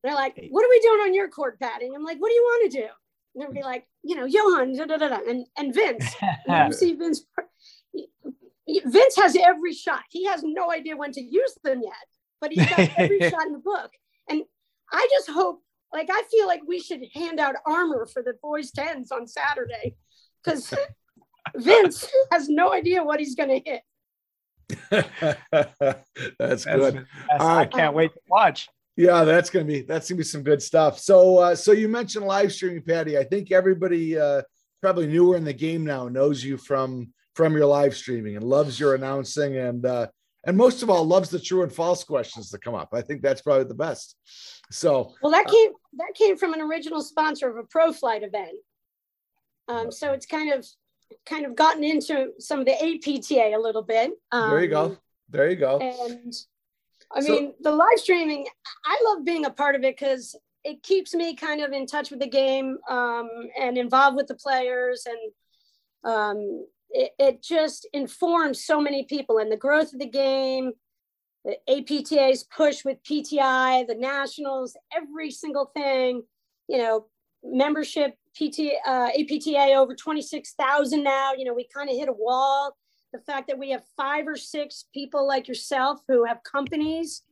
They're 0.02 0.14
like, 0.14 0.36
"What 0.50 0.64
are 0.64 0.68
we 0.68 0.80
doing 0.80 1.00
on 1.00 1.14
your 1.14 1.28
court 1.28 1.58
padding?" 1.58 1.94
I'm 1.94 2.04
like, 2.04 2.18
"What 2.18 2.28
do 2.28 2.34
you 2.34 2.42
want 2.42 2.72
to 2.72 2.78
do?" 2.78 2.86
And 3.34 3.42
they'll 3.42 3.52
be 3.52 3.62
like, 3.62 3.86
"You 4.02 4.16
know, 4.16 4.26
Johan, 4.26 4.76
da, 4.76 4.84
da, 4.84 4.96
da, 4.96 5.08
da. 5.08 5.18
and 5.28 5.46
and 5.56 5.74
Vince." 5.74 6.14
and 6.46 6.72
you 6.72 6.78
see 6.78 6.94
Vince. 6.94 7.24
Vince 8.84 9.16
has 9.16 9.36
every 9.36 9.72
shot. 9.72 10.02
He 10.10 10.24
has 10.26 10.42
no 10.44 10.70
idea 10.70 10.96
when 10.96 11.12
to 11.12 11.22
use 11.22 11.56
them 11.64 11.80
yet, 11.82 11.92
but 12.40 12.52
he's 12.52 12.68
got 12.68 12.90
every 12.98 13.18
shot 13.30 13.46
in 13.46 13.52
the 13.52 13.58
book. 13.58 13.90
And 14.28 14.42
I 14.92 15.08
just 15.10 15.30
hope, 15.30 15.62
like, 15.92 16.08
I 16.12 16.22
feel 16.30 16.46
like 16.46 16.60
we 16.66 16.78
should 16.78 17.02
hand 17.14 17.40
out 17.40 17.54
armor 17.66 18.06
for 18.06 18.22
the 18.22 18.34
boys' 18.42 18.70
tens 18.70 19.10
on 19.10 19.26
Saturday 19.26 19.96
because 20.44 20.74
Vince 21.56 22.08
has 22.30 22.48
no 22.48 22.72
idea 22.72 23.02
what 23.02 23.20
he's 23.20 23.34
going 23.34 23.48
to 23.48 23.70
hit. 23.70 23.82
that's, 24.90 26.64
good. 26.64 27.06
That's, 27.28 27.44
I 27.44 27.66
can't 27.66 27.94
wait 27.94 28.12
to 28.12 28.20
watch. 28.28 28.68
Yeah, 28.96 29.24
that's 29.24 29.48
gonna 29.48 29.64
be 29.64 29.82
that's 29.82 30.08
gonna 30.08 30.18
be 30.18 30.24
some 30.24 30.42
good 30.42 30.60
stuff. 30.60 30.98
So, 30.98 31.38
uh, 31.38 31.54
so 31.54 31.72
you 31.72 31.88
mentioned 31.88 32.26
live 32.26 32.52
streaming, 32.52 32.82
Patty. 32.82 33.16
I 33.16 33.24
think 33.24 33.52
everybody 33.52 34.18
uh, 34.18 34.42
probably 34.80 35.06
newer 35.06 35.36
in 35.36 35.44
the 35.44 35.52
game 35.52 35.84
now 35.84 36.08
knows 36.08 36.44
you 36.44 36.56
from 36.56 37.12
from 37.34 37.56
your 37.56 37.66
live 37.66 37.94
streaming 37.94 38.34
and 38.34 38.44
loves 38.44 38.80
your 38.80 38.96
announcing 38.96 39.56
and 39.56 39.86
uh, 39.86 40.08
and 40.44 40.56
most 40.56 40.82
of 40.82 40.90
all 40.90 41.04
loves 41.04 41.30
the 41.30 41.38
true 41.38 41.62
and 41.62 41.72
false 41.72 42.04
questions 42.04 42.50
that 42.50 42.62
come 42.62 42.74
up. 42.74 42.88
I 42.92 43.02
think 43.02 43.22
that's 43.22 43.42
probably 43.42 43.64
the 43.64 43.74
best. 43.74 44.16
So, 44.70 45.14
well, 45.22 45.32
that 45.32 45.46
uh, 45.46 45.50
came 45.50 45.70
that 45.98 46.14
came 46.14 46.36
from 46.36 46.54
an 46.54 46.60
original 46.60 47.02
sponsor 47.02 47.48
of 47.48 47.56
a 47.56 47.64
pro 47.64 47.92
flight 47.92 48.22
event. 48.22 48.56
Um, 49.68 49.92
so 49.92 50.12
it's 50.12 50.26
kind 50.26 50.52
of 50.52 50.66
kind 51.26 51.46
of 51.46 51.54
gotten 51.54 51.84
into 51.84 52.32
some 52.38 52.60
of 52.60 52.66
the 52.66 52.72
APTA 52.72 53.56
a 53.56 53.58
little 53.58 53.82
bit. 53.82 54.12
Um, 54.32 54.50
there 54.50 54.62
you 54.62 54.68
go. 54.68 54.84
Um, 54.84 54.98
there 55.28 55.50
you 55.50 55.56
go. 55.56 55.78
And 55.78 56.34
I 57.14 57.20
so, 57.20 57.32
mean, 57.32 57.54
the 57.60 57.72
live 57.72 57.98
streaming, 57.98 58.46
I 58.84 59.00
love 59.06 59.24
being 59.24 59.44
a 59.44 59.50
part 59.50 59.74
of 59.74 59.84
it 59.84 59.96
because 59.96 60.36
it 60.64 60.82
keeps 60.82 61.14
me 61.14 61.34
kind 61.34 61.62
of 61.62 61.72
in 61.72 61.86
touch 61.86 62.10
with 62.10 62.20
the 62.20 62.28
game 62.28 62.78
um, 62.88 63.28
and 63.58 63.78
involved 63.78 64.16
with 64.16 64.26
the 64.26 64.34
players. 64.34 65.06
And 65.06 66.12
um, 66.12 66.66
it, 66.90 67.12
it 67.18 67.42
just 67.42 67.88
informs 67.92 68.64
so 68.64 68.80
many 68.80 69.04
people 69.04 69.38
and 69.38 69.50
the 69.50 69.56
growth 69.56 69.92
of 69.92 69.98
the 69.98 70.08
game, 70.08 70.72
the 71.44 71.56
APTA's 71.70 72.44
push 72.44 72.84
with 72.84 73.02
PTI, 73.02 73.86
the 73.86 73.94
nationals, 73.94 74.76
every 74.94 75.30
single 75.30 75.70
thing, 75.74 76.22
you 76.68 76.78
know, 76.78 77.06
membership 77.42 78.14
PT, 78.38 78.72
uh, 78.86 79.08
APTA 79.18 79.74
over 79.74 79.94
26,000 79.94 81.02
now. 81.02 81.32
You 81.32 81.44
know, 81.44 81.54
we 81.54 81.66
kind 81.74 81.90
of 81.90 81.96
hit 81.96 82.08
a 82.08 82.12
wall. 82.12 82.76
The 83.12 83.18
fact 83.18 83.48
that 83.48 83.58
we 83.58 83.70
have 83.70 83.82
five 83.96 84.28
or 84.28 84.36
six 84.36 84.84
people 84.92 85.26
like 85.26 85.48
yourself 85.48 86.00
who 86.06 86.24
have 86.24 86.42
companies 86.44 87.22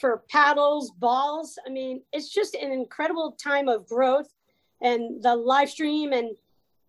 for 0.00 0.24
paddles, 0.28 0.90
balls. 0.90 1.58
I 1.66 1.70
mean, 1.70 2.02
it's 2.12 2.28
just 2.32 2.54
an 2.54 2.72
incredible 2.72 3.32
time 3.32 3.68
of 3.68 3.86
growth 3.86 4.28
and 4.82 5.22
the 5.22 5.34
live 5.34 5.70
stream 5.70 6.12
and, 6.12 6.30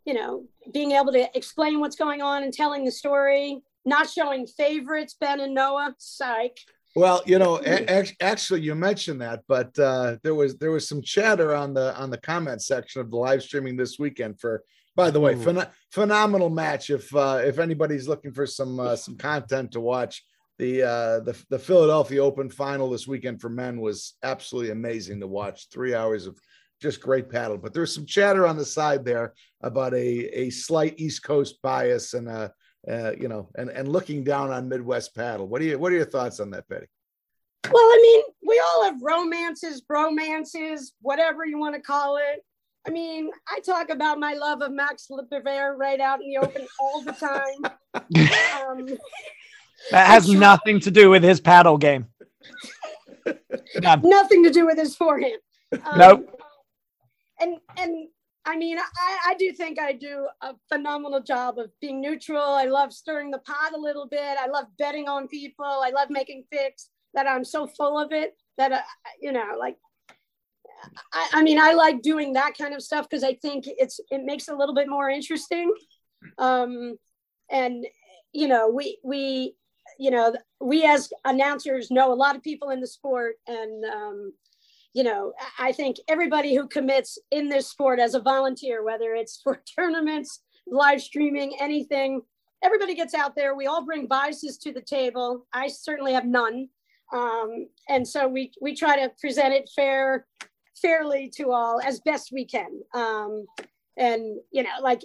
you 0.05 0.13
know, 0.13 0.45
being 0.73 0.91
able 0.93 1.11
to 1.11 1.29
explain 1.37 1.79
what's 1.79 1.95
going 1.95 2.21
on 2.21 2.43
and 2.43 2.53
telling 2.53 2.83
the 2.83 2.91
story, 2.91 3.61
not 3.85 4.09
showing 4.09 4.47
favorites, 4.47 5.15
Ben 5.19 5.39
and 5.39 5.53
Noah, 5.53 5.95
psych. 5.97 6.57
Well, 6.95 7.21
you 7.25 7.39
know, 7.39 7.61
a- 7.65 8.13
actually, 8.21 8.61
you 8.61 8.75
mentioned 8.75 9.21
that, 9.21 9.41
but 9.47 9.77
uh, 9.79 10.17
there 10.23 10.35
was 10.35 10.57
there 10.57 10.71
was 10.71 10.87
some 10.87 11.01
chatter 11.01 11.55
on 11.55 11.73
the 11.73 11.95
on 11.95 12.09
the 12.09 12.17
comment 12.17 12.61
section 12.61 13.01
of 13.01 13.09
the 13.09 13.17
live 13.17 13.41
streaming 13.43 13.77
this 13.77 13.97
weekend. 13.97 14.39
For 14.39 14.63
by 14.95 15.09
the 15.09 15.19
way, 15.19 15.35
phen- 15.35 15.69
phenomenal 15.91 16.49
match. 16.49 16.89
If 16.89 17.13
uh, 17.15 17.41
if 17.43 17.59
anybody's 17.59 18.07
looking 18.09 18.33
for 18.33 18.45
some 18.45 18.79
uh, 18.79 18.95
some 18.97 19.15
content 19.15 19.71
to 19.71 19.79
watch, 19.79 20.25
the 20.59 20.83
uh, 20.83 21.19
the 21.21 21.41
the 21.49 21.59
Philadelphia 21.59 22.21
Open 22.21 22.49
final 22.49 22.89
this 22.89 23.07
weekend 23.07 23.39
for 23.39 23.49
men 23.49 23.79
was 23.79 24.15
absolutely 24.21 24.71
amazing 24.71 25.21
to 25.21 25.27
watch. 25.27 25.69
Three 25.69 25.95
hours 25.95 26.27
of 26.27 26.37
just 26.81 26.99
great 26.99 27.29
paddle. 27.29 27.57
But 27.57 27.73
there's 27.73 27.95
some 27.95 28.05
chatter 28.05 28.45
on 28.45 28.57
the 28.57 28.65
side 28.65 29.05
there 29.05 29.33
about 29.61 29.93
a 29.93 30.39
a 30.39 30.49
slight 30.49 30.95
East 30.97 31.23
Coast 31.23 31.61
bias 31.61 32.13
and 32.15 32.27
a 32.27 32.51
uh, 32.89 33.11
you 33.19 33.27
know, 33.27 33.49
and 33.55 33.69
and 33.69 33.87
looking 33.91 34.23
down 34.23 34.51
on 34.51 34.69
Midwest 34.69 35.15
paddle. 35.15 35.47
What 35.47 35.59
do 35.61 35.67
you 35.67 35.77
what 35.77 35.91
are 35.91 35.95
your 35.95 36.05
thoughts 36.05 36.39
on 36.39 36.49
that, 36.51 36.67
Betty? 36.67 36.87
Well, 37.65 37.75
I 37.75 37.99
mean, 38.01 38.21
we 38.47 38.59
all 38.59 38.83
have 38.85 39.01
romances, 39.01 39.81
bromances, 39.81 40.91
whatever 41.01 41.45
you 41.45 41.59
want 41.59 41.75
to 41.75 41.81
call 41.81 42.17
it. 42.17 42.43
I 42.87 42.89
mean, 42.89 43.29
I 43.47 43.59
talk 43.59 43.89
about 43.89 44.19
my 44.19 44.33
love 44.33 44.61
of 44.61 44.71
Max 44.71 45.07
Lipperver 45.11 45.77
right 45.77 45.99
out 45.99 46.21
in 46.21 46.29
the 46.29 46.37
open 46.37 46.67
all 46.79 47.01
the 47.01 47.13
time. 47.13 47.71
Um, 48.13 48.87
That 49.91 50.07
has 50.07 50.29
nothing 50.29 50.79
to 50.81 50.91
do 50.91 51.09
with 51.09 51.23
his 51.23 51.41
paddle 51.41 51.77
game. 51.77 52.05
Nothing 54.03 54.43
to 54.43 54.49
do 54.49 54.65
with 54.65 54.77
his 54.77 54.95
forehand. 54.95 55.39
Um, 55.73 55.97
Nope. 55.97 56.41
And 57.39 57.57
and 57.77 58.07
I 58.45 58.57
mean, 58.57 58.79
I, 58.79 59.17
I 59.27 59.35
do 59.35 59.51
think 59.53 59.79
I 59.79 59.93
do 59.93 60.27
a 60.41 60.53
phenomenal 60.67 61.21
job 61.21 61.59
of 61.59 61.69
being 61.79 62.01
neutral. 62.01 62.41
I 62.41 62.65
love 62.65 62.91
stirring 62.91 63.29
the 63.29 63.39
pot 63.39 63.73
a 63.75 63.79
little 63.79 64.07
bit. 64.07 64.37
I 64.39 64.47
love 64.47 64.65
betting 64.79 65.07
on 65.07 65.27
people. 65.27 65.65
I 65.65 65.91
love 65.91 66.09
making 66.09 66.45
picks. 66.51 66.89
That 67.13 67.27
I'm 67.27 67.43
so 67.43 67.67
full 67.67 67.99
of 67.99 68.13
it 68.13 68.35
that 68.57 68.71
uh, 68.71 68.81
you 69.21 69.31
know, 69.31 69.55
like. 69.59 69.77
I, 71.13 71.29
I 71.33 71.43
mean, 71.43 71.59
I 71.59 71.73
like 71.73 72.01
doing 72.01 72.33
that 72.33 72.57
kind 72.57 72.73
of 72.73 72.81
stuff 72.81 73.07
because 73.07 73.23
I 73.23 73.35
think 73.35 73.65
it's 73.67 73.99
it 74.09 74.23
makes 74.23 74.47
it 74.47 74.53
a 74.53 74.57
little 74.57 74.73
bit 74.73 74.89
more 74.89 75.09
interesting. 75.09 75.71
Um, 76.37 76.97
and 77.51 77.85
you 78.33 78.47
know, 78.47 78.69
we 78.69 78.97
we 79.03 79.55
you 79.99 80.09
know 80.09 80.33
we 80.59 80.85
as 80.85 81.11
announcers 81.25 81.91
know 81.91 82.11
a 82.11 82.15
lot 82.15 82.35
of 82.35 82.41
people 82.41 82.69
in 82.69 82.79
the 82.79 82.87
sport 82.87 83.35
and 83.45 83.85
um, 83.85 84.33
you 84.93 85.03
know 85.03 85.33
i 85.59 85.71
think 85.71 85.97
everybody 86.07 86.55
who 86.55 86.67
commits 86.67 87.17
in 87.31 87.49
this 87.49 87.69
sport 87.69 87.99
as 87.99 88.13
a 88.13 88.19
volunteer 88.19 88.83
whether 88.83 89.13
it's 89.13 89.39
for 89.43 89.61
tournaments 89.75 90.41
live 90.67 91.01
streaming 91.01 91.55
anything 91.59 92.21
everybody 92.63 92.95
gets 92.95 93.13
out 93.13 93.35
there. 93.35 93.55
We 93.55 93.67
all 93.67 93.85
bring 93.85 94.07
biases 94.07 94.57
to 94.59 94.71
the 94.71 94.81
table. 94.81 95.47
I 95.53 95.67
certainly 95.67 96.13
have 96.13 96.25
none. 96.25 96.69
Um, 97.13 97.67
and 97.89 98.07
so 98.07 98.27
we 98.27 98.51
we 98.61 98.75
try 98.75 98.97
to 98.97 99.11
present 99.19 99.53
it 99.53 99.69
fair 99.75 100.25
fairly 100.81 101.31
to 101.35 101.51
all 101.51 101.81
as 101.81 101.99
best 102.01 102.31
we 102.31 102.45
can. 102.45 102.81
Um, 102.93 103.45
and 103.97 104.37
you 104.51 104.63
know 104.63 104.69
like 104.81 105.01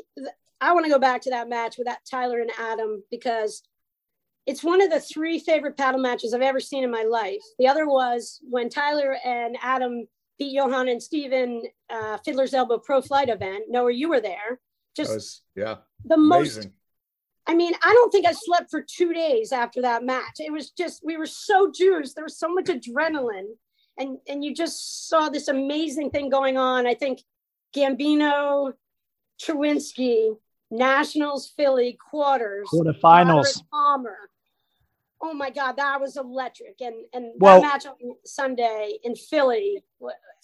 i 0.60 0.72
want 0.72 0.86
to 0.86 0.90
go 0.90 0.98
back 0.98 1.20
to 1.20 1.30
that 1.30 1.48
match 1.48 1.76
with 1.76 1.88
that 1.88 1.98
tyler 2.08 2.40
and 2.40 2.52
adam 2.56 3.02
because 3.10 3.64
it's 4.46 4.62
one 4.62 4.80
of 4.80 4.90
the 4.90 5.00
three 5.00 5.38
favorite 5.38 5.76
paddle 5.76 6.00
matches 6.00 6.32
I've 6.32 6.40
ever 6.40 6.60
seen 6.60 6.84
in 6.84 6.90
my 6.90 7.02
life. 7.02 7.42
The 7.58 7.66
other 7.66 7.86
was 7.86 8.40
when 8.48 8.68
Tyler 8.70 9.16
and 9.24 9.56
Adam 9.60 10.06
beat 10.38 10.52
Johan 10.52 10.88
and 10.88 11.02
Steven 11.02 11.62
uh, 11.90 12.18
Fiddler's 12.24 12.54
Elbow 12.54 12.78
Pro 12.78 13.02
Flight 13.02 13.28
event. 13.28 13.64
Noah, 13.68 13.92
you 13.92 14.08
were 14.08 14.20
there. 14.20 14.60
Just 14.94 15.12
was, 15.12 15.42
yeah, 15.54 15.76
the 16.04 16.16
most. 16.16 16.54
amazing. 16.54 16.72
I 17.48 17.54
mean, 17.54 17.74
I 17.82 17.92
don't 17.92 18.10
think 18.10 18.26
I 18.26 18.32
slept 18.32 18.70
for 18.70 18.82
two 18.82 19.12
days 19.12 19.52
after 19.52 19.82
that 19.82 20.02
match. 20.04 20.36
It 20.38 20.52
was 20.52 20.70
just 20.70 21.02
we 21.04 21.16
were 21.16 21.26
so 21.26 21.70
juiced. 21.72 22.14
There 22.14 22.24
was 22.24 22.38
so 22.38 22.48
much 22.48 22.66
adrenaline, 22.66 23.54
and 23.98 24.18
and 24.28 24.44
you 24.44 24.54
just 24.54 25.08
saw 25.08 25.28
this 25.28 25.48
amazing 25.48 26.10
thing 26.10 26.28
going 26.28 26.56
on. 26.56 26.86
I 26.86 26.94
think 26.94 27.20
Gambino, 27.74 28.72
Trewinski, 29.40 30.36
Nationals, 30.70 31.52
Philly, 31.56 31.98
quarters, 32.10 32.68
Quarterfinals. 32.72 33.42
Broderick 33.42 33.54
Palmer. 33.70 34.16
Oh 35.28 35.34
my 35.34 35.50
God, 35.50 35.72
that 35.76 36.00
was 36.00 36.16
electric. 36.16 36.80
And 36.80 36.94
and 37.12 37.32
Well- 37.38 37.60
that 37.60 37.84
match 37.84 37.86
on 37.86 37.94
Sunday 38.24 38.98
in 39.02 39.16
Philly, 39.16 39.82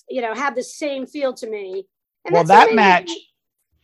you 0.08 0.20
know, 0.22 0.34
had 0.34 0.54
the 0.56 0.62
same 0.62 1.06
feel 1.06 1.32
to 1.34 1.48
me. 1.48 1.86
And 2.24 2.34
Well, 2.34 2.44
that 2.44 2.64
amazing. 2.72 2.76
match, 2.76 3.10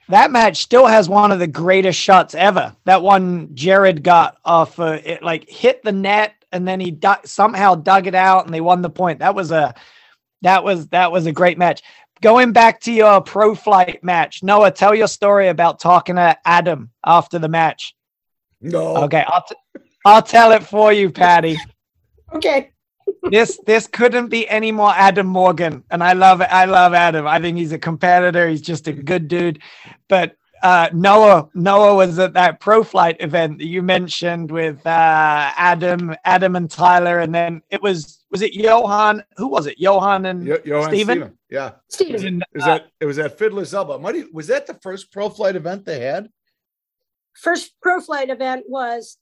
that 0.09 0.31
match 0.33 0.57
still 0.63 0.87
has 0.87 1.09
one 1.09 1.31
of 1.31 1.39
the 1.39 1.47
greatest 1.47 1.99
shots 2.01 2.35
ever. 2.35 2.75
That 2.85 3.03
one 3.03 3.55
Jared 3.55 4.03
got 4.03 4.39
off, 4.45 4.79
uh, 4.81 4.99
it 5.05 5.23
like 5.23 5.49
hit 5.49 5.83
the 5.85 5.93
net 5.93 6.35
and 6.51 6.67
then 6.67 6.81
he 6.81 6.91
du- 6.91 7.21
somehow 7.25 7.75
dug 7.77 8.07
it 8.09 8.15
out 8.15 8.47
and 8.47 8.53
they 8.55 8.61
won 8.61 8.83
the 8.83 8.91
point. 8.91 9.21
That 9.21 9.35
was 9.37 9.51
a, 9.53 9.75
that 10.43 10.65
was 10.65 10.89
that 10.89 11.13
was 11.13 11.27
a 11.27 11.33
great 11.33 11.59
match. 11.59 11.83
Going 12.21 12.51
back 12.53 12.81
to 12.81 12.93
your 12.93 13.21
pro 13.21 13.55
flight 13.55 14.03
match, 14.03 14.43
Noah, 14.43 14.73
tell 14.73 14.95
your 14.97 15.07
story 15.07 15.47
about 15.49 15.79
talking 15.79 16.17
to 16.17 16.37
Adam 16.45 16.91
after 17.07 17.39
the 17.39 17.49
match. 17.49 17.95
No, 18.61 18.97
Okay, 19.05 19.25
I'll 19.25 19.45
t- 19.49 19.55
I'll 20.05 20.23
tell 20.23 20.53
it 20.53 20.65
for 20.65 20.93
you, 20.93 21.11
Patty. 21.11 21.59
Okay. 22.35 22.71
this 23.31 23.59
this 23.67 23.87
couldn't 23.87 24.29
be 24.29 24.49
any 24.49 24.73
more 24.73 24.93
Adam 24.95 25.27
Morgan, 25.27 25.85
and 25.91 26.03
I 26.03 26.13
love 26.13 26.41
it. 26.41 26.49
I 26.51 26.67
love 26.67 26.95
Adam. 26.95 27.27
I 27.27 27.41
think 27.41 27.57
he's 27.57 27.73
a 27.73 27.79
competitor. 27.79 28.49
He's 28.49 28.61
just 28.61 28.87
a 28.87 28.93
good 28.93 29.29
dude. 29.29 29.61
But 30.09 30.37
uh, 30.63 30.89
Noah 30.93 31.49
Noah 31.55 31.95
was 31.95 32.19
at 32.19 32.35
that 32.35 32.61
pro 32.61 32.83
flight 32.83 33.17
event 33.21 33.59
that 33.59 33.67
you 33.67 33.83
mentioned 33.83 34.51
with 34.51 34.85
uh, 34.87 35.53
Adam 35.57 36.15
Adam 36.25 36.57
and 36.57 36.71
Tyler, 36.71 37.21
and 37.21 37.35
then 37.35 37.63
it 37.71 37.83
was 37.83 38.25
was 38.31 38.43
it 38.43 38.55
Johan? 38.55 39.23
Who 39.37 39.49
was 39.49 39.67
it? 39.67 39.79
Johan 39.79 40.27
and 40.27 40.47
Yo- 40.47 40.59
Johan 40.65 40.91
Steven? 40.91 41.19
Steven. 41.19 41.39
Yeah, 41.51 41.71
Steven. 41.89 42.27
and, 42.27 42.45
is 42.55 42.63
uh, 42.63 42.67
that 42.67 42.87
it 43.01 43.07
was 43.07 43.19
at 43.19 43.39
Fiddler's 43.39 43.73
Elbow? 43.73 43.99
Might 43.99 44.33
was 44.33 44.49
that 44.49 44.67
the 44.67 44.75
first 44.75 45.13
pro 45.13 45.29
flight 45.29 45.57
event 45.57 45.85
they 45.85 46.01
had? 46.01 46.29
First 47.35 47.73
pro 47.81 48.01
flight 48.01 48.31
event 48.31 48.65
was 48.69 49.17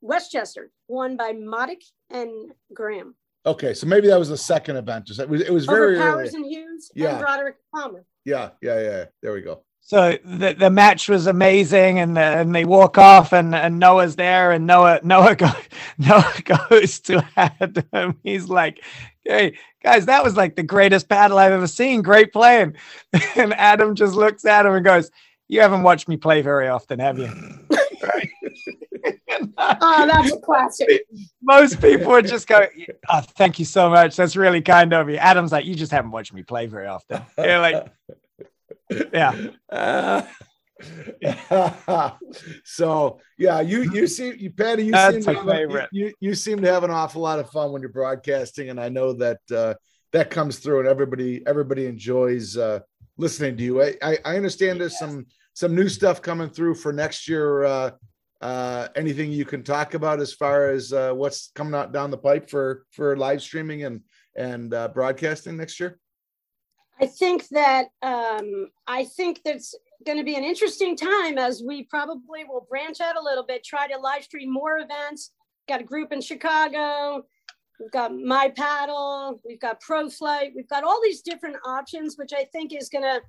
Westchester, 0.00 0.70
won 0.88 1.16
by 1.16 1.32
Modic 1.32 1.82
and 2.10 2.52
Graham. 2.74 3.14
Okay, 3.46 3.72
so 3.72 3.86
maybe 3.86 4.06
that 4.08 4.18
was 4.18 4.28
the 4.28 4.36
second 4.36 4.76
event. 4.76 5.08
It 5.10 5.28
was 5.28 5.40
it 5.40 5.52
was 5.52 5.68
Over 5.68 5.78
very 5.78 5.98
Powers 5.98 6.34
early. 6.34 6.42
and 6.42 6.46
Hughes 6.52 6.90
Yeah. 6.94 7.10
and 7.16 7.20
Broderick 7.20 7.56
Palmer. 7.74 8.04
Yeah, 8.24 8.50
yeah, 8.60 8.80
yeah. 8.80 9.04
There 9.22 9.32
we 9.32 9.40
go. 9.40 9.62
So 9.82 10.18
the, 10.24 10.52
the 10.52 10.68
match 10.70 11.08
was 11.08 11.26
amazing, 11.26 11.98
and 11.98 12.14
the, 12.16 12.20
and 12.20 12.54
they 12.54 12.66
walk 12.66 12.98
off, 12.98 13.32
and, 13.32 13.54
and 13.54 13.78
Noah's 13.78 14.14
there, 14.14 14.52
and 14.52 14.66
Noah 14.66 15.00
Noah 15.02 15.34
go, 15.34 15.48
Noah 15.98 16.32
goes 16.44 17.00
to 17.00 17.26
Adam. 17.36 18.18
He's 18.22 18.48
like, 18.50 18.84
"Hey 19.24 19.56
guys, 19.82 20.04
that 20.06 20.22
was 20.22 20.36
like 20.36 20.54
the 20.54 20.62
greatest 20.62 21.08
paddle 21.08 21.38
I've 21.38 21.52
ever 21.52 21.66
seen. 21.66 22.02
Great 22.02 22.32
playing." 22.32 22.76
And 23.36 23.54
Adam 23.54 23.94
just 23.94 24.14
looks 24.14 24.44
at 24.44 24.66
him 24.66 24.74
and 24.74 24.84
goes, 24.84 25.10
"You 25.48 25.62
haven't 25.62 25.82
watched 25.82 26.08
me 26.08 26.18
play 26.18 26.42
very 26.42 26.68
often, 26.68 26.98
have 26.98 27.18
you?" 27.18 27.30
Oh, 29.58 30.06
that's 30.06 30.32
a 30.32 30.36
classic. 30.44 31.06
Most 31.42 31.80
people 31.80 32.08
would 32.12 32.26
just 32.26 32.46
go, 32.48 32.66
"Oh, 33.08 33.20
thank 33.36 33.58
you 33.58 33.64
so 33.64 33.88
much. 33.90 34.16
That's 34.16 34.36
really 34.36 34.60
kind 34.62 34.92
of 34.92 35.08
you." 35.08 35.16
Adam's 35.16 35.52
like, 35.52 35.64
"You 35.64 35.74
just 35.74 35.92
haven't 35.92 36.10
watched 36.10 36.32
me 36.32 36.42
play 36.42 36.66
very 36.66 36.86
often." 36.86 37.22
You're 37.38 37.58
like, 37.60 37.86
"Yeah." 39.12 39.48
Uh, 39.70 40.22
so 42.64 43.18
yeah, 43.38 43.60
you 43.60 43.82
you 43.92 44.06
seem 44.06 44.34
you 44.38 44.50
Patty, 44.50 44.84
you 44.86 44.92
That's 44.92 45.14
seem 45.24 45.34
to 45.34 45.40
have 45.40 45.48
a- 45.48 45.52
favorite. 45.52 45.88
you 45.92 46.12
you 46.20 46.34
seem 46.34 46.60
to 46.62 46.72
have 46.72 46.84
an 46.84 46.90
awful 46.90 47.22
lot 47.22 47.38
of 47.38 47.50
fun 47.50 47.72
when 47.72 47.82
you're 47.82 47.90
broadcasting, 47.90 48.70
and 48.70 48.80
I 48.80 48.88
know 48.88 49.12
that 49.14 49.38
uh, 49.54 49.74
that 50.12 50.30
comes 50.30 50.58
through, 50.58 50.80
and 50.80 50.88
everybody 50.88 51.42
everybody 51.46 51.86
enjoys 51.86 52.56
uh, 52.56 52.80
listening 53.16 53.56
to 53.58 53.62
you. 53.62 53.82
I, 53.82 53.94
I 54.02 54.18
I 54.24 54.36
understand 54.36 54.80
there's 54.80 54.98
some 54.98 55.26
some 55.54 55.74
new 55.74 55.88
stuff 55.88 56.22
coming 56.22 56.48
through 56.48 56.74
for 56.76 56.92
next 56.92 57.28
year. 57.28 57.64
Uh, 57.64 57.90
uh, 58.40 58.88
anything 58.96 59.32
you 59.32 59.44
can 59.44 59.62
talk 59.62 59.94
about 59.94 60.20
as 60.20 60.32
far 60.32 60.70
as 60.70 60.92
uh, 60.92 61.12
what's 61.12 61.50
coming 61.54 61.74
out 61.74 61.92
down 61.92 62.10
the 62.10 62.18
pipe 62.18 62.48
for 62.48 62.86
for 62.90 63.16
live 63.16 63.42
streaming 63.42 63.84
and 63.84 64.00
and 64.36 64.72
uh, 64.72 64.88
broadcasting 64.88 65.56
next 65.56 65.78
year? 65.78 65.98
I 67.00 67.06
think 67.06 67.48
that 67.48 67.86
um, 68.02 68.68
I 68.86 69.04
think 69.04 69.40
that's 69.44 69.74
going 70.04 70.18
to 70.18 70.24
be 70.24 70.36
an 70.36 70.44
interesting 70.44 70.96
time 70.96 71.38
as 71.38 71.62
we 71.66 71.84
probably 71.84 72.44
will 72.44 72.66
branch 72.68 73.00
out 73.00 73.16
a 73.16 73.22
little 73.22 73.44
bit, 73.44 73.64
try 73.64 73.86
to 73.86 73.98
live 73.98 74.24
stream 74.24 74.52
more 74.52 74.78
events. 74.78 75.32
Got 75.68 75.80
a 75.80 75.84
group 75.84 76.12
in 76.12 76.20
Chicago. 76.20 77.24
We've 77.78 77.90
got 77.90 78.14
My 78.14 78.52
Paddle. 78.54 79.40
We've 79.46 79.60
got 79.60 79.80
Pro 79.80 80.10
Flight. 80.10 80.52
We've 80.54 80.68
got 80.68 80.84
all 80.84 81.00
these 81.02 81.22
different 81.22 81.56
options, 81.64 82.16
which 82.16 82.32
I 82.34 82.44
think 82.44 82.74
is 82.74 82.90
going 82.90 83.04
to 83.04 83.22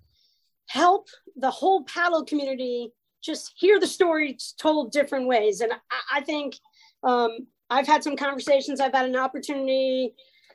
help 0.67 1.08
the 1.38 1.52
whole 1.52 1.84
paddle 1.86 2.26
community 2.26 2.91
just 3.24 3.54
hear 3.56 3.80
the 3.80 3.88
stories 3.88 4.54
told 4.60 4.92
different 4.92 5.28
ways. 5.28 5.62
And 5.62 5.72
I, 5.74 6.20
I 6.20 6.22
think 6.22 6.58
um, 7.04 7.48
I've 7.70 7.88
had 7.88 8.04
some 8.04 8.16
conversations. 8.16 8.80
I've 8.80 8.94
had 8.94 9.06
an 9.06 9.16
opportunity 9.16 10.13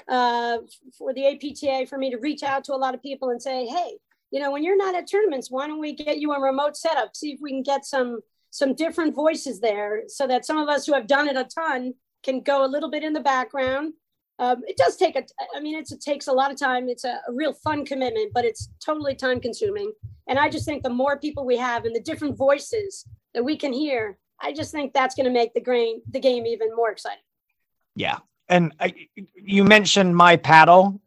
uh, 0.08 0.58
for 0.96 1.12
the 1.14 1.26
APTA 1.26 1.86
for 1.88 1.98
me 1.98 2.10
to 2.10 2.18
reach 2.18 2.42
out 2.42 2.64
to 2.64 2.74
a 2.74 2.76
lot 2.76 2.94
of 2.94 3.02
people 3.02 3.30
and 3.30 3.40
say, 3.40 3.66
hey, 3.66 3.98
you 4.30 4.40
know, 4.40 4.50
when 4.50 4.62
you're 4.64 4.76
not 4.76 4.94
at 4.94 5.08
tournaments, 5.08 5.50
why 5.50 5.66
don't 5.66 5.80
we 5.80 5.94
get 5.94 6.18
you 6.18 6.32
a 6.32 6.40
remote 6.40 6.76
setup? 6.76 7.16
See 7.16 7.32
if 7.32 7.40
we 7.40 7.50
can 7.50 7.62
get 7.62 7.84
some 7.84 8.20
some 8.50 8.74
different 8.74 9.14
voices 9.14 9.60
there, 9.60 10.04
so 10.06 10.26
that 10.26 10.46
some 10.46 10.56
of 10.56 10.68
us 10.68 10.86
who 10.86 10.94
have 10.94 11.06
done 11.06 11.28
it 11.28 11.36
a 11.36 11.44
ton 11.44 11.92
can 12.22 12.40
go 12.40 12.64
a 12.64 12.66
little 12.66 12.90
bit 12.90 13.02
in 13.02 13.12
the 13.12 13.20
background. 13.20 13.92
Um, 14.38 14.62
it 14.66 14.76
does 14.76 14.96
take 14.96 15.16
a, 15.16 15.24
I 15.54 15.60
mean, 15.60 15.76
it's, 15.78 15.92
it 15.92 16.00
takes 16.00 16.26
a 16.26 16.32
lot 16.32 16.50
of 16.50 16.58
time. 16.58 16.88
It's 16.88 17.04
a, 17.04 17.20
a 17.26 17.32
real 17.32 17.54
fun 17.54 17.86
commitment, 17.86 18.32
but 18.34 18.44
it's 18.44 18.70
totally 18.84 19.14
time 19.14 19.40
consuming. 19.40 19.92
And 20.28 20.38
I 20.38 20.50
just 20.50 20.66
think 20.66 20.82
the 20.82 20.90
more 20.90 21.18
people 21.18 21.46
we 21.46 21.56
have 21.56 21.84
and 21.84 21.96
the 21.96 22.00
different 22.00 22.36
voices 22.36 23.06
that 23.32 23.44
we 23.44 23.56
can 23.56 23.72
hear, 23.72 24.18
I 24.40 24.52
just 24.52 24.72
think 24.72 24.92
that's 24.92 25.14
going 25.14 25.24
to 25.24 25.32
make 25.32 25.54
the 25.54 25.60
game 25.60 26.02
the 26.10 26.20
game 26.20 26.46
even 26.46 26.74
more 26.76 26.90
exciting. 26.90 27.22
Yeah. 27.94 28.18
And 28.48 28.74
I, 28.78 28.94
you 29.34 29.64
mentioned 29.64 30.14
my 30.14 30.36
paddle. 30.36 31.00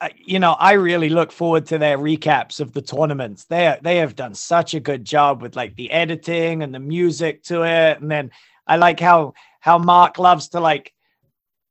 I, 0.00 0.10
you 0.22 0.38
know, 0.38 0.52
I 0.52 0.72
really 0.72 1.08
look 1.08 1.32
forward 1.32 1.64
to 1.66 1.78
their 1.78 1.96
recaps 1.96 2.60
of 2.60 2.72
the 2.74 2.82
tournaments. 2.82 3.44
They 3.46 3.78
they 3.80 3.96
have 3.96 4.14
done 4.14 4.34
such 4.34 4.74
a 4.74 4.80
good 4.80 5.04
job 5.04 5.40
with 5.40 5.56
like 5.56 5.74
the 5.76 5.90
editing 5.90 6.62
and 6.62 6.74
the 6.74 6.80
music 6.80 7.42
to 7.44 7.62
it. 7.62 8.00
And 8.00 8.10
then 8.10 8.30
I 8.66 8.76
like 8.76 9.00
how 9.00 9.32
how 9.60 9.78
Mark 9.78 10.18
loves 10.18 10.48
to 10.50 10.60
like 10.60 10.92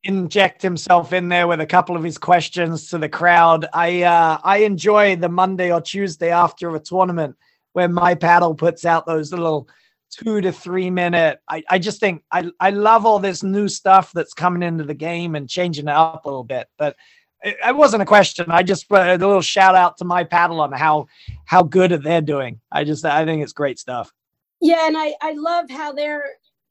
inject 0.03 0.61
himself 0.61 1.13
in 1.13 1.29
there 1.29 1.47
with 1.47 1.61
a 1.61 1.65
couple 1.65 1.95
of 1.95 2.03
his 2.03 2.17
questions 2.17 2.89
to 2.89 2.97
the 2.97 3.09
crowd. 3.09 3.65
I 3.73 4.03
uh, 4.03 4.39
I 4.43 4.57
enjoy 4.57 5.15
the 5.15 5.29
Monday 5.29 5.71
or 5.71 5.81
Tuesday 5.81 6.29
after 6.29 6.75
a 6.75 6.79
tournament 6.79 7.35
where 7.73 7.89
my 7.89 8.15
paddle 8.15 8.53
puts 8.55 8.85
out 8.85 9.05
those 9.05 9.31
little 9.31 9.67
two 10.11 10.41
to 10.41 10.51
three 10.51 10.89
minute. 10.89 11.39
I, 11.47 11.63
I 11.69 11.79
just 11.79 11.99
think 11.99 12.23
I, 12.31 12.49
I 12.59 12.69
love 12.69 13.05
all 13.05 13.19
this 13.19 13.43
new 13.43 13.67
stuff 13.67 14.11
that's 14.13 14.33
coming 14.33 14.63
into 14.63 14.83
the 14.83 14.93
game 14.93 15.35
and 15.35 15.49
changing 15.49 15.87
it 15.87 15.93
up 15.93 16.25
a 16.25 16.29
little 16.29 16.43
bit. 16.43 16.67
But 16.77 16.95
it, 17.41 17.57
it 17.65 17.75
wasn't 17.75 18.03
a 18.03 18.05
question. 18.05 18.51
I 18.51 18.63
just 18.63 18.89
put 18.89 19.01
a 19.01 19.13
little 19.13 19.41
shout 19.41 19.75
out 19.75 19.97
to 19.97 20.05
my 20.05 20.23
paddle 20.23 20.61
on 20.61 20.71
how 20.71 21.07
how 21.45 21.63
good 21.63 21.91
they're 22.03 22.21
doing. 22.21 22.59
I 22.71 22.83
just 22.83 23.05
I 23.05 23.25
think 23.25 23.41
it's 23.41 23.53
great 23.53 23.79
stuff. 23.79 24.11
Yeah, 24.61 24.87
and 24.87 24.97
I, 24.97 25.13
I 25.21 25.33
love 25.33 25.69
how 25.69 25.91
they're 25.91 26.23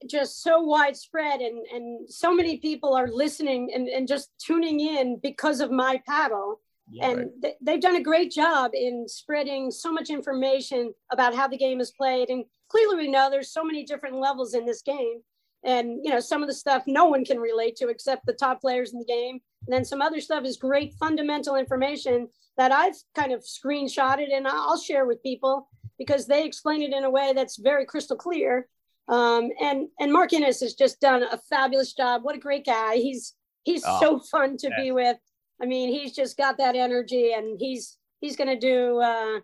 just 0.09 0.43
so 0.43 0.61
widespread 0.61 1.41
and, 1.41 1.67
and 1.73 2.09
so 2.09 2.35
many 2.35 2.59
people 2.59 2.95
are 2.95 3.09
listening 3.09 3.73
and, 3.75 3.89
and 3.89 4.09
just 4.09 4.31
tuning 4.39 4.81
in 4.81 5.19
because 5.23 5.61
of 5.61 5.71
my 5.71 6.01
paddle. 6.07 6.61
Yeah, 6.91 7.11
and 7.11 7.19
right. 7.19 7.29
th- 7.43 7.57
they've 7.63 7.81
done 7.81 7.97
a 7.97 8.03
great 8.03 8.33
job 8.33 8.73
in 8.75 9.07
spreading 9.09 9.71
so 9.71 9.93
much 9.93 10.11
information 10.11 10.93
about 11.11 11.35
how 11.35 11.49
the 11.49 11.57
game 11.57 11.81
is 11.81 11.93
played. 11.93 12.29
And 12.29 12.45
clearly, 12.69 12.97
we 12.97 13.11
know 13.11 13.31
there's 13.31 13.53
so 13.53 13.65
many 13.65 13.85
different 13.85 14.17
levels 14.17 14.55
in 14.55 14.67
this 14.67 14.83
game. 14.83 15.21
And, 15.65 16.01
you 16.03 16.11
know, 16.11 16.21
some 16.21 16.43
of 16.43 16.49
the 16.49 16.55
stuff 16.55 16.83
no 16.87 17.05
one 17.05 17.25
can 17.25 17.39
relate 17.39 17.77
to 17.77 17.89
except 17.89 18.27
the 18.27 18.33
top 18.33 18.61
players 18.61 18.93
in 18.93 18.99
the 18.99 19.05
game. 19.05 19.41
And 19.67 19.73
then 19.73 19.85
some 19.85 20.03
other 20.03 20.21
stuff 20.21 20.45
is 20.45 20.57
great 20.57 20.95
fundamental 20.95 21.55
information 21.55 22.29
that 22.57 22.73
I've 22.73 22.97
kind 23.15 23.33
of 23.33 23.43
screenshotted 23.45 24.35
and 24.35 24.47
I'll 24.47 24.77
share 24.79 25.07
with 25.07 25.23
people 25.23 25.69
because 25.99 26.27
they 26.27 26.45
explain 26.45 26.83
it 26.83 26.93
in 26.93 27.05
a 27.05 27.11
way 27.11 27.33
that's 27.33 27.59
very 27.59 27.87
crystal 27.87 28.17
clear. 28.17 28.69
Um, 29.09 29.51
and 29.61 29.89
and 29.99 30.13
Mark 30.13 30.33
Innes 30.33 30.61
has 30.61 30.75
just 30.75 31.01
done 31.01 31.23
a 31.23 31.39
fabulous 31.51 31.93
job. 31.93 32.23
What 32.25 32.37
a 32.37 32.41
great 32.41 32.65
guy! 32.65 32.97
He's 32.97 33.35
he's 33.65 33.83
oh, 33.87 34.01
so 34.01 34.19
fun 34.19 34.57
to 34.59 34.71
be 34.77 34.93
with. 34.93 35.17
I 35.61 35.67
mean, 35.67 35.91
he's 35.91 36.13
just 36.13 36.37
got 36.37 36.59
that 36.59 36.77
energy, 36.77 37.33
and 37.33 37.61
he's 37.61 37.99
he's 38.21 38.37
going 38.37 38.49
to 38.49 38.59
do. 38.59 38.99
Uh, 38.99 39.41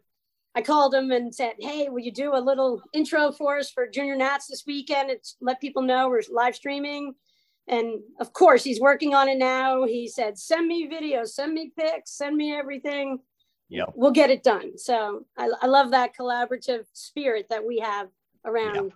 I 0.55 0.63
called 0.63 0.95
him 0.95 1.11
and 1.11 1.35
said, 1.35 1.55
"Hey, 1.59 1.89
will 1.89 2.01
you 2.01 2.13
do 2.13 2.35
a 2.35 2.41
little 2.41 2.83
intro 2.93 3.33
for 3.33 3.59
us 3.59 3.71
for 3.71 3.89
Junior 3.89 4.17
Nats 4.17 4.47
this 4.47 4.65
weekend? 4.67 5.11
It's 5.11 5.37
let 5.41 5.61
people 5.61 5.83
know 5.83 6.09
we're 6.09 6.23
live 6.31 6.55
streaming." 6.55 7.15
And 7.67 8.01
of 8.19 8.33
course, 8.33 8.65
he's 8.65 8.81
working 8.81 9.15
on 9.15 9.29
it 9.29 9.39
now. 9.39 9.85
He 9.85 10.09
said, 10.09 10.39
"Send 10.39 10.67
me 10.67 10.89
videos, 10.89 11.29
send 11.29 11.53
me 11.53 11.73
pics, 11.79 12.13
send 12.13 12.37
me 12.37 12.53
everything." 12.55 13.19
Yeah, 13.69 13.85
we'll 13.95 14.13
get 14.13 14.31
it 14.31 14.43
done. 14.43 14.79
So 14.79 15.27
I, 15.37 15.51
I 15.61 15.67
love 15.67 15.91
that 15.91 16.17
collaborative 16.17 16.87
spirit 16.95 17.47
that 17.51 17.67
we 17.67 17.81
have 17.81 18.09
around 18.45 18.75
yep. 18.75 18.93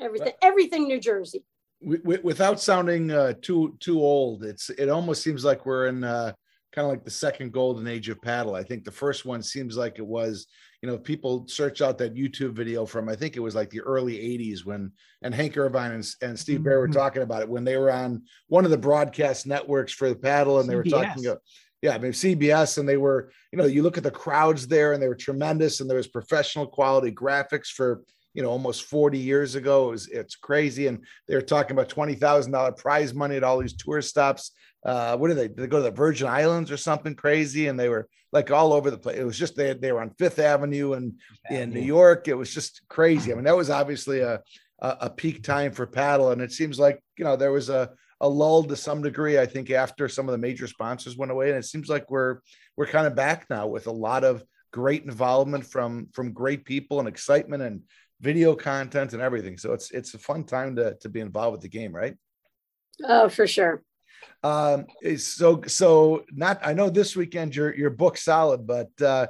Everything, 0.00 0.32
everything 0.42 0.88
New 0.88 1.00
Jersey. 1.00 1.44
without 1.80 2.60
sounding 2.60 3.10
uh, 3.10 3.34
too 3.40 3.76
too 3.80 4.00
old, 4.00 4.44
it's 4.44 4.70
it 4.70 4.88
almost 4.88 5.22
seems 5.22 5.44
like 5.44 5.66
we're 5.66 5.86
in 5.86 6.04
uh, 6.04 6.32
kind 6.72 6.86
of 6.86 6.90
like 6.90 7.04
the 7.04 7.10
second 7.10 7.52
golden 7.52 7.86
age 7.86 8.08
of 8.08 8.20
paddle. 8.22 8.54
I 8.54 8.62
think 8.62 8.84
the 8.84 8.90
first 8.90 9.24
one 9.24 9.42
seems 9.42 9.76
like 9.76 9.98
it 9.98 10.06
was, 10.06 10.46
you 10.82 10.88
know, 10.88 10.98
people 10.98 11.46
search 11.48 11.80
out 11.82 11.98
that 11.98 12.14
YouTube 12.14 12.52
video 12.52 12.86
from 12.86 13.08
I 13.08 13.16
think 13.16 13.36
it 13.36 13.40
was 13.40 13.54
like 13.54 13.70
the 13.70 13.80
early 13.80 14.14
'80s 14.14 14.64
when 14.64 14.92
and 15.22 15.34
Hank 15.34 15.56
Irvine 15.56 15.92
and, 15.92 16.06
and 16.22 16.38
Steve 16.38 16.62
Baird 16.62 16.80
were 16.80 16.88
mm-hmm. 16.88 16.98
talking 16.98 17.22
about 17.22 17.42
it 17.42 17.48
when 17.48 17.64
they 17.64 17.76
were 17.76 17.92
on 17.92 18.22
one 18.48 18.64
of 18.64 18.70
the 18.70 18.78
broadcast 18.78 19.46
networks 19.46 19.92
for 19.92 20.08
the 20.08 20.16
paddle, 20.16 20.60
and 20.60 20.68
they 20.68 20.76
were 20.76 20.84
talking 20.84 21.26
about 21.26 21.40
yeah, 21.82 21.94
I 21.94 21.98
mean 21.98 22.12
CBS, 22.12 22.78
and 22.78 22.88
they 22.88 22.96
were, 22.96 23.30
you 23.52 23.58
know, 23.58 23.66
you 23.66 23.82
look 23.82 23.96
at 23.96 24.02
the 24.02 24.10
crowds 24.10 24.66
there, 24.66 24.92
and 24.92 25.02
they 25.02 25.08
were 25.08 25.14
tremendous, 25.14 25.80
and 25.80 25.88
there 25.88 25.96
was 25.96 26.08
professional 26.08 26.66
quality 26.66 27.12
graphics 27.12 27.68
for, 27.68 28.02
you 28.34 28.42
know, 28.42 28.50
almost 28.50 28.84
40 28.84 29.18
years 29.18 29.54
ago. 29.54 29.88
It 29.88 29.90
was, 29.90 30.08
it's 30.08 30.36
crazy, 30.36 30.86
and 30.86 31.04
they 31.26 31.34
were 31.34 31.42
talking 31.42 31.72
about 31.72 31.88
twenty 31.88 32.14
thousand 32.14 32.52
dollar 32.52 32.72
prize 32.72 33.14
money 33.14 33.36
at 33.36 33.44
all 33.44 33.58
these 33.58 33.76
tour 33.76 34.02
stops. 34.02 34.52
Uh, 34.84 35.16
what 35.16 35.28
did 35.28 35.36
they? 35.36 35.48
Did 35.48 35.56
they 35.56 35.66
go 35.66 35.78
to 35.78 35.82
the 35.84 35.90
Virgin 35.90 36.28
Islands 36.28 36.70
or 36.70 36.76
something 36.76 37.14
crazy? 37.14 37.66
And 37.68 37.78
they 37.78 37.88
were 37.88 38.08
like 38.32 38.50
all 38.50 38.72
over 38.72 38.90
the 38.90 38.98
place. 38.98 39.18
It 39.18 39.24
was 39.24 39.38
just 39.38 39.56
they 39.56 39.74
they 39.74 39.92
were 39.92 40.00
on 40.00 40.14
Fifth 40.18 40.38
Avenue 40.38 40.92
and 40.92 41.14
in 41.50 41.70
New 41.70 41.80
York. 41.80 42.28
It 42.28 42.34
was 42.34 42.52
just 42.52 42.82
crazy. 42.88 43.32
I 43.32 43.34
mean, 43.34 43.44
that 43.44 43.56
was 43.56 43.70
obviously 43.70 44.20
a 44.20 44.40
a, 44.80 44.96
a 45.02 45.10
peak 45.10 45.42
time 45.42 45.72
for 45.72 45.86
paddle, 45.86 46.30
and 46.30 46.40
it 46.40 46.52
seems 46.52 46.78
like 46.78 47.02
you 47.16 47.24
know 47.24 47.36
there 47.36 47.52
was 47.52 47.68
a 47.68 47.90
a 48.20 48.28
lull 48.28 48.64
to 48.64 48.76
some 48.76 49.02
degree. 49.02 49.38
I 49.38 49.46
think 49.46 49.70
after 49.70 50.08
some 50.08 50.28
of 50.28 50.32
the 50.32 50.38
major 50.38 50.66
sponsors 50.66 51.16
went 51.16 51.32
away, 51.32 51.50
and 51.50 51.58
it 51.58 51.64
seems 51.64 51.88
like 51.88 52.10
we're 52.10 52.38
we're 52.76 52.86
kind 52.86 53.06
of 53.06 53.14
back 53.14 53.46
now 53.50 53.66
with 53.66 53.86
a 53.86 53.92
lot 53.92 54.24
of 54.24 54.44
great 54.72 55.04
involvement 55.04 55.64
from 55.64 56.08
from 56.12 56.32
great 56.32 56.64
people 56.64 56.98
and 56.98 57.08
excitement 57.08 57.62
and 57.62 57.82
video 58.20 58.54
content 58.54 59.12
and 59.12 59.22
everything. 59.22 59.58
So 59.58 59.72
it's 59.72 59.90
it's 59.90 60.14
a 60.14 60.18
fun 60.18 60.44
time 60.44 60.76
to 60.76 60.94
to 61.00 61.08
be 61.08 61.20
involved 61.20 61.52
with 61.52 61.60
the 61.62 61.68
game, 61.68 61.94
right? 61.94 62.16
Oh, 63.04 63.28
for 63.28 63.46
sure. 63.46 63.82
Um, 64.42 64.86
so 65.16 65.62
so 65.66 66.24
not 66.32 66.60
I 66.62 66.72
know 66.72 66.90
this 66.90 67.16
weekend 67.16 67.54
your 67.54 67.74
your 67.74 67.90
book 67.90 68.16
solid, 68.16 68.66
but 68.66 68.90
uh, 69.00 69.28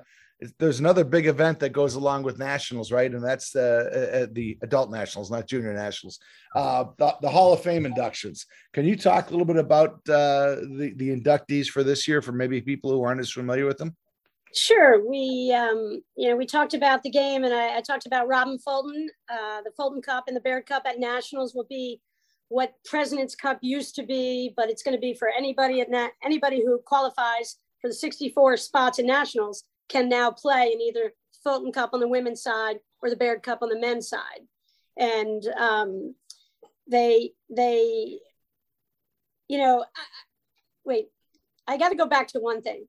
there's 0.58 0.78
another 0.78 1.02
big 1.02 1.26
event 1.26 1.58
that 1.58 1.70
goes 1.70 1.96
along 1.96 2.22
with 2.22 2.38
nationals, 2.38 2.92
right? 2.92 3.12
And 3.12 3.24
that's 3.24 3.56
uh, 3.56 4.20
uh, 4.22 4.26
the 4.32 4.56
adult 4.62 4.90
nationals, 4.90 5.30
not 5.30 5.48
junior 5.48 5.74
nationals. 5.74 6.20
Uh, 6.54 6.84
the, 6.96 7.16
the, 7.22 7.28
Hall 7.28 7.52
of 7.52 7.60
Fame 7.60 7.84
inductions. 7.84 8.46
Can 8.72 8.84
you 8.84 8.96
talk 8.96 9.28
a 9.28 9.30
little 9.32 9.44
bit 9.44 9.56
about 9.56 9.94
uh, 10.08 10.56
the 10.76 10.92
the 10.96 11.10
inductees 11.10 11.66
for 11.66 11.82
this 11.82 12.06
year, 12.06 12.22
for 12.22 12.32
maybe 12.32 12.60
people 12.60 12.90
who 12.90 13.02
aren't 13.02 13.20
as 13.20 13.32
familiar 13.32 13.66
with 13.66 13.78
them? 13.78 13.96
Sure. 14.54 15.06
We, 15.06 15.52
um, 15.54 16.02
you 16.16 16.28
know, 16.30 16.36
we 16.36 16.46
talked 16.46 16.74
about 16.74 17.02
the 17.02 17.10
game, 17.10 17.44
and 17.44 17.52
I, 17.52 17.78
I 17.78 17.80
talked 17.80 18.06
about 18.06 18.28
Robin 18.28 18.58
Fulton. 18.58 19.08
Uh, 19.30 19.62
the 19.62 19.72
Fulton 19.76 20.00
Cup 20.00 20.24
and 20.26 20.36
the 20.36 20.40
Baird 20.40 20.66
Cup 20.66 20.84
at 20.86 20.98
nationals 20.98 21.54
will 21.54 21.66
be 21.68 22.00
what 22.48 22.74
President's 22.84 23.34
Cup 23.34 23.58
used 23.60 23.94
to 23.96 24.02
be, 24.02 24.54
but 24.56 24.70
it's 24.70 24.82
going 24.82 24.96
to 24.96 25.00
be 25.00 25.12
for 25.12 25.28
anybody 25.28 25.80
at 25.80 25.90
na- 25.90 26.08
anybody 26.24 26.62
who 26.64 26.80
qualifies 26.84 27.56
for 27.80 27.88
the 27.88 27.94
64 27.94 28.56
spots 28.56 28.98
in 28.98 29.06
nationals 29.06 29.64
can 29.88 30.08
now 30.08 30.30
play 30.30 30.72
in 30.72 30.80
either 30.80 31.12
Fulton 31.44 31.72
Cup 31.72 31.90
on 31.92 32.00
the 32.00 32.08
women's 32.08 32.42
side 32.42 32.76
or 33.02 33.10
the 33.10 33.16
Baird 33.16 33.42
Cup 33.42 33.62
on 33.62 33.68
the 33.68 33.78
men's 33.78 34.08
side. 34.08 34.40
And 34.96 35.46
um, 35.58 36.14
they, 36.90 37.32
they, 37.50 38.18
you 39.46 39.58
know, 39.58 39.82
I, 39.82 40.02
wait, 40.84 41.08
I 41.66 41.76
got 41.76 41.90
to 41.90 41.96
go 41.96 42.06
back 42.06 42.28
to 42.28 42.40
one 42.40 42.62
thing 42.62 42.86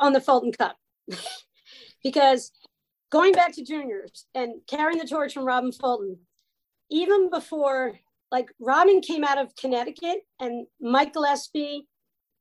on 0.00 0.12
the 0.12 0.20
Fulton 0.20 0.52
Cup 0.52 0.76
because 2.04 2.52
going 3.10 3.32
back 3.32 3.54
to 3.54 3.64
juniors 3.64 4.26
and 4.34 4.54
carrying 4.66 4.98
the 4.98 5.06
torch 5.06 5.34
from 5.34 5.44
Robin 5.44 5.72
Fulton, 5.72 6.18
even 6.90 7.30
before, 7.30 7.98
like 8.30 8.50
Robin 8.60 9.00
came 9.00 9.24
out 9.24 9.38
of 9.38 9.54
Connecticut 9.56 10.20
and 10.40 10.66
Mike 10.80 11.12
Gillespie 11.12 11.88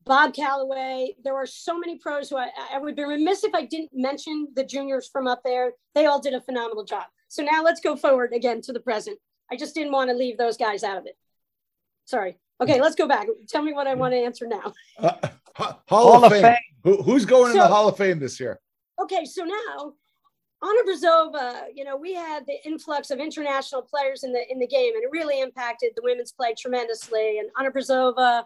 Bob 0.05 0.33
Calloway. 0.33 1.15
There 1.23 1.33
were 1.33 1.45
so 1.45 1.77
many 1.77 1.97
pros 1.97 2.29
who 2.29 2.37
I, 2.37 2.49
I 2.73 2.79
would 2.79 2.95
be 2.95 3.03
remiss 3.03 3.43
if 3.43 3.53
I 3.53 3.65
didn't 3.65 3.91
mention 3.93 4.47
the 4.55 4.63
juniors 4.63 5.09
from 5.11 5.27
up 5.27 5.41
there. 5.43 5.73
They 5.95 6.05
all 6.05 6.21
did 6.21 6.33
a 6.33 6.41
phenomenal 6.41 6.83
job. 6.83 7.05
So 7.27 7.43
now 7.43 7.63
let's 7.63 7.81
go 7.81 7.95
forward 7.95 8.33
again 8.33 8.61
to 8.63 8.73
the 8.73 8.79
present. 8.79 9.19
I 9.51 9.57
just 9.57 9.75
didn't 9.75 9.91
want 9.91 10.09
to 10.09 10.15
leave 10.15 10.37
those 10.37 10.57
guys 10.57 10.83
out 10.83 10.97
of 10.97 11.05
it. 11.05 11.17
Sorry. 12.05 12.37
Okay, 12.61 12.79
let's 12.79 12.95
go 12.95 13.07
back. 13.07 13.27
Tell 13.47 13.63
me 13.63 13.73
what 13.73 13.87
I 13.87 13.95
mm. 13.95 13.97
want 13.97 14.13
to 14.13 14.17
answer 14.17 14.47
now. 14.47 14.73
Uh, 14.97 15.29
Hall, 15.61 15.81
Hall, 15.87 16.25
of, 16.25 16.31
Fame. 16.31 16.41
Fame. 16.41 16.57
Who, 16.83 17.01
who's 17.03 17.25
going 17.25 17.53
so, 17.53 17.57
in 17.57 17.57
the 17.59 17.67
Hall 17.67 17.87
of 17.87 17.97
Fame 17.97 18.19
this 18.19 18.39
year? 18.39 18.59
Okay, 19.01 19.25
so 19.25 19.43
now 19.43 19.93
Anna 20.63 20.83
Brzova, 20.87 21.65
you 21.73 21.83
know, 21.83 21.97
we 21.97 22.13
had 22.13 22.45
the 22.45 22.57
influx 22.65 23.09
of 23.09 23.19
international 23.19 23.81
players 23.81 24.23
in 24.23 24.31
the 24.31 24.43
in 24.51 24.59
the 24.59 24.67
game, 24.67 24.93
and 24.95 25.03
it 25.03 25.09
really 25.11 25.41
impacted 25.41 25.91
the 25.95 26.01
women's 26.03 26.31
play 26.31 26.53
tremendously. 26.57 27.39
And 27.39 27.49
Anna 27.59 27.71
Brzova, 27.71 28.45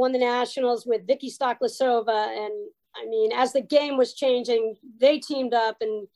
won 0.00 0.12
the 0.12 0.18
nationals 0.18 0.86
with 0.86 1.06
Vicky 1.06 1.30
Stoklasova. 1.30 2.08
And 2.08 2.54
I 2.96 3.06
mean, 3.06 3.32
as 3.32 3.52
the 3.52 3.60
game 3.60 3.96
was 3.96 4.14
changing, 4.14 4.76
they 4.98 5.18
teamed 5.18 5.54
up 5.54 5.76
and, 5.80 6.08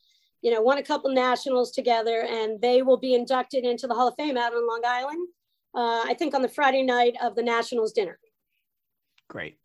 you 0.42 0.52
know, 0.52 0.62
won 0.62 0.78
a 0.78 0.82
couple 0.82 1.12
nationals 1.12 1.70
together 1.70 2.26
and 2.28 2.60
they 2.60 2.82
will 2.82 2.96
be 2.96 3.14
inducted 3.14 3.64
into 3.64 3.86
the 3.86 3.94
Hall 3.94 4.08
of 4.08 4.14
Fame 4.16 4.36
out 4.36 4.54
on 4.54 4.66
Long 4.66 4.82
Island, 4.86 5.28
uh, 5.74 6.02
I 6.06 6.14
think 6.18 6.34
on 6.34 6.42
the 6.42 6.48
Friday 6.48 6.82
night 6.82 7.14
of 7.22 7.36
the 7.36 7.42
nationals 7.42 7.92
dinner. 7.92 8.18
Great. 9.28 9.58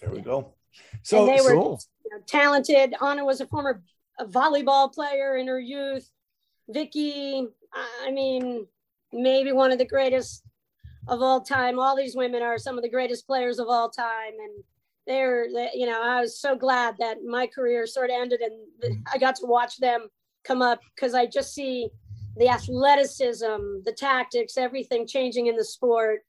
There 0.00 0.10
we 0.10 0.20
go. 0.20 0.54
So 1.02 1.20
and 1.20 1.28
they 1.28 1.42
were 1.42 1.54
you 1.54 1.78
know, 2.10 2.20
talented. 2.26 2.94
Anna 3.02 3.24
was 3.24 3.40
a 3.40 3.46
former 3.46 3.82
volleyball 4.20 4.92
player 4.92 5.36
in 5.36 5.46
her 5.48 5.60
youth. 5.60 6.08
Vicky, 6.68 7.46
I 7.72 8.10
mean, 8.10 8.66
maybe 9.12 9.52
one 9.52 9.72
of 9.72 9.78
the 9.78 9.86
greatest 9.86 10.44
of 11.08 11.22
all 11.22 11.40
time. 11.40 11.78
All 11.78 11.96
these 11.96 12.14
women 12.14 12.42
are 12.42 12.58
some 12.58 12.76
of 12.76 12.82
the 12.82 12.90
greatest 12.90 13.26
players 13.26 13.58
of 13.58 13.68
all 13.68 13.90
time. 13.90 14.34
And 14.38 14.64
they're, 15.06 15.46
they, 15.52 15.70
you 15.74 15.86
know, 15.86 16.02
I 16.02 16.20
was 16.20 16.38
so 16.38 16.54
glad 16.54 16.96
that 16.98 17.18
my 17.26 17.46
career 17.46 17.86
sort 17.86 18.10
of 18.10 18.16
ended 18.20 18.40
and 18.40 18.52
mm-hmm. 18.82 19.02
I 19.12 19.18
got 19.18 19.36
to 19.36 19.46
watch 19.46 19.78
them 19.78 20.08
come 20.44 20.62
up 20.62 20.80
because 20.94 21.14
I 21.14 21.26
just 21.26 21.54
see 21.54 21.88
the 22.36 22.48
athleticism, 22.48 23.82
the 23.84 23.94
tactics, 23.96 24.56
everything 24.56 25.06
changing 25.06 25.46
in 25.46 25.56
the 25.56 25.64
sport. 25.64 26.20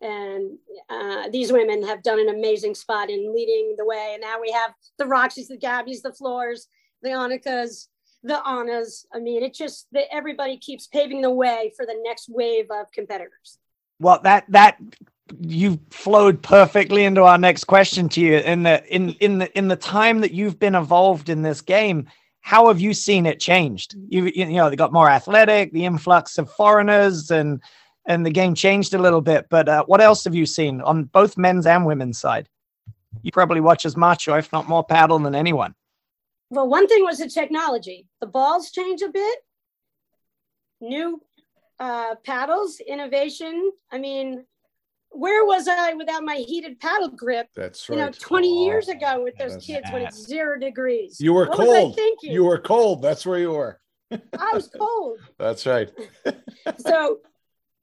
And 0.00 0.58
uh, 0.88 1.28
these 1.30 1.52
women 1.52 1.82
have 1.82 2.02
done 2.02 2.20
an 2.20 2.28
amazing 2.28 2.74
spot 2.74 3.10
in 3.10 3.34
leading 3.34 3.74
the 3.76 3.84
way. 3.84 4.10
And 4.12 4.20
now 4.20 4.40
we 4.40 4.52
have 4.52 4.72
the 4.98 5.04
Roxys, 5.04 5.48
the 5.48 5.58
Gabbies, 5.58 6.02
the 6.02 6.12
Floors, 6.12 6.68
the 7.02 7.10
Annikas, 7.10 7.88
the 8.22 8.40
Annas. 8.46 9.06
I 9.12 9.18
mean, 9.18 9.42
it 9.42 9.54
just, 9.54 9.88
the, 9.90 10.12
everybody 10.12 10.56
keeps 10.56 10.86
paving 10.86 11.22
the 11.22 11.30
way 11.30 11.72
for 11.76 11.84
the 11.84 12.00
next 12.04 12.28
wave 12.28 12.66
of 12.70 12.90
competitors 12.92 13.58
well 14.00 14.20
that 14.22 14.44
that 14.48 14.78
you 15.40 15.78
flowed 15.90 16.42
perfectly 16.42 17.04
into 17.04 17.22
our 17.22 17.38
next 17.38 17.64
question 17.64 18.08
to 18.08 18.20
you 18.20 18.38
in 18.38 18.62
the 18.62 18.84
in 18.94 19.10
in 19.20 19.38
the 19.38 19.58
in 19.58 19.68
the 19.68 19.76
time 19.76 20.20
that 20.20 20.32
you've 20.32 20.58
been 20.58 20.74
involved 20.74 21.28
in 21.28 21.42
this 21.42 21.60
game 21.60 22.06
how 22.40 22.68
have 22.68 22.80
you 22.80 22.94
seen 22.94 23.26
it 23.26 23.40
changed 23.40 23.94
you 24.08 24.24
you 24.34 24.46
know 24.46 24.70
they 24.70 24.76
got 24.76 24.92
more 24.92 25.10
athletic 25.10 25.72
the 25.72 25.84
influx 25.84 26.38
of 26.38 26.50
foreigners 26.52 27.30
and 27.30 27.62
and 28.08 28.26
the 28.26 28.30
game 28.30 28.54
changed 28.54 28.94
a 28.94 28.98
little 28.98 29.20
bit 29.20 29.46
but 29.48 29.68
uh, 29.68 29.84
what 29.84 30.00
else 30.00 30.24
have 30.24 30.34
you 30.34 30.44
seen 30.44 30.80
on 30.80 31.04
both 31.04 31.38
men's 31.38 31.66
and 31.66 31.86
women's 31.86 32.18
side 32.18 32.48
you 33.22 33.30
probably 33.30 33.60
watch 33.60 33.86
as 33.86 33.96
much 33.96 34.26
or 34.26 34.38
if 34.38 34.52
not 34.52 34.68
more 34.68 34.82
paddle 34.82 35.18
than 35.20 35.34
anyone 35.34 35.74
well 36.50 36.68
one 36.68 36.88
thing 36.88 37.04
was 37.04 37.18
the 37.18 37.28
technology 37.28 38.06
the 38.20 38.26
balls 38.26 38.70
change 38.72 39.02
a 39.02 39.08
bit 39.08 39.38
new 40.80 41.20
uh, 41.78 42.16
paddles 42.24 42.80
innovation 42.80 43.70
i 43.92 43.98
mean 43.98 44.44
where 45.10 45.44
was 45.44 45.68
I 45.68 45.94
without 45.94 46.22
my 46.22 46.36
heated 46.36 46.78
paddle 46.80 47.08
grip? 47.08 47.48
That's 47.54 47.88
right. 47.88 47.98
You 47.98 48.04
know, 48.04 48.10
20 48.12 48.64
years 48.64 48.88
ago 48.88 49.22
with 49.22 49.36
those 49.38 49.56
kids 49.56 49.90
when 49.90 50.02
it's 50.02 50.26
zero 50.26 50.58
degrees. 50.58 51.20
You 51.20 51.32
were 51.32 51.46
what 51.46 51.56
cold. 51.56 51.98
You 52.22 52.44
were 52.44 52.58
cold. 52.58 53.02
That's 53.02 53.24
where 53.24 53.38
you 53.38 53.52
were. 53.52 53.80
I 54.10 54.50
was 54.52 54.68
cold. 54.68 55.18
That's 55.38 55.66
right. 55.66 55.90
so, 56.78 57.18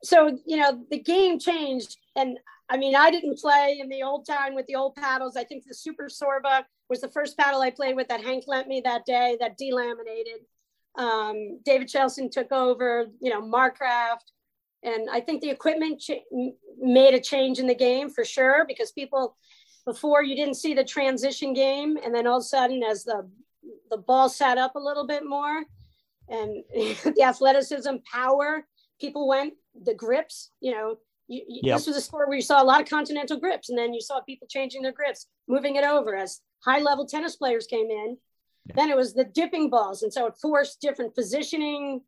so 0.04 0.38
you 0.46 0.58
know, 0.58 0.86
the 0.90 1.00
game 1.00 1.40
changed, 1.40 1.98
and 2.16 2.38
I 2.70 2.78
mean, 2.78 2.96
I 2.96 3.12
didn't 3.12 3.40
play 3.40 3.78
in 3.80 3.90
the 3.90 4.04
old 4.04 4.26
time 4.26 4.56
with 4.56 4.66
the 4.68 4.76
old 4.76 4.96
paddles. 4.96 5.38
I 5.38 5.44
think 5.44 5.66
the 5.68 5.74
Super 5.74 6.08
Sorba 6.08 6.64
was 6.90 7.02
the 7.02 7.10
first 7.10 7.38
paddle 7.38 7.62
I 7.62 7.72
played 7.72 7.96
with 7.96 8.08
that 8.10 8.24
Hank 8.24 8.46
lent 8.48 8.68
me 8.68 8.82
that 8.82 9.06
day 9.06 9.38
that 9.40 9.58
delaminated. 9.60 10.46
Um, 10.98 11.60
David 11.66 11.88
Chelson 11.90 12.30
took 12.30 12.52
over. 12.52 13.08
You 13.20 13.32
know, 13.32 13.42
Marcraft 13.42 14.32
and 14.86 15.10
I 15.12 15.20
think 15.20 15.42
the 15.42 15.50
equipment 15.50 16.00
ch- 16.00 16.24
made 16.80 17.16
a 17.16 17.20
change 17.20 17.60
in 17.60 17.66
the 17.66 17.76
game 17.76 18.10
for 18.10 18.24
sure 18.24 18.66
because 18.68 18.92
people 18.92 19.36
before 19.86 20.24
you 20.24 20.36
didn't 20.36 20.56
see 20.56 20.74
the 20.74 20.84
transition 20.84 21.54
game, 21.54 21.98
and 22.04 22.14
then 22.14 22.28
all 22.28 22.38
of 22.38 22.42
a 22.42 22.46
sudden, 22.46 22.84
as 22.84 23.04
the 23.04 23.28
the 23.90 23.98
ball 23.98 24.30
sat 24.30 24.58
up 24.58 24.76
a 24.76 24.80
little 24.80 25.08
bit 25.08 25.26
more, 25.26 25.64
and 26.30 26.64
the 26.74 27.24
athleticism, 27.24 27.96
power, 28.12 28.66
people 29.00 29.28
went 29.28 29.54
the 29.84 29.94
grips. 29.94 30.52
You 30.62 30.72
know, 30.72 30.98
you, 31.28 31.44
yep. 31.48 31.78
this 31.78 31.88
was 31.88 31.98
a 31.98 32.02
sport 32.02 32.28
where 32.28 32.38
you 32.38 32.44
saw 32.44 32.62
a 32.62 32.66
lot 32.66 32.82
of 32.82 32.90
continental 32.90 33.40
grips, 33.40 33.70
and 33.70 33.78
then 33.78 33.94
you 33.94 34.02
saw 34.02 34.22
people 34.22 34.48
changing 34.50 34.82
their 34.82 34.92
grips, 34.92 35.28
moving 35.48 35.76
it 35.76 35.84
over 35.84 36.16
as 36.16 36.42
high 36.64 36.80
level 36.80 37.06
tennis 37.06 37.36
players 37.36 37.68
came 37.68 37.90
in. 37.90 38.18
Then 38.74 38.90
it 38.90 38.98
was 38.98 39.14
the 39.14 39.26
dipping 39.26 39.70
balls, 39.70 40.02
and 40.04 40.12
so 40.12 40.26
it 40.26 40.34
forced 40.42 40.82
different 40.82 41.14
positioning, 41.14 42.02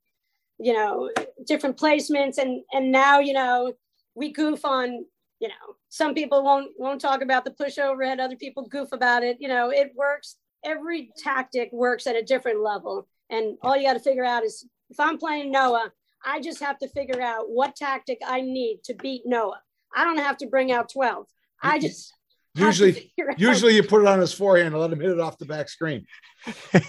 you 0.60 0.74
know 0.74 1.10
different 1.46 1.78
placements 1.78 2.38
and 2.38 2.64
and 2.72 2.92
now 2.92 3.20
you 3.20 3.34
know 3.34 3.74
we 4.16 4.32
goof 4.32 4.66
on 4.66 5.06
you 5.40 5.48
know 5.48 5.76
some 5.90 6.14
people 6.14 6.44
won't 6.44 6.72
won't 6.78 7.02
talk 7.02 7.22
about 7.22 7.46
the 7.46 7.52
push 7.52 7.78
overhead 7.78 8.20
other 8.20 8.36
people 8.36 8.68
goof 8.68 8.90
about 8.92 9.24
it 9.24 9.38
you 9.40 9.48
know 9.48 9.70
it 9.70 9.92
works 9.96 10.38
every 10.66 11.12
tactic 11.18 11.70
works 11.72 12.08
at 12.08 12.16
a 12.16 12.24
different 12.24 12.62
level 12.62 13.08
and 13.30 13.58
all 13.62 13.78
you 13.78 13.88
got 13.88 13.94
to 13.94 14.00
figure 14.00 14.26
out 14.26 14.44
is 14.44 14.68
if 14.90 15.00
i'm 15.00 15.18
playing 15.18 15.52
noah 15.52 15.92
i 16.28 16.40
just 16.40 16.60
have 16.60 16.78
to 16.78 16.88
figure 16.90 17.22
out 17.22 17.50
what 17.50 17.76
tactic 17.76 18.20
i 18.28 18.42
need 18.42 18.80
to 18.84 18.94
beat 18.96 19.24
noah 19.26 19.60
i 19.96 20.04
don't 20.04 20.20
have 20.20 20.38
to 20.38 20.48
bring 20.48 20.72
out 20.72 20.92
12 20.92 21.26
i 21.64 21.80
just 21.80 22.14
usually 22.54 23.12
usually 23.38 23.76
you 23.76 23.84
put 23.84 24.02
it 24.02 24.08
on 24.08 24.20
his 24.20 24.34
forehand 24.34 24.74
and 24.74 24.82
let 24.82 24.92
him 24.92 25.00
hit 25.00 25.12
it 25.12 25.20
off 25.20 25.38
the 25.38 25.46
back 25.46 25.70
screen 25.70 26.06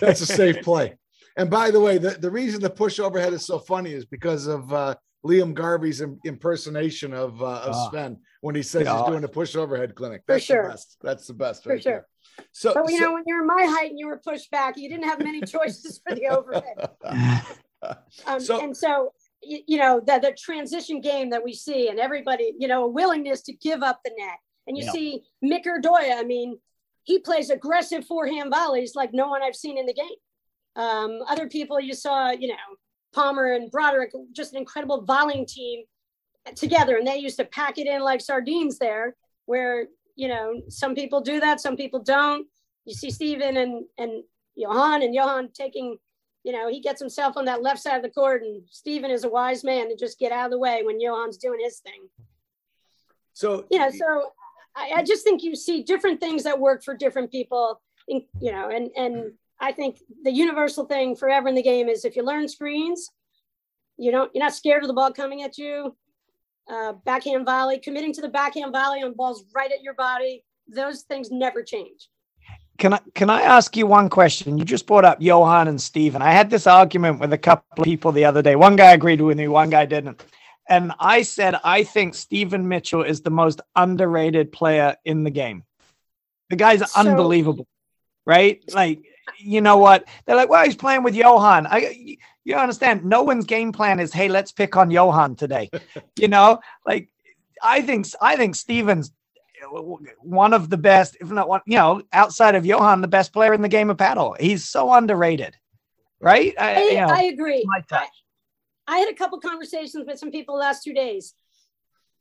that's 0.01 0.20
a 0.20 0.26
safe 0.26 0.62
play 0.62 0.95
and 1.39 1.49
by 1.49 1.70
the 1.70 1.78
way, 1.78 1.99
the, 1.99 2.11
the 2.11 2.30
reason 2.30 2.61
the 2.61 2.68
push 2.68 2.99
overhead 2.99 3.32
is 3.32 3.47
so 3.47 3.61
funny 3.61 3.93
is 3.93 4.05
because 4.05 4.49
of 4.49 4.72
uh, 4.72 4.97
Liam 5.24 5.55
Garvey's 5.55 6.03
impersonation 6.24 7.14
of, 7.14 7.41
uh, 7.41 7.61
of 7.61 7.74
ah. 7.74 7.89
Sven 7.89 8.18
when 8.41 8.57
he 8.57 8.62
says 8.62 8.84
yeah. 8.84 8.99
he's 8.99 9.07
doing 9.07 9.22
a 9.22 9.28
push 9.28 9.55
overhead 9.55 9.95
clinic. 9.95 10.22
That's 10.26 10.45
For 10.45 10.55
sure. 10.55 10.62
the 10.64 10.68
best. 10.70 10.97
That's 11.01 11.26
the 11.28 11.34
best. 11.34 11.62
For 11.62 11.70
right 11.70 11.82
sure. 11.82 11.93
There. 11.93 12.07
So, 12.51 12.74
but 12.74 12.91
you 12.91 12.99
so, 12.99 13.05
know, 13.05 13.14
when 13.14 13.22
you're 13.24 13.45
my 13.45 13.66
height 13.66 13.91
and 13.91 13.99
you 14.01 14.09
were 14.09 14.18
pushed 14.18 14.51
back, 14.51 14.76
you 14.76 14.89
didn't 14.89 15.05
have 15.05 15.20
many 15.20 15.41
choices 15.47 16.01
for 16.05 16.16
the 16.16 16.26
overhead. 16.26 16.91
um, 18.26 18.41
so, 18.41 18.61
and 18.61 18.76
so, 18.76 19.12
you, 19.43 19.61
you 19.66 19.78
know, 19.78 20.01
the, 20.05 20.18
the 20.18 20.36
transition 20.39 21.01
game 21.01 21.30
that 21.30 21.45
we 21.45 21.55
see, 21.55 21.89
and 21.89 21.99
everybody, 21.99 22.55
you 22.59 22.68
know, 22.68 22.84
a 22.84 22.89
willingness 22.89 23.43
to 23.43 23.53
give 23.53 23.82
up 23.82 24.01
the 24.05 24.12
net. 24.16 24.39
And 24.66 24.76
you 24.76 24.84
yeah. 24.84 24.93
see 24.93 25.22
Mick 25.45 25.64
Erdoya, 25.64 26.18
I 26.18 26.24
mean, 26.24 26.59
he 27.05 27.18
plays 27.18 27.51
aggressive 27.51 28.05
forehand 28.07 28.51
volleys 28.51 28.95
like 28.95 29.11
no 29.12 29.28
one 29.28 29.43
I've 29.43 29.57
seen 29.57 29.78
in 29.78 29.86
the 29.86 29.95
game. 29.95 30.09
Um, 30.76 31.20
other 31.26 31.49
people 31.49 31.80
you 31.80 31.95
saw, 31.95 32.30
you 32.30 32.49
know, 32.49 32.55
Palmer 33.14 33.53
and 33.53 33.70
Broderick, 33.70 34.12
just 34.32 34.53
an 34.53 34.59
incredible 34.59 35.03
volleying 35.03 35.47
team 35.47 35.84
together, 36.55 36.97
and 36.97 37.07
they 37.07 37.16
used 37.16 37.39
to 37.39 37.45
pack 37.45 37.78
it 37.78 37.86
in 37.86 38.03
like 38.03 38.20
sardines 38.20 38.78
there. 38.78 39.16
Where 39.47 39.86
you 40.14 40.28
know 40.28 40.61
some 40.68 40.95
people 40.95 41.20
do 41.20 41.41
that, 41.41 41.61
some 41.61 41.76
people 41.76 42.03
don't. 42.03 42.47
You 42.84 42.95
see 42.95 43.11
Steven 43.11 43.57
and 43.57 43.84
and 43.97 44.22
Johan 44.55 45.03
and 45.03 45.14
Johan 45.14 45.51
taking, 45.53 45.97
you 46.45 46.53
know, 46.53 46.68
he 46.68 46.80
gets 46.80 47.01
himself 47.01 47.36
on 47.36 47.45
that 47.47 47.62
left 47.62 47.80
side 47.80 47.97
of 47.97 48.03
the 48.03 48.11
court, 48.11 48.43
and 48.43 48.62
Steven 48.70 49.11
is 49.11 49.24
a 49.24 49.28
wise 49.28 49.64
man 49.64 49.89
to 49.89 49.97
just 49.97 50.18
get 50.18 50.32
out 50.32 50.47
of 50.47 50.51
the 50.51 50.59
way 50.59 50.82
when 50.82 51.01
Johan's 51.01 51.36
doing 51.36 51.61
his 51.62 51.80
thing. 51.80 52.09
So 53.32 53.66
yeah, 53.70 53.91
so 53.91 54.32
I, 54.74 54.93
I 54.97 55.03
just 55.03 55.24
think 55.24 55.43
you 55.43 55.55
see 55.55 55.82
different 55.82 56.20
things 56.20 56.45
that 56.45 56.59
work 56.59 56.82
for 56.82 56.97
different 56.97 57.30
people. 57.30 57.80
In, 58.09 58.24
you 58.41 58.53
know, 58.53 58.70
and 58.70 58.91
and 58.97 59.32
I 59.61 59.72
think 59.72 59.99
the 60.22 60.32
universal 60.32 60.86
thing 60.86 61.16
forever 61.16 61.49
in 61.49 61.55
the 61.55 61.62
game 61.62 61.89
is 61.89 62.05
if 62.05 62.16
you 62.16 62.24
learn 62.24 62.49
screens, 62.49 63.11
you 63.97 64.11
don't 64.11 64.30
you're 64.34 64.45
not 64.45 64.55
scared 64.55 64.82
of 64.82 64.89
the 64.89 64.95
ball 64.95 65.12
coming 65.12 65.43
at 65.43 65.59
you. 65.59 65.97
Uh, 66.70 66.93
backhand 67.05 67.47
volley, 67.47 67.78
committing 67.78 68.12
to 68.12 68.20
the 68.20 68.28
backhand 68.28 68.72
volley 68.72 69.03
on 69.03 69.14
balls 69.14 69.45
right 69.55 69.72
at 69.72 69.82
your 69.82 69.95
body. 69.95 70.45
Those 70.68 71.03
things 71.03 71.30
never 71.30 71.62
change. 71.62 72.09
Can 72.79 72.95
I 72.95 73.01
can 73.14 73.29
I 73.29 73.43
ask 73.43 73.76
you 73.76 73.87
one 73.87 74.09
question? 74.09 74.57
You 74.57 74.64
just 74.64 74.87
brought 74.87 75.05
up 75.05 75.20
Johan 75.20 75.66
and 75.66 75.81
Steven. 75.81 76.22
I 76.22 76.31
had 76.31 76.49
this 76.49 76.66
argument 76.66 77.18
with 77.18 77.33
a 77.33 77.39
couple 77.39 77.83
of 77.83 77.85
people 77.85 78.12
the 78.12 78.24
other 78.24 78.41
day. 78.41 78.55
One 78.55 78.76
guy 78.76 78.93
agreed 78.93 79.20
with 79.20 79.37
me, 79.37 79.49
one 79.49 79.68
guy 79.68 79.85
didn't. 79.85 80.22
And 80.68 80.93
I 81.01 81.22
said 81.22 81.57
I 81.64 81.83
think 81.83 82.14
Steven 82.14 82.68
Mitchell 82.68 83.03
is 83.03 83.20
the 83.20 83.31
most 83.31 83.61
underrated 83.74 84.53
player 84.53 84.97
in 85.05 85.24
the 85.24 85.31
game. 85.31 85.64
The 86.51 86.57
guy's 86.57 86.89
so, 86.91 87.01
unbelievable, 87.01 87.66
right? 88.24 88.62
Like 88.72 89.03
you 89.39 89.61
know 89.61 89.79
what? 89.79 90.07
They're 90.24 90.37
like, 90.37 90.49
well, 90.49 90.64
he's 90.64 90.76
playing 90.76 91.03
with 91.03 91.14
Johan. 91.14 91.66
I, 91.66 92.16
you 92.45 92.57
understand? 92.57 93.05
No 93.05 93.24
one's 93.24 93.45
game 93.45 93.72
plan 93.72 94.01
is, 94.01 94.12
hey, 94.12 94.29
let's 94.29 94.53
pick 94.53 94.76
on 94.76 94.91
Johan 94.91 95.35
today. 95.37 95.68
you 96.16 96.29
know, 96.29 96.61
like 96.87 97.09
I 97.62 97.83
think 97.83 98.07
I 98.20 98.37
think 98.37 98.55
Stevens 98.55 99.11
one 100.21 100.53
of 100.53 100.71
the 100.71 100.77
best, 100.77 101.16
if 101.21 101.31
not 101.31 101.49
one, 101.49 101.61
you 101.66 101.77
know, 101.77 102.03
outside 102.12 102.55
of 102.55 102.66
Johan, 102.66 103.01
the 103.01 103.09
best 103.09 103.33
player 103.33 103.53
in 103.55 103.62
the 103.62 103.69
game 103.69 103.91
of 103.91 103.99
paddle. 103.99 104.37
He's 104.39 104.64
so 104.64 104.93
underrated, 104.93 105.57
right? 106.21 106.55
I, 106.59 106.75
I, 106.75 106.83
you 106.85 106.95
know, 106.95 107.07
I 107.07 107.23
agree. 107.25 107.64
I, 107.91 108.09
I 108.87 108.99
had 108.99 109.11
a 109.11 109.14
couple 109.14 109.39
conversations 109.41 110.07
with 110.07 110.19
some 110.19 110.31
people 110.31 110.55
the 110.55 110.61
last 110.61 110.83
two 110.83 110.95
days. 110.95 111.35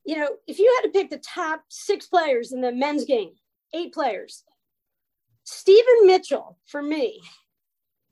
You 0.06 0.18
know, 0.18 0.30
if 0.48 0.60
you 0.60 0.74
had 0.78 0.88
to 0.88 0.98
pick 0.98 1.10
the 1.10 1.18
top 1.18 1.64
six 1.70 2.08
players 2.08 2.52
in 2.52 2.62
the 2.62 2.72
men's 2.72 3.06
game, 3.06 3.32
eight 3.74 3.94
players, 3.94 4.44
Stephen 5.44 6.06
Mitchell, 6.06 6.58
for 6.66 6.82
me, 6.82 7.22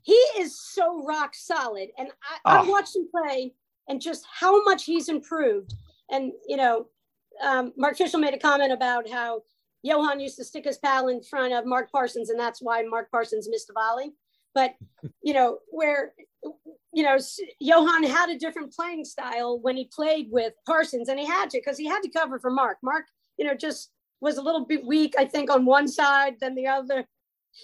he 0.02 0.14
is 0.38 0.58
so 0.58 1.04
rock 1.04 1.34
solid. 1.34 1.88
And 1.98 2.08
I, 2.44 2.62
oh. 2.62 2.66
I 2.66 2.70
watched 2.70 2.96
him 2.96 3.08
play 3.10 3.52
and 3.88 4.00
just 4.00 4.24
how 4.30 4.62
much 4.64 4.84
he's 4.84 5.08
improved. 5.08 5.74
And, 6.10 6.32
you 6.46 6.56
know, 6.56 6.86
um, 7.44 7.72
Mark 7.76 7.96
Fischel 7.96 8.20
made 8.20 8.34
a 8.34 8.38
comment 8.38 8.72
about 8.72 9.08
how 9.08 9.42
Johan 9.82 10.20
used 10.20 10.36
to 10.36 10.44
stick 10.44 10.64
his 10.64 10.78
paddle 10.78 11.08
in 11.08 11.22
front 11.22 11.52
of 11.52 11.66
Mark 11.66 11.90
Parsons, 11.92 12.30
and 12.30 12.38
that's 12.38 12.60
why 12.60 12.82
Mark 12.82 13.10
Parsons 13.10 13.48
missed 13.48 13.70
a 13.70 13.72
volley. 13.72 14.12
But, 14.54 14.74
you 15.22 15.34
know, 15.34 15.58
where, 15.68 16.14
you 16.92 17.02
know, 17.02 17.18
Johan 17.60 18.04
had 18.04 18.30
a 18.30 18.38
different 18.38 18.72
playing 18.72 19.04
style 19.04 19.60
when 19.60 19.76
he 19.76 19.84
played 19.84 20.28
with 20.30 20.54
Parsons, 20.64 21.08
and 21.08 21.20
he 21.20 21.26
had 21.26 21.50
to 21.50 21.58
because 21.58 21.78
he 21.78 21.86
had 21.86 22.02
to 22.02 22.08
cover 22.08 22.38
for 22.38 22.50
Mark. 22.50 22.78
Mark, 22.82 23.04
you 23.36 23.46
know, 23.46 23.54
just 23.54 23.90
was 24.20 24.38
a 24.38 24.42
little 24.42 24.64
bit 24.64 24.84
weak, 24.84 25.14
I 25.18 25.26
think, 25.26 25.50
on 25.50 25.66
one 25.66 25.88
side 25.88 26.36
than 26.40 26.54
the 26.54 26.66
other. 26.68 27.06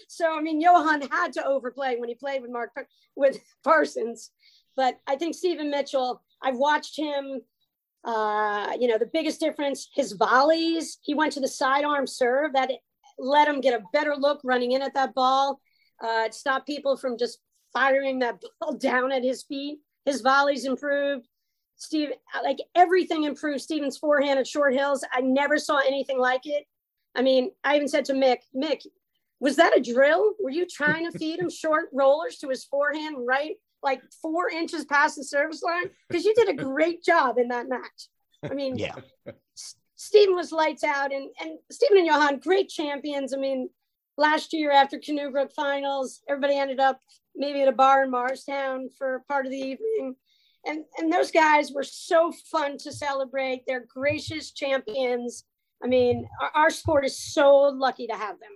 So 0.08 0.36
I 0.36 0.40
mean, 0.40 0.60
Johan 0.60 1.02
had 1.10 1.32
to 1.34 1.46
overplay 1.46 1.96
when 1.96 2.08
he 2.08 2.14
played 2.14 2.42
with 2.42 2.50
Mark 2.50 2.70
with 3.16 3.38
Parsons, 3.64 4.30
but 4.76 4.98
I 5.06 5.16
think 5.16 5.34
Stephen 5.34 5.70
Mitchell. 5.70 6.22
I've 6.42 6.56
watched 6.56 6.96
him. 6.96 7.40
Uh, 8.04 8.72
you 8.78 8.88
know, 8.88 8.98
the 8.98 9.10
biggest 9.12 9.38
difference, 9.40 9.88
his 9.94 10.12
volleys. 10.12 10.98
He 11.02 11.14
went 11.14 11.32
to 11.34 11.40
the 11.40 11.48
sidearm 11.48 12.06
serve 12.06 12.52
that 12.54 12.70
let 13.18 13.48
him 13.48 13.60
get 13.60 13.78
a 13.78 13.84
better 13.92 14.14
look 14.16 14.40
running 14.44 14.72
in 14.72 14.82
at 14.82 14.94
that 14.94 15.14
ball. 15.14 15.60
Uh, 16.02 16.24
it 16.26 16.34
stopped 16.34 16.66
people 16.66 16.96
from 16.96 17.16
just 17.16 17.38
firing 17.72 18.18
that 18.20 18.42
ball 18.60 18.74
down 18.74 19.12
at 19.12 19.22
his 19.22 19.42
feet. 19.44 19.78
His 20.04 20.20
volleys 20.20 20.64
improved. 20.64 21.28
Steve, 21.76 22.10
like 22.42 22.58
everything 22.74 23.24
improved. 23.24 23.60
Steven's 23.60 23.98
forehand 23.98 24.38
at 24.38 24.46
short 24.46 24.74
hills. 24.74 25.04
I 25.12 25.20
never 25.20 25.58
saw 25.58 25.78
anything 25.78 26.18
like 26.18 26.42
it. 26.44 26.64
I 27.14 27.22
mean, 27.22 27.50
I 27.64 27.76
even 27.76 27.88
said 27.88 28.04
to 28.06 28.14
Mick, 28.14 28.38
Mick, 28.56 28.86
was 29.40 29.56
that 29.56 29.76
a 29.76 29.80
drill? 29.80 30.34
Were 30.42 30.50
you 30.50 30.66
trying 30.66 31.10
to 31.10 31.18
feed 31.18 31.40
him 31.40 31.50
short 31.50 31.88
rollers 31.92 32.38
to 32.38 32.48
his 32.48 32.64
forehand 32.64 33.16
right 33.26 33.56
like 33.82 34.02
four 34.20 34.48
inches 34.48 34.84
past 34.84 35.16
the 35.16 35.24
service 35.24 35.62
line? 35.62 35.90
Because 36.08 36.24
you 36.24 36.34
did 36.34 36.48
a 36.48 36.54
great 36.54 37.02
job 37.04 37.38
in 37.38 37.48
that 37.48 37.68
match. 37.68 38.08
I 38.44 38.54
mean, 38.54 38.76
yeah. 38.76 38.94
Stephen 39.96 40.34
was 40.34 40.50
lights 40.50 40.82
out, 40.82 41.12
and 41.12 41.28
and 41.40 41.58
Stephen 41.70 41.98
and 41.98 42.06
Johan, 42.06 42.40
great 42.40 42.68
champions. 42.68 43.32
I 43.32 43.36
mean, 43.36 43.68
last 44.16 44.52
year 44.52 44.70
after 44.70 44.98
Canoe 44.98 45.30
Brook 45.30 45.52
finals, 45.54 46.22
everybody 46.28 46.56
ended 46.56 46.80
up 46.80 47.00
maybe 47.34 47.62
at 47.62 47.68
a 47.68 47.72
bar 47.72 48.04
in 48.04 48.10
Morristown 48.10 48.88
for 48.96 49.24
part 49.28 49.46
of 49.46 49.52
the 49.52 49.58
evening. 49.58 50.16
And, 50.64 50.84
and 50.98 51.12
those 51.12 51.30
guys 51.30 51.72
were 51.72 51.82
so 51.82 52.32
fun 52.50 52.78
to 52.78 52.92
celebrate. 52.92 53.62
They're 53.66 53.86
gracious 53.88 54.52
champions. 54.52 55.44
I 55.82 55.88
mean, 55.88 56.28
our, 56.40 56.50
our 56.54 56.70
sport 56.70 57.04
is 57.04 57.18
so 57.18 57.50
lucky 57.56 58.06
to 58.06 58.14
have 58.14 58.38
them. 58.38 58.52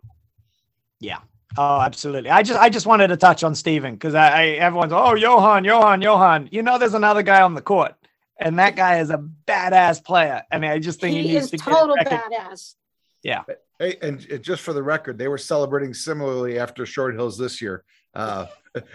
Yeah. 1.01 1.19
Oh, 1.59 1.81
absolutely. 1.81 2.31
I 2.31 2.43
just 2.43 2.59
I 2.61 2.69
just 2.69 2.87
wanted 2.87 3.09
to 3.09 3.17
touch 3.17 3.43
on 3.43 3.55
Steven 3.55 3.95
because 3.95 4.15
I, 4.15 4.29
I 4.29 4.47
everyone's 4.47 4.93
oh 4.93 5.15
Johan, 5.15 5.65
Johan, 5.65 6.03
Johan. 6.03 6.49
You 6.53 6.63
know, 6.63 6.79
there's 6.79 6.95
another 6.95 7.23
guy 7.23 7.43
on 7.43 7.55
the 7.55 7.63
court, 7.63 7.95
and 8.39 8.59
that 8.59 8.77
guy 8.77 9.01
is 9.01 9.11
a 9.11 9.25
badass 9.47 10.05
player. 10.05 10.43
I 10.51 10.59
mean, 10.59 10.71
I 10.71 10.79
just 10.79 11.01
think 11.01 11.17
he, 11.17 11.29
he 11.29 11.37
is 11.37 11.51
total 11.51 11.97
badass. 11.97 12.75
Yeah. 13.23 13.43
Hey, 13.79 13.97
and 14.01 14.21
just 14.43 14.63
for 14.63 14.73
the 14.73 14.83
record, 14.83 15.19
they 15.19 15.29
were 15.29 15.39
celebrating 15.39 15.93
similarly 15.93 16.59
after 16.59 16.87
Short 16.87 17.15
Hills 17.15 17.37
this 17.37 17.61
year. 17.61 17.85
Uh, 18.17 18.47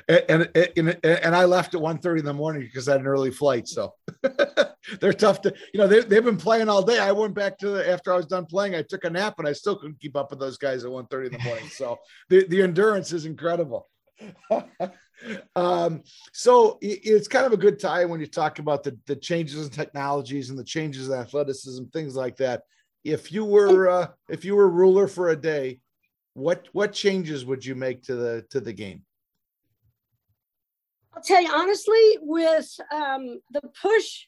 and, 0.08 0.50
and, 0.56 1.00
and 1.04 1.36
I 1.36 1.46
left 1.46 1.76
at 1.76 1.82
1.30 1.82 2.20
in 2.20 2.26
the 2.26 2.34
morning 2.34 2.64
because 2.64 2.90
I 2.90 2.94
had 2.94 3.02
an 3.02 3.08
early 3.08 3.30
flight. 3.30 3.68
So 3.68 3.94
they're 5.00 5.14
tough 5.14 5.42
to, 5.42 5.54
you 5.74 5.80
know, 5.80 5.88
they, 5.88 6.02
they've 6.02 6.26
been 6.26 6.38
playing 6.38 6.70
all 6.70 6.82
day. 6.82 7.00
I 7.00 7.12
went 7.12 7.36
back 7.36 7.60
to 7.60 7.70
the, 7.70 7.90
after 7.90 8.12
I 8.12 8.18
was 8.18 8.26
done 8.26 8.48
playing, 8.48 8.74
I 8.74 8.82
took 8.82 9.04
a 9.04 9.10
nap 9.12 9.36
and 9.38 9.48
I 9.48 9.54
still 9.54 9.76
couldn't 9.76 10.00
keep 10.00 10.16
up 10.16 10.32
with 10.32 10.40
those 10.40 10.58
guys 10.58 10.84
at 10.84 10.90
1.30 10.90 11.26
in 11.28 11.32
the 11.34 11.40
morning. 11.40 11.70
So 11.70 12.00
the, 12.30 12.48
the 12.48 12.64
endurance 12.64 13.14
is 13.14 13.26
incredible. 13.26 13.88
um, 15.56 16.02
so 16.34 16.80
it's 16.82 17.28
kind 17.28 17.46
of 17.46 17.54
a 17.54 17.58
good 17.58 17.80
tie 17.80 18.06
when 18.06 18.20
you 18.20 18.28
talk 18.28 18.58
about 18.58 18.84
the, 18.84 18.98
the 19.06 19.16
changes 19.16 19.64
in 19.64 19.72
technologies 19.72 20.50
and 20.50 20.58
the 20.58 20.64
changes 20.64 21.10
in 21.10 21.14
athleticism, 21.14 21.86
things 21.94 22.16
like 22.16 22.38
that. 22.38 22.64
If 23.04 23.32
you 23.32 23.46
were, 23.46 23.88
uh, 23.88 24.08
if 24.30 24.46
you 24.46 24.56
were 24.56 24.70
ruler 24.70 25.08
for 25.08 25.30
a 25.30 25.36
day, 25.36 25.80
what, 26.34 26.68
what 26.72 26.94
changes 26.94 27.46
would 27.46 27.64
you 27.64 27.76
make 27.76 28.04
to 28.04 28.16
the, 28.16 28.46
to 28.50 28.60
the 28.60 28.74
game? 28.74 29.04
I'll 31.14 31.22
tell 31.22 31.42
you 31.42 31.52
honestly, 31.54 32.18
with 32.22 32.70
um, 32.94 33.42
the 33.52 33.62
push, 33.82 34.26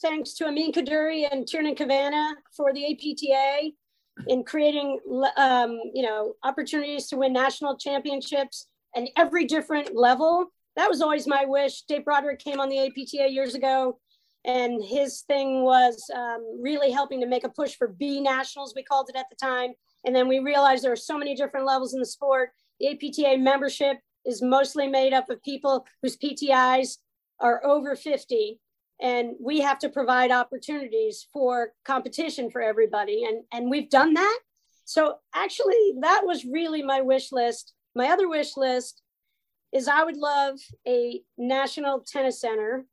thanks 0.00 0.34
to 0.34 0.46
Amin 0.46 0.72
Kaduri 0.72 1.26
and 1.30 1.46
Tiernan 1.46 1.74
Kavanagh 1.74 2.34
for 2.56 2.72
the 2.72 2.92
APTA 2.92 3.70
in 4.28 4.44
creating, 4.44 5.00
um, 5.36 5.80
you 5.92 6.02
know, 6.02 6.34
opportunities 6.44 7.08
to 7.08 7.16
win 7.16 7.32
national 7.32 7.76
championships 7.76 8.68
and 8.94 9.08
every 9.16 9.44
different 9.44 9.96
level. 9.96 10.46
That 10.76 10.88
was 10.88 11.02
always 11.02 11.26
my 11.26 11.44
wish. 11.44 11.82
Dave 11.82 12.04
Broderick 12.04 12.38
came 12.38 12.60
on 12.60 12.68
the 12.68 12.78
APTA 12.78 13.30
years 13.30 13.54
ago, 13.54 13.98
and 14.44 14.82
his 14.82 15.22
thing 15.22 15.64
was 15.64 16.08
um, 16.14 16.60
really 16.62 16.92
helping 16.92 17.20
to 17.20 17.26
make 17.26 17.44
a 17.44 17.48
push 17.48 17.74
for 17.74 17.88
B 17.88 18.20
nationals, 18.20 18.72
we 18.74 18.84
called 18.84 19.10
it 19.12 19.18
at 19.18 19.26
the 19.30 19.36
time. 19.36 19.72
And 20.04 20.14
then 20.14 20.28
we 20.28 20.38
realized 20.38 20.84
there 20.84 20.92
are 20.92 20.96
so 20.96 21.18
many 21.18 21.34
different 21.34 21.66
levels 21.66 21.92
in 21.92 22.00
the 22.00 22.06
sport. 22.06 22.50
The 22.78 22.88
APTA 22.88 23.36
membership 23.38 23.98
is 24.24 24.42
mostly 24.42 24.86
made 24.86 25.12
up 25.12 25.30
of 25.30 25.42
people 25.42 25.86
whose 26.02 26.16
PTIs 26.16 26.98
are 27.40 27.64
over 27.64 27.96
50. 27.96 28.60
And 29.00 29.32
we 29.40 29.60
have 29.60 29.78
to 29.78 29.88
provide 29.88 30.30
opportunities 30.30 31.26
for 31.32 31.72
competition 31.84 32.50
for 32.50 32.60
everybody. 32.60 33.24
And, 33.24 33.44
and 33.52 33.70
we've 33.70 33.88
done 33.88 34.14
that. 34.14 34.38
So 34.84 35.16
actually, 35.34 35.94
that 36.00 36.22
was 36.24 36.44
really 36.44 36.82
my 36.82 37.00
wish 37.00 37.32
list. 37.32 37.72
My 37.94 38.08
other 38.08 38.28
wish 38.28 38.56
list 38.56 39.02
is 39.72 39.88
I 39.88 40.04
would 40.04 40.16
love 40.16 40.58
a 40.86 41.22
national 41.38 42.00
tennis 42.00 42.40
center, 42.40 42.84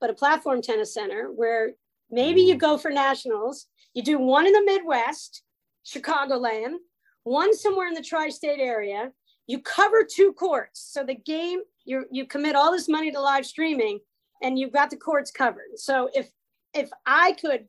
but 0.00 0.10
a 0.10 0.14
platform 0.14 0.62
tennis 0.62 0.94
center 0.94 1.26
where 1.26 1.72
maybe 2.10 2.40
you 2.40 2.54
mm. 2.54 2.60
go 2.60 2.78
for 2.78 2.90
nationals, 2.90 3.66
you 3.94 4.02
do 4.02 4.18
one 4.18 4.46
in 4.46 4.52
the 4.52 4.64
Midwest, 4.64 5.42
Chicagoland, 5.86 6.76
one 7.24 7.54
somewhere 7.54 7.88
in 7.88 7.94
the 7.94 8.02
tri 8.02 8.30
state 8.30 8.60
area, 8.60 9.12
you 9.48 9.58
cover 9.60 10.06
two 10.08 10.32
courts. 10.34 10.88
So 10.92 11.02
the 11.02 11.14
game, 11.16 11.60
you 11.84 12.04
you 12.12 12.26
commit 12.26 12.54
all 12.54 12.70
this 12.70 12.88
money 12.88 13.10
to 13.10 13.20
live 13.20 13.44
streaming 13.44 13.98
and 14.42 14.58
you've 14.58 14.72
got 14.72 14.90
the 14.90 14.96
courts 14.96 15.32
covered. 15.32 15.76
So 15.76 16.08
if 16.14 16.30
if 16.74 16.90
I 17.06 17.32
could 17.32 17.66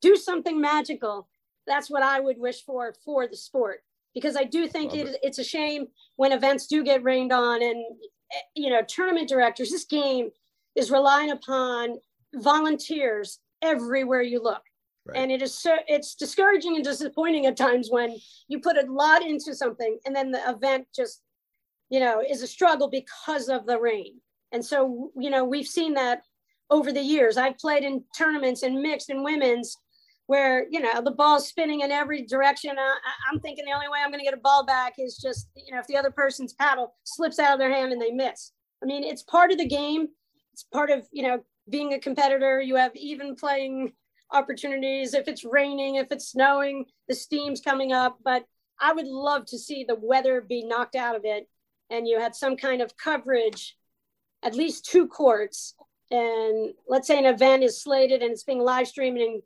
do 0.00 0.16
something 0.16 0.60
magical, 0.60 1.28
that's 1.66 1.90
what 1.90 2.02
I 2.02 2.18
would 2.18 2.38
wish 2.38 2.64
for 2.64 2.94
for 3.04 3.28
the 3.28 3.36
sport 3.36 3.80
because 4.14 4.36
I 4.36 4.44
do 4.44 4.66
think 4.66 4.94
it, 4.94 5.08
it. 5.08 5.18
it's 5.22 5.38
a 5.38 5.44
shame 5.44 5.86
when 6.16 6.32
events 6.32 6.66
do 6.66 6.82
get 6.82 7.04
rained 7.04 7.32
on 7.32 7.62
and 7.62 7.84
eh, 8.32 8.40
you 8.56 8.70
know 8.70 8.82
tournament 8.82 9.28
directors. 9.28 9.70
This 9.70 9.84
game 9.84 10.30
is 10.74 10.90
relying 10.90 11.30
upon 11.30 11.98
volunteers 12.34 13.38
everywhere 13.60 14.22
you 14.22 14.42
look. 14.42 14.62
Right. 15.04 15.18
And 15.18 15.32
it 15.32 15.42
is 15.42 15.58
so 15.58 15.76
it's 15.88 16.14
discouraging 16.14 16.76
and 16.76 16.84
disappointing 16.84 17.46
at 17.46 17.56
times 17.56 17.88
when 17.90 18.16
you 18.46 18.60
put 18.60 18.76
a 18.76 18.90
lot 18.90 19.22
into 19.22 19.54
something 19.54 19.98
and 20.06 20.14
then 20.14 20.30
the 20.30 20.48
event 20.48 20.86
just, 20.94 21.22
you 21.90 21.98
know, 21.98 22.22
is 22.22 22.42
a 22.42 22.46
struggle 22.46 22.88
because 22.88 23.48
of 23.48 23.66
the 23.66 23.80
rain. 23.80 24.20
And 24.52 24.64
so, 24.64 25.10
you 25.18 25.30
know, 25.30 25.44
we've 25.44 25.66
seen 25.66 25.94
that 25.94 26.22
over 26.70 26.92
the 26.92 27.02
years. 27.02 27.36
I've 27.36 27.58
played 27.58 27.82
in 27.82 28.04
tournaments 28.16 28.62
and 28.62 28.80
mixed 28.80 29.10
and 29.10 29.24
women's 29.24 29.76
where, 30.26 30.66
you 30.70 30.80
know, 30.80 31.02
the 31.02 31.10
ball's 31.10 31.48
spinning 31.48 31.80
in 31.80 31.90
every 31.90 32.22
direction. 32.22 32.70
I, 32.78 32.96
I'm 33.30 33.40
thinking 33.40 33.64
the 33.64 33.72
only 33.72 33.88
way 33.88 33.98
I'm 34.02 34.10
going 34.10 34.20
to 34.20 34.24
get 34.24 34.34
a 34.34 34.40
ball 34.40 34.64
back 34.64 34.94
is 34.98 35.18
just, 35.18 35.48
you 35.56 35.74
know, 35.74 35.80
if 35.80 35.86
the 35.88 35.96
other 35.96 36.10
person's 36.10 36.54
paddle 36.54 36.94
slips 37.04 37.38
out 37.38 37.52
of 37.52 37.58
their 37.58 37.72
hand 37.72 37.92
and 37.92 38.00
they 38.00 38.12
miss. 38.12 38.52
I 38.82 38.86
mean, 38.86 39.04
it's 39.04 39.22
part 39.22 39.52
of 39.52 39.58
the 39.58 39.68
game. 39.68 40.08
It's 40.52 40.62
part 40.62 40.90
of, 40.90 41.06
you 41.12 41.22
know, 41.22 41.44
being 41.68 41.92
a 41.92 41.98
competitor. 41.98 42.60
You 42.60 42.76
have 42.76 42.94
even 42.94 43.34
playing 43.34 43.92
opportunities 44.32 45.14
if 45.14 45.28
it's 45.28 45.44
raining, 45.44 45.96
if 45.96 46.08
it's 46.10 46.28
snowing, 46.28 46.86
the 47.08 47.14
steam's 47.14 47.60
coming 47.60 47.92
up. 47.92 48.18
But 48.24 48.44
I 48.80 48.92
would 48.92 49.06
love 49.06 49.46
to 49.46 49.58
see 49.58 49.84
the 49.84 49.98
weather 50.00 50.40
be 50.40 50.64
knocked 50.64 50.96
out 50.96 51.16
of 51.16 51.24
it 51.24 51.48
and 51.90 52.08
you 52.08 52.18
had 52.18 52.34
some 52.34 52.56
kind 52.56 52.80
of 52.82 52.96
coverage, 52.96 53.76
at 54.42 54.54
least 54.54 54.86
two 54.86 55.06
courts. 55.06 55.74
And 56.10 56.74
let's 56.88 57.06
say 57.06 57.18
an 57.18 57.26
event 57.26 57.62
is 57.62 57.82
slated 57.82 58.22
and 58.22 58.32
it's 58.32 58.44
being 58.44 58.60
live 58.60 58.88
streamed 58.88 59.18
in 59.18 59.42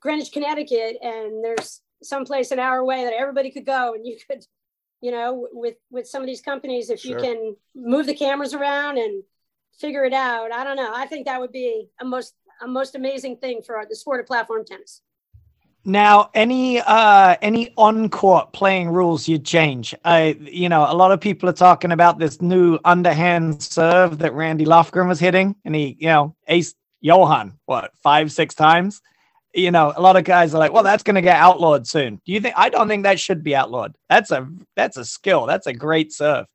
Greenwich, 0.00 0.32
Connecticut, 0.32 0.96
and 1.02 1.44
there's 1.44 1.82
someplace 2.02 2.50
an 2.50 2.58
hour 2.58 2.78
away 2.78 3.04
that 3.04 3.12
everybody 3.12 3.50
could 3.50 3.66
go 3.66 3.94
and 3.94 4.06
you 4.06 4.16
could 4.28 4.44
you 5.00 5.10
know 5.10 5.48
with 5.52 5.76
with 5.90 6.06
some 6.06 6.22
of 6.22 6.26
these 6.26 6.40
companies 6.40 6.90
if 6.90 7.00
sure. 7.00 7.12
you 7.12 7.16
can 7.16 7.56
move 7.74 8.06
the 8.06 8.14
cameras 8.14 8.54
around 8.54 8.98
and 8.98 9.22
figure 9.80 10.04
it 10.04 10.12
out 10.12 10.52
i 10.52 10.64
don't 10.64 10.76
know 10.76 10.92
i 10.94 11.06
think 11.06 11.26
that 11.26 11.40
would 11.40 11.52
be 11.52 11.88
a 12.00 12.04
most 12.04 12.34
most 12.66 12.94
amazing 12.94 13.36
thing 13.36 13.62
for 13.62 13.84
the 13.88 13.94
sport 13.94 14.20
of 14.20 14.26
platform 14.26 14.64
tennis. 14.64 15.02
Now, 15.84 16.30
any 16.34 16.80
uh 16.80 17.36
any 17.40 17.72
on 17.76 18.10
court 18.10 18.52
playing 18.52 18.90
rules 18.90 19.28
you'd 19.28 19.44
change? 19.44 19.94
I 20.04 20.36
you 20.40 20.68
know, 20.68 20.86
a 20.86 20.92
lot 20.94 21.12
of 21.12 21.20
people 21.20 21.48
are 21.48 21.54
talking 21.54 21.92
about 21.92 22.18
this 22.18 22.42
new 22.42 22.78
underhand 22.84 23.62
serve 23.62 24.18
that 24.18 24.34
Randy 24.34 24.64
Lofgren 24.66 25.08
was 25.08 25.20
hitting, 25.20 25.56
and 25.64 25.74
he, 25.74 25.96
you 25.98 26.08
know, 26.08 26.34
ace 26.46 26.74
Johan, 27.00 27.58
what, 27.66 27.92
five, 28.02 28.32
six 28.32 28.54
times? 28.54 29.00
You 29.54 29.70
know, 29.70 29.92
a 29.96 30.02
lot 30.02 30.16
of 30.16 30.24
guys 30.24 30.54
are 30.54 30.58
like, 30.58 30.72
well, 30.72 30.82
that's 30.82 31.02
gonna 31.02 31.22
get 31.22 31.36
outlawed 31.36 31.86
soon. 31.86 32.20
Do 32.26 32.32
you 32.32 32.40
think 32.40 32.54
I 32.56 32.68
don't 32.68 32.88
think 32.88 33.04
that 33.04 33.18
should 33.18 33.42
be 33.42 33.56
outlawed? 33.56 33.96
That's 34.10 34.30
a 34.30 34.46
that's 34.76 34.96
a 34.96 35.04
skill. 35.04 35.46
That's 35.46 35.66
a 35.66 35.72
great 35.72 36.12
serve. 36.12 36.46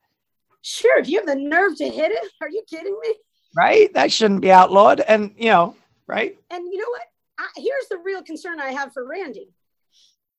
Sure, 0.61 0.99
if 0.99 1.09
you 1.09 1.17
have 1.17 1.27
the 1.27 1.35
nerve 1.35 1.75
to 1.77 1.89
hit 1.89 2.11
it, 2.11 2.31
are 2.39 2.49
you 2.49 2.63
kidding 2.69 2.97
me? 3.01 3.15
Right? 3.55 3.93
That 3.93 4.11
shouldn't 4.11 4.41
be 4.41 4.51
outlawed. 4.51 4.99
And 5.01 5.33
you 5.37 5.49
know, 5.49 5.75
right? 6.07 6.37
And 6.51 6.71
you 6.71 6.77
know 6.77 6.89
what? 6.89 7.01
I, 7.39 7.47
here's 7.57 7.87
the 7.89 7.97
real 7.97 8.21
concern 8.21 8.59
I 8.59 8.71
have 8.71 8.93
for 8.93 9.07
Randy. 9.07 9.49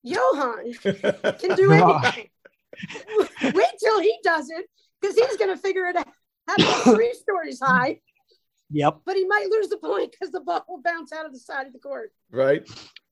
Johan 0.03 0.73
can 0.83 1.55
do 1.55 1.71
anything. 1.71 2.29
Wait 3.53 3.73
till 3.79 3.99
he 3.99 4.17
does 4.23 4.49
it 4.49 4.69
because 5.01 5.15
he's 5.15 5.37
going 5.37 5.49
to 5.49 5.57
figure 5.57 5.85
it 5.85 5.95
out. 5.95 6.07
Have 6.47 6.83
three 6.83 7.13
stories 7.13 7.59
high. 7.61 7.99
Yep. 8.71 9.01
But 9.05 9.15
he 9.15 9.25
might 9.25 9.47
lose 9.49 9.69
the 9.69 9.77
point 9.77 10.11
because 10.11 10.31
the 10.31 10.41
ball 10.41 10.65
will 10.67 10.81
bounce 10.83 11.11
out 11.11 11.25
of 11.25 11.33
the 11.33 11.39
side 11.39 11.67
of 11.67 11.73
the 11.73 11.79
court. 11.79 12.11
Right. 12.31 12.67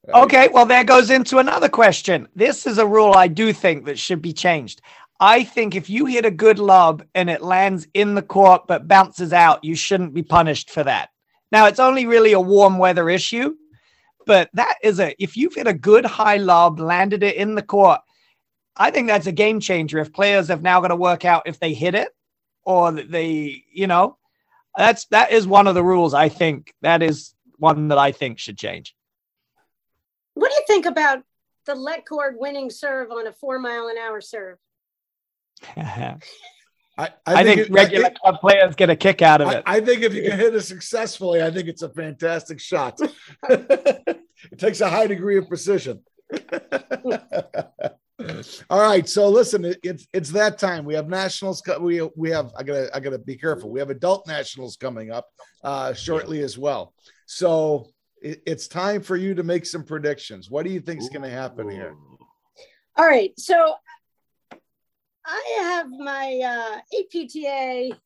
right. 0.07 0.23
Okay. 0.23 0.49
Well, 0.51 0.65
that 0.67 0.87
goes 0.87 1.09
into 1.09 1.37
another 1.37 1.69
question. 1.69 2.27
This 2.35 2.65
is 2.65 2.77
a 2.77 2.85
rule 2.85 3.13
I 3.13 3.27
do 3.27 3.53
think 3.53 3.85
that 3.85 3.99
should 3.99 4.21
be 4.21 4.33
changed. 4.33 4.81
I 5.19 5.43
think 5.43 5.75
if 5.75 5.89
you 5.89 6.05
hit 6.05 6.25
a 6.25 6.31
good 6.31 6.59
lob 6.59 7.03
and 7.15 7.29
it 7.29 7.41
lands 7.41 7.87
in 7.93 8.15
the 8.15 8.21
court 8.21 8.63
but 8.67 8.87
bounces 8.87 9.31
out, 9.31 9.63
you 9.63 9.75
shouldn't 9.75 10.13
be 10.13 10.23
punished 10.23 10.69
for 10.69 10.83
that. 10.83 11.09
Now, 11.53 11.67
it's 11.67 11.79
only 11.79 12.07
really 12.07 12.33
a 12.33 12.41
warm 12.41 12.79
weather 12.79 13.11
issue, 13.11 13.55
but 14.25 14.49
that 14.53 14.77
is 14.81 14.99
a, 14.99 15.13
if 15.23 15.37
you've 15.37 15.53
hit 15.53 15.67
a 15.67 15.73
good 15.73 16.03
high 16.03 16.37
lob, 16.37 16.79
landed 16.79 17.21
it 17.21 17.35
in 17.35 17.53
the 17.53 17.61
court, 17.61 18.01
I 18.75 18.89
think 18.89 19.07
that's 19.07 19.27
a 19.27 19.31
game 19.31 19.59
changer. 19.59 19.99
If 19.99 20.11
players 20.11 20.47
have 20.47 20.63
now 20.63 20.81
got 20.81 20.87
to 20.87 20.95
work 20.95 21.25
out 21.25 21.43
if 21.45 21.59
they 21.59 21.75
hit 21.75 21.93
it 21.93 22.09
or 22.63 22.91
they, 22.91 23.65
you 23.71 23.85
know, 23.85 24.17
that's, 24.75 25.05
that 25.11 25.31
is 25.31 25.45
one 25.45 25.67
of 25.67 25.75
the 25.75 25.83
rules. 25.83 26.15
I 26.15 26.27
think 26.27 26.73
that 26.81 27.03
is 27.03 27.35
one 27.57 27.89
that 27.89 27.99
I 27.99 28.11
think 28.11 28.39
should 28.39 28.57
change. 28.57 28.95
What 30.33 30.49
do 30.49 30.55
you 30.55 30.63
think 30.65 30.87
about 30.87 31.21
the 31.67 31.75
let 31.75 32.07
cord 32.07 32.35
winning 32.39 32.71
serve 32.71 33.11
on 33.11 33.27
a 33.27 33.31
four 33.31 33.59
mile 33.59 33.89
an 33.89 33.97
hour 33.99 34.21
serve? 34.21 34.57
I, 36.97 37.09
I, 37.25 37.43
think, 37.43 37.61
it- 37.61 37.71
regular 37.71 38.07
I, 38.07 38.09
club 38.09 38.39
players 38.39 38.75
get 38.75 38.89
a 38.89 38.95
kick 38.95 39.21
out 39.21 39.41
of 39.41 39.51
it. 39.51 39.63
I 39.65 39.79
think 39.79 40.03
if 40.03 40.13
you 40.13 40.23
can 40.23 40.37
hit 40.37 40.53
it 40.53 40.61
successfully, 40.61 41.41
I 41.41 41.49
think 41.49 41.67
it's 41.67 41.81
a 41.81 41.89
fantastic 41.89 42.59
shot. 42.59 42.99
it 43.49 44.19
takes 44.57 44.81
a 44.81 44.89
high 44.89 45.07
degree 45.07 45.37
of 45.37 45.47
precision. 45.47 46.03
All 48.69 48.79
right, 48.79 49.09
so 49.09 49.27
listen, 49.27 49.65
it, 49.65 49.79
it's 49.83 50.07
it's 50.13 50.29
that 50.31 50.57
time. 50.59 50.85
We 50.85 50.93
have 50.93 51.09
nationals. 51.09 51.61
We 51.79 52.01
we 52.15 52.29
have. 52.29 52.51
I 52.57 52.63
gotta 52.63 52.95
I 52.95 52.99
gotta 52.99 53.17
be 53.17 53.35
careful. 53.35 53.69
We 53.69 53.79
have 53.79 53.89
adult 53.89 54.27
nationals 54.27 54.77
coming 54.77 55.11
up 55.11 55.27
uh, 55.63 55.93
shortly 55.93 56.41
as 56.41 56.57
well. 56.57 56.93
So 57.25 57.87
it, 58.21 58.41
it's 58.45 58.67
time 58.67 59.01
for 59.01 59.15
you 59.15 59.35
to 59.35 59.43
make 59.43 59.65
some 59.65 59.83
predictions. 59.83 60.49
What 60.49 60.65
do 60.65 60.71
you 60.71 60.79
think 60.79 61.01
is 61.01 61.09
going 61.09 61.23
to 61.23 61.29
happen 61.29 61.69
here? 61.69 61.95
All 62.95 63.05
right. 63.05 63.31
So 63.37 63.75
I 65.25 65.59
have 65.61 65.89
my 65.89 66.41
uh, 66.43 66.99
APTA 66.99 67.97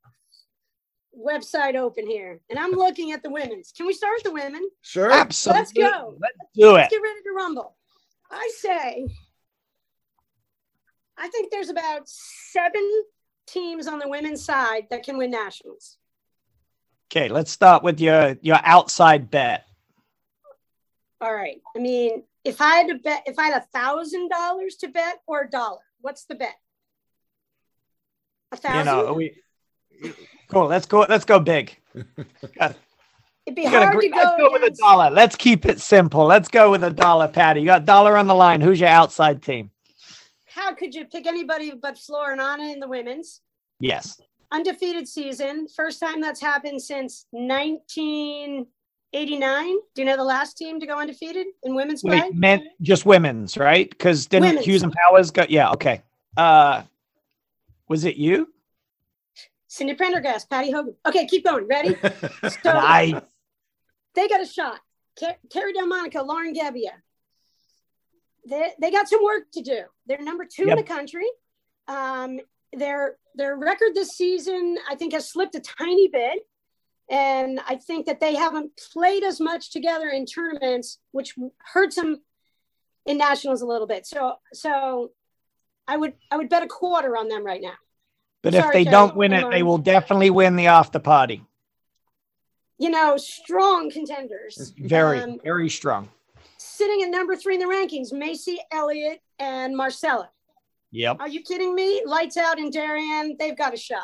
website 1.18 1.76
open 1.76 2.06
here, 2.06 2.40
and 2.50 2.60
I'm 2.60 2.72
looking 2.72 3.12
at 3.12 3.24
the 3.24 3.30
women's. 3.30 3.72
Can 3.72 3.88
we 3.88 3.94
start 3.94 4.14
with 4.18 4.24
the 4.24 4.34
women? 4.34 4.70
Sure. 4.82 5.12
Absolutely. 5.12 5.60
Let's 5.60 5.74
go. 5.74 6.18
Let's 6.20 6.38
do 6.56 6.70
it. 6.70 6.74
Let's 6.74 6.94
get 6.94 7.02
ready 7.02 7.22
to 7.24 7.32
rumble. 7.36 7.76
I 8.30 8.52
say, 8.58 9.08
I 11.18 11.28
think 11.30 11.52
there's 11.52 11.70
about 11.70 12.08
seven 12.08 13.04
teams 13.48 13.88
on 13.88 14.00
the 14.00 14.10
women's 14.10 14.44
side 14.44 14.88
that 14.92 15.04
can 15.04 15.18
win 15.18 15.32
nationals. 15.32 15.98
Okay, 17.10 17.30
let's 17.30 17.52
start 17.52 17.84
with 17.84 18.00
your 18.00 18.38
your 18.42 18.60
outside 18.64 19.32
bet. 19.32 19.66
All 21.20 21.34
right. 21.34 21.62
I 21.76 21.80
mean, 21.80 22.24
if 22.44 22.62
I 22.62 22.76
had 22.76 22.88
to 22.90 22.96
bet, 22.96 23.24
if 23.26 23.40
I 23.40 23.48
had 23.48 23.62
a 23.62 23.66
thousand 23.78 24.30
dollars 24.30 24.76
to 24.78 24.90
bet 24.90 25.22
or 25.26 25.44
a 25.44 25.50
dollar, 25.50 25.80
what's 26.02 26.26
the 26.26 26.36
bet? 26.36 26.56
A 28.52 28.58
thousand. 28.58 28.80
You 28.80 28.86
know, 28.86 29.14
we 29.14 29.34
cool. 30.50 30.68
Let's 30.68 30.86
go. 30.86 31.06
Let's 31.08 31.26
go 31.26 31.40
big. 31.40 31.78
It'd 31.96 33.56
be 33.56 33.62
You 33.64 33.72
got 33.72 33.82
a 33.82 33.86
hard 33.86 33.96
gr- 33.96 34.02
to 34.02 34.10
go. 34.10 34.18
let's 34.18 34.38
go 34.42 34.52
with 34.52 34.64
a 34.64 34.72
dollar. 34.72 35.10
Let's 35.10 35.36
keep 35.36 35.66
it 35.66 35.80
simple. 35.80 36.26
Let's 36.26 36.50
go 36.50 36.70
with 36.72 36.84
a 36.84 36.92
dollar, 36.92 37.28
Patty. 37.30 37.62
You 37.62 37.66
got 37.66 37.86
dollar 37.86 38.18
on 38.18 38.28
the 38.28 38.36
line. 38.36 38.60
Who's 38.62 38.80
your 38.80 38.90
outside 38.90 39.42
team? 39.42 39.72
How 40.46 40.74
could 40.74 40.94
you 40.94 41.06
pick 41.06 41.26
anybody 41.28 41.72
but 41.80 41.98
Flora 41.98 42.34
and 42.34 42.42
Anna 42.42 42.72
in 42.74 42.80
the 42.80 42.88
women's? 42.88 43.42
Yes. 43.80 44.20
Undefeated 44.52 45.08
season. 45.08 45.68
First 45.74 46.00
time 46.00 46.20
that's 46.20 46.42
happened 46.42 46.82
since 46.82 47.26
1989. 47.32 49.66
Do 49.96 50.02
you 50.02 50.06
know 50.06 50.18
the 50.18 50.24
last 50.24 50.58
team 50.58 50.80
to 50.80 50.86
go 50.86 50.98
undefeated 51.00 51.48
in 51.64 51.76
women's 51.76 52.02
play? 52.02 52.22
Wait, 52.22 52.36
men, 52.36 52.68
just 52.82 53.06
women's, 53.06 53.58
right? 53.58 53.90
Because 53.90 54.26
didn't 54.28 54.50
Women's. 54.50 54.66
Hughes 54.66 54.84
and 54.84 54.94
Powers 54.94 55.32
go? 55.32 55.46
Yeah. 55.48 55.72
Okay. 55.72 56.02
Uh, 56.36 56.82
was 57.88 58.06
it 58.06 58.16
you? 58.16 58.50
Cindy 59.68 59.94
Prendergast, 59.96 60.50
Patty 60.50 60.72
Hogan. 60.72 60.96
Okay, 61.06 61.28
keep 61.28 61.44
going. 61.44 61.68
Ready? 61.68 61.96
So 62.64 62.72
I 62.72 63.22
they 64.16 64.28
got 64.28 64.42
a 64.42 64.46
shot. 64.46 64.80
Car- 65.20 65.38
Carrie 65.52 65.74
Delmonico, 65.74 66.24
Lauren 66.24 66.54
Gebbia. 66.54 66.92
They, 68.48 68.72
they 68.80 68.92
got 68.92 69.10
some 69.10 69.24
work 69.24 69.44
to 69.54 69.62
do. 69.62 69.82
They're 70.06 70.22
number 70.22 70.46
two 70.46 70.70
in 70.70 70.76
the 70.76 70.84
country. 70.84 71.26
Um, 71.88 72.40
their 72.74 73.18
their 73.36 73.56
record 73.56 73.94
this 73.94 74.10
season, 74.12 74.78
I 74.90 74.96
think, 74.96 75.14
has 75.14 75.32
slipped 75.32 75.56
a 75.56 75.60
tiny 75.60 76.08
bit, 76.08 76.40
and 77.10 77.60
I 77.68 77.76
think 77.76 78.06
that 78.08 78.20
they 78.20 78.36
haven't 78.36 78.72
played 78.94 79.24
as 79.24 79.40
much 79.40 79.72
together 79.72 80.08
in 80.10 80.26
tournaments, 80.26 81.00
which 81.12 81.36
hurts 81.74 81.96
them 81.96 82.22
in 83.06 83.18
nationals 83.18 83.62
a 83.62 83.66
little 83.66 83.88
bit. 83.88 84.06
So 84.06 84.36
so, 84.54 85.12
I 85.88 85.98
would 85.98 86.14
I 86.32 86.38
would 86.38 86.50
bet 86.50 86.64
a 86.64 86.68
quarter 86.68 87.16
on 87.18 87.28
them 87.30 87.46
right 87.46 87.62
now. 87.62 87.74
But 88.44 88.54
if 88.54 88.66
they 88.72 88.84
Terry. 88.84 88.92
don't 88.92 89.16
win 89.16 89.34
it, 89.34 89.50
they 89.50 89.64
will 89.64 89.78
definitely 89.78 90.30
win 90.30 90.56
the 90.56 90.68
after 90.68 91.00
party. 91.00 91.44
You 92.78 92.90
know, 92.92 93.18
strong 93.18 93.90
contenders. 93.90 94.74
Very, 94.78 95.20
Um, 95.20 95.40
very 95.44 95.70
strong. 95.70 96.10
sitting 96.58 97.02
at 97.02 97.10
number 97.10 97.36
three 97.36 97.56
in 97.56 97.60
the 97.60 97.66
rankings, 97.66 98.14
Macy 98.14 98.60
Elliott 98.72 99.22
and 99.40 99.76
Marcella. 99.76 100.30
Yep. 100.92 101.18
Are 101.20 101.28
you 101.28 101.42
kidding 101.42 101.74
me? 101.74 102.04
Lights 102.06 102.38
out 102.38 102.60
and 102.60 102.72
Darian, 102.72 103.36
they've 103.40 103.58
got 103.58 103.74
a 103.74 103.78
shot. 103.78 104.04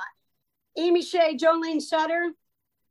Amy 0.77 1.03
Shea, 1.03 1.37
Jolene 1.37 1.79
Sutter, 1.81 2.31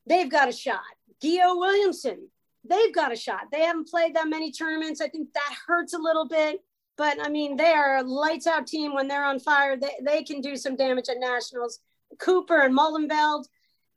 they've 0.07 0.31
got 0.31 0.49
a 0.49 0.53
shot. 0.53 0.81
Gio 1.23 1.59
Williamson, 1.59 2.29
they've 2.65 2.95
got 2.95 3.13
a 3.13 3.17
shot. 3.17 3.49
They 3.51 3.63
haven't 3.63 3.89
played 3.89 4.15
that 4.15 4.29
many 4.29 4.53
tournaments. 4.53 5.01
I 5.01 5.09
think 5.09 5.33
that 5.35 5.55
hurts 5.67 5.93
a 5.95 5.99
little 5.99 6.27
bit. 6.29 6.61
But 6.97 7.19
I 7.25 7.29
mean, 7.29 7.57
they 7.57 7.73
are 7.73 7.97
a 7.99 8.03
lights 8.03 8.47
out 8.47 8.67
team 8.67 8.95
when 8.95 9.09
they're 9.09 9.25
on 9.25 9.39
fire. 9.41 9.77
They, 9.77 9.95
they 10.05 10.23
can 10.23 10.41
do 10.41 10.57
some 10.57 10.77
damage 10.77 11.09
at 11.09 11.19
nationals. 11.19 11.81
Cooper 12.19 12.61
and 12.63 12.77
Mullenveld, 12.77 13.45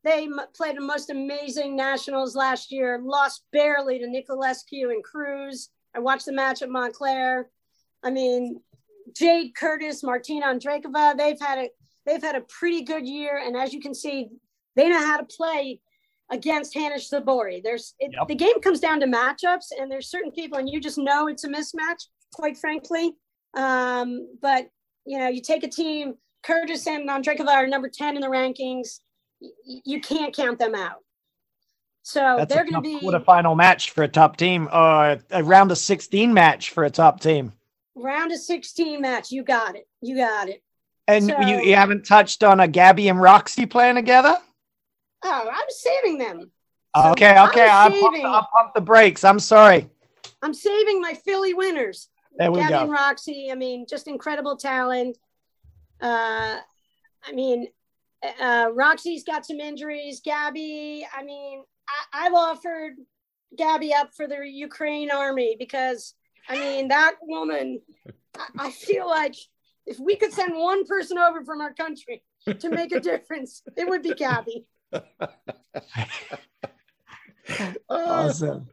they 0.04 0.24
m- 0.26 0.40
played 0.56 0.78
the 0.78 0.82
most 0.82 1.10
amazing 1.10 1.76
nationals 1.76 2.36
last 2.36 2.72
year, 2.72 3.02
lost 3.04 3.44
barely 3.52 4.00
to 4.00 4.06
Nicolescu 4.08 4.92
and 4.92 5.04
Cruz. 5.04 5.70
I 5.94 6.00
watched 6.00 6.26
the 6.26 6.32
match 6.32 6.62
at 6.62 6.70
Montclair. 6.70 7.50
I 8.04 8.12
mean, 8.12 8.62
Jade 9.16 9.56
Curtis, 9.56 10.04
Martina 10.04 10.48
Andreikova, 10.48 11.18
they've 11.18 11.40
had 11.40 11.58
a 11.60 11.70
they've 12.06 12.22
had 12.24 12.36
a 12.36 12.42
pretty 12.42 12.84
good 12.84 13.06
year, 13.08 13.42
and 13.46 13.56
as 13.58 13.74
you 13.74 13.82
can 13.82 13.94
see, 13.94 14.30
they 14.76 14.90
know 14.90 15.00
how 15.00 15.18
to 15.18 15.26
play 15.26 15.80
against 16.32 16.74
Hannah 16.74 16.96
Sabori. 16.96 17.62
There's 17.64 17.94
it, 18.00 18.12
Yep. 18.18 18.28
the 18.28 18.36
game 18.36 18.60
comes 18.62 18.80
down 18.80 19.00
to 19.02 19.06
matchups, 19.08 19.68
and 19.80 19.92
there's 19.92 20.10
certain 20.10 20.32
people, 20.32 20.58
and 20.58 20.70
you 20.70 20.80
just 20.80 20.98
know 20.98 21.28
it's 21.28 21.44
a 21.44 21.50
mismatch, 21.50 22.08
quite 22.34 22.58
frankly. 22.58 23.14
Um, 23.56 24.28
but 24.42 24.70
you 25.06 25.18
know, 25.20 25.28
you 25.28 25.42
take 25.42 25.64
a 25.64 25.68
team, 25.70 26.16
Curtis 26.44 26.88
and 26.88 27.08
Andreikova 27.10 27.48
are 27.50 27.68
number 27.68 27.90
ten 27.90 28.16
in 28.16 28.22
the 28.22 28.28
rankings. 28.28 29.00
y- 29.42 29.50
You 29.86 30.02
can't 30.02 30.36
count 30.36 30.60
them 30.60 30.76
out. 30.76 31.00
So 32.04 32.36
That's 32.38 32.54
they're 32.54 32.64
going 32.66 32.76
to 32.76 32.82
be 32.82 33.00
a 33.16 33.20
final 33.20 33.56
match 33.56 33.90
for 33.92 34.04
a 34.04 34.08
top 34.08 34.38
team, 34.38 34.68
or 34.72 35.18
a 35.32 35.44
round 35.44 35.72
of 35.72 35.78
16 35.80 36.32
match 36.34 36.70
for 36.70 36.84
a 36.84 36.90
top 36.90 37.20
team. 37.20 37.52
round 37.96 38.32
of 38.32 38.38
16 38.40 39.02
match. 39.02 39.32
You 39.32 39.44
got 39.44 39.76
it. 39.76 39.88
You 40.02 40.18
got 40.18 40.48
it. 40.50 40.62
And 41.08 41.26
So- 41.26 41.40
you, 41.42 41.62
you 41.62 41.76
haven't 41.76 42.06
touched 42.06 42.44
on 42.44 42.60
a 42.60 42.68
Gabby 42.68 43.08
and 43.10 43.20
Roxy 43.20 43.66
playing 43.66 43.96
together? 43.96 44.38
Oh, 45.24 45.50
I'm 45.52 45.66
saving 45.70 46.20
them. 46.20 46.52
So 46.96 47.12
Okay, 47.12 47.30
I'm 47.34 47.50
okay. 47.50 47.68
I'll 47.68 47.90
pump, 47.90 48.14
saving- 48.16 48.26
I'll 48.28 48.48
pump 48.56 48.74
the 48.76 48.82
brakes. 48.82 49.24
I'm 49.24 49.40
sorry. 49.40 49.90
I'm 50.44 50.54
saving 50.54 51.02
my 51.02 51.14
Philly 51.16 51.54
winners. 51.56 52.10
There 52.38 52.52
we 52.52 52.60
Gabby 52.60 52.74
go. 52.74 52.82
and 52.82 52.92
Roxy, 52.92 53.50
I 53.52 53.56
mean, 53.56 53.86
just 53.90 54.08
incredible 54.08 54.58
talent. 54.58 55.18
Uh, 56.02 56.58
I 57.24 57.32
mean, 57.34 57.68
uh, 58.42 58.70
Roxy's 58.74 59.24
got 59.24 59.46
some 59.46 59.60
injuries. 59.60 60.22
Gabby, 60.24 61.08
I 61.16 61.24
mean, 61.24 61.64
I, 61.88 62.26
I've 62.26 62.34
offered 62.34 62.94
Gabby 63.58 63.94
up 63.94 64.14
for 64.14 64.28
the 64.28 64.46
Ukraine 64.46 65.12
army 65.12 65.56
because, 65.58 66.14
I 66.50 66.60
mean, 66.60 66.90
that 66.90 67.16
woman, 67.22 67.82
I, 68.38 68.48
I 68.60 68.72
feel 68.72 69.08
like 69.08 69.36
if 69.86 70.00
we 70.00 70.16
could 70.16 70.34
send 70.34 70.56
one 70.56 70.86
person 70.86 71.18
over 71.18 71.44
from 71.46 71.62
our 71.62 71.74
country 71.74 72.24
to 72.60 72.70
make 72.70 72.92
a 72.92 73.00
difference, 73.00 73.62
it 73.78 73.88
would 73.88 74.02
be 74.02 74.14
Gabby. 74.14 74.66
Awesome. 77.90 78.68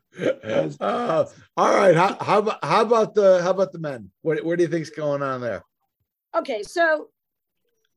Uh, 0.81 1.25
all 1.57 1.75
right. 1.75 1.95
How, 1.97 2.17
how 2.21 2.39
about 2.39 2.65
how 2.65 2.83
about 2.83 3.15
the 3.15 3.43
how 3.43 3.51
about 3.51 3.73
the 3.73 3.79
men? 3.79 4.11
What 4.23 4.45
what 4.45 4.59
do 4.59 4.65
you 4.65 4.69
think's 4.69 4.91
going 4.91 5.23
on 5.23 5.41
there? 5.41 5.63
Okay, 6.35 6.63
so 6.63 7.09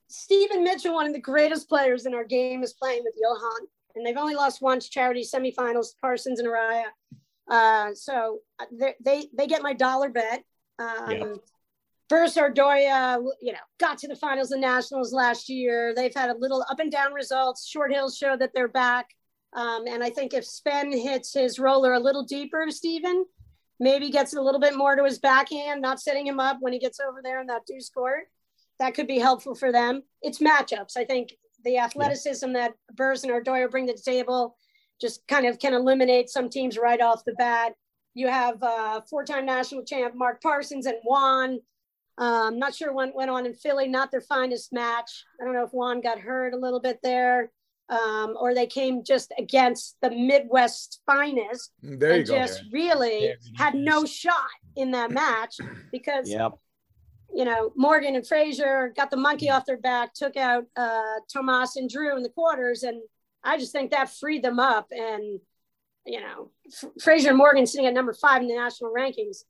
Stephen 0.08 0.64
Mitchell, 0.64 0.94
one 0.94 1.08
of 1.08 1.14
the 1.14 1.20
greatest 1.20 1.68
players 1.68 2.06
in 2.06 2.14
our 2.14 2.24
game, 2.24 2.64
is 2.64 2.74
playing 2.74 3.04
with 3.04 3.14
Johan, 3.18 3.68
and 3.96 4.06
they've 4.06 4.18
only 4.18 4.36
lost 4.36 4.62
once 4.62 4.88
charity 4.90 5.24
semifinals, 5.24 5.88
Parsons 6.02 6.40
and 6.40 6.48
Araya. 6.48 6.86
Uh, 7.50 7.94
so 7.94 8.40
uh, 8.60 8.66
they 8.72 8.94
they 9.04 9.28
they 9.38 9.48
get 9.48 9.62
my 9.62 9.74
dollar 9.74 10.10
bet. 10.10 10.44
Um, 10.80 11.12
Yeah. 11.12 11.34
Burst 12.08 12.38
Ardoya, 12.38 13.18
you 13.42 13.52
know, 13.52 13.58
got 13.80 13.98
to 13.98 14.08
the 14.08 14.16
finals 14.16 14.52
and 14.52 14.62
nationals 14.62 15.12
last 15.12 15.50
year. 15.50 15.92
They've 15.96 16.14
had 16.14 16.30
a 16.30 16.38
little 16.38 16.64
up 16.70 16.80
and 16.80 16.92
down 16.92 17.14
results. 17.14 17.68
Short 17.68 17.92
Hills 17.92 18.16
show 18.16 18.38
that 18.38 18.52
they're 18.54 18.68
back. 18.68 19.10
Um, 19.56 19.88
and 19.88 20.04
I 20.04 20.10
think 20.10 20.34
if 20.34 20.46
Sven 20.46 20.92
hits 20.92 21.34
his 21.34 21.60
roller 21.60 21.94
a 21.94 22.00
little 22.00 22.24
deeper, 22.24 22.66
Stephen, 22.70 23.26
maybe 23.80 24.10
gets 24.10 24.36
a 24.36 24.42
little 24.42 24.60
bit 24.60 24.76
more 24.76 24.96
to 24.96 25.04
his 25.04 25.18
backhand, 25.18 25.82
not 25.82 26.02
setting 26.02 26.28
him 26.28 26.40
up 26.40 26.58
when 26.60 26.74
he 26.74 26.80
gets 26.80 27.00
over 27.00 27.22
there 27.24 27.40
in 27.42 27.48
that 27.48 27.66
deuce 27.66 27.90
court. 27.90 28.26
That 28.80 28.94
could 28.94 29.08
be 29.08 29.20
helpful 29.20 29.56
for 29.56 29.72
them. 29.72 30.04
It's 30.22 30.40
matchups. 30.40 30.98
I 30.98 31.06
think 31.06 31.34
the 31.64 31.78
athleticism 31.78 32.52
that 32.54 32.74
Burrs 32.94 33.24
and 33.24 33.32
Ardoya 33.32 33.72
bring 33.72 33.88
to 33.88 33.94
the 33.94 34.02
table 34.02 34.58
just 35.00 35.26
kind 35.28 35.46
of 35.46 35.60
can 35.60 35.74
eliminate 35.74 36.30
some 36.30 36.50
teams 36.50 36.78
right 36.78 37.02
off 37.02 37.26
the 37.26 37.34
bat. 37.34 37.74
You 38.14 38.28
have 38.28 38.62
uh, 38.62 39.02
four-time 39.10 39.46
national 39.46 39.84
champ 39.84 40.16
Mark 40.16 40.42
Parsons 40.42 40.86
and 40.86 40.98
Juan. 41.04 41.60
Um, 42.18 42.60
not 42.60 42.74
sure 42.74 42.94
what 42.94 43.16
went 43.16 43.30
on 43.30 43.46
in 43.46 43.54
Philly, 43.54 43.90
not 43.90 44.10
their 44.10 44.22
finest 44.22 44.72
match. 44.72 45.26
I 45.40 45.44
don't 45.44 45.54
know 45.54 45.66
if 45.66 45.74
Juan 45.74 46.00
got 46.00 46.20
hurt 46.20 46.54
a 46.54 46.58
little 46.58 46.80
bit 46.80 47.00
there, 47.04 47.52
um, 47.90 48.36
or 48.40 48.54
they 48.56 48.66
came 48.68 49.04
just 49.04 49.32
against 49.38 49.96
the 50.02 50.10
Midwest 50.10 51.02
finest 51.06 51.72
There 51.84 52.12
you 52.12 52.16
and 52.18 52.28
go. 52.28 52.36
just 52.38 52.64
really 52.72 53.20
There 53.22 53.36
had 53.56 53.76
no 53.76 54.06
shot 54.06 54.50
in 54.76 54.92
that 54.92 55.12
match 55.12 55.58
because 55.92 56.30
Yep. 56.30 56.54
you 57.34 57.46
know, 57.46 57.72
Morgan 57.76 58.16
and 58.16 58.26
Frazier 58.28 58.92
got 58.96 59.12
the 59.12 59.18
monkey 59.18 59.50
off 59.50 59.66
their 59.66 59.78
back, 59.78 60.14
took 60.14 60.36
out 60.38 60.66
uh, 60.76 61.20
Tomas 61.32 61.76
and 61.76 61.90
Drew 61.90 62.16
in 62.18 62.24
the 62.24 62.30
quarters. 62.30 62.84
And 62.84 63.02
I 63.44 63.58
just 63.58 63.72
think 63.72 63.92
that 63.92 64.10
freed 64.10 64.42
them 64.44 64.60
up. 64.60 64.88
And, 64.92 65.40
you 66.06 66.22
know, 66.22 66.50
F- 66.72 66.90
Frazier 67.02 67.30
and 67.30 67.38
Morgan 67.38 67.68
sitting 67.68 67.86
at 67.88 67.94
number 67.94 68.14
five 68.14 68.42
in 68.42 68.48
the 68.48 68.56
national 68.56 68.92
rankings 68.94 69.44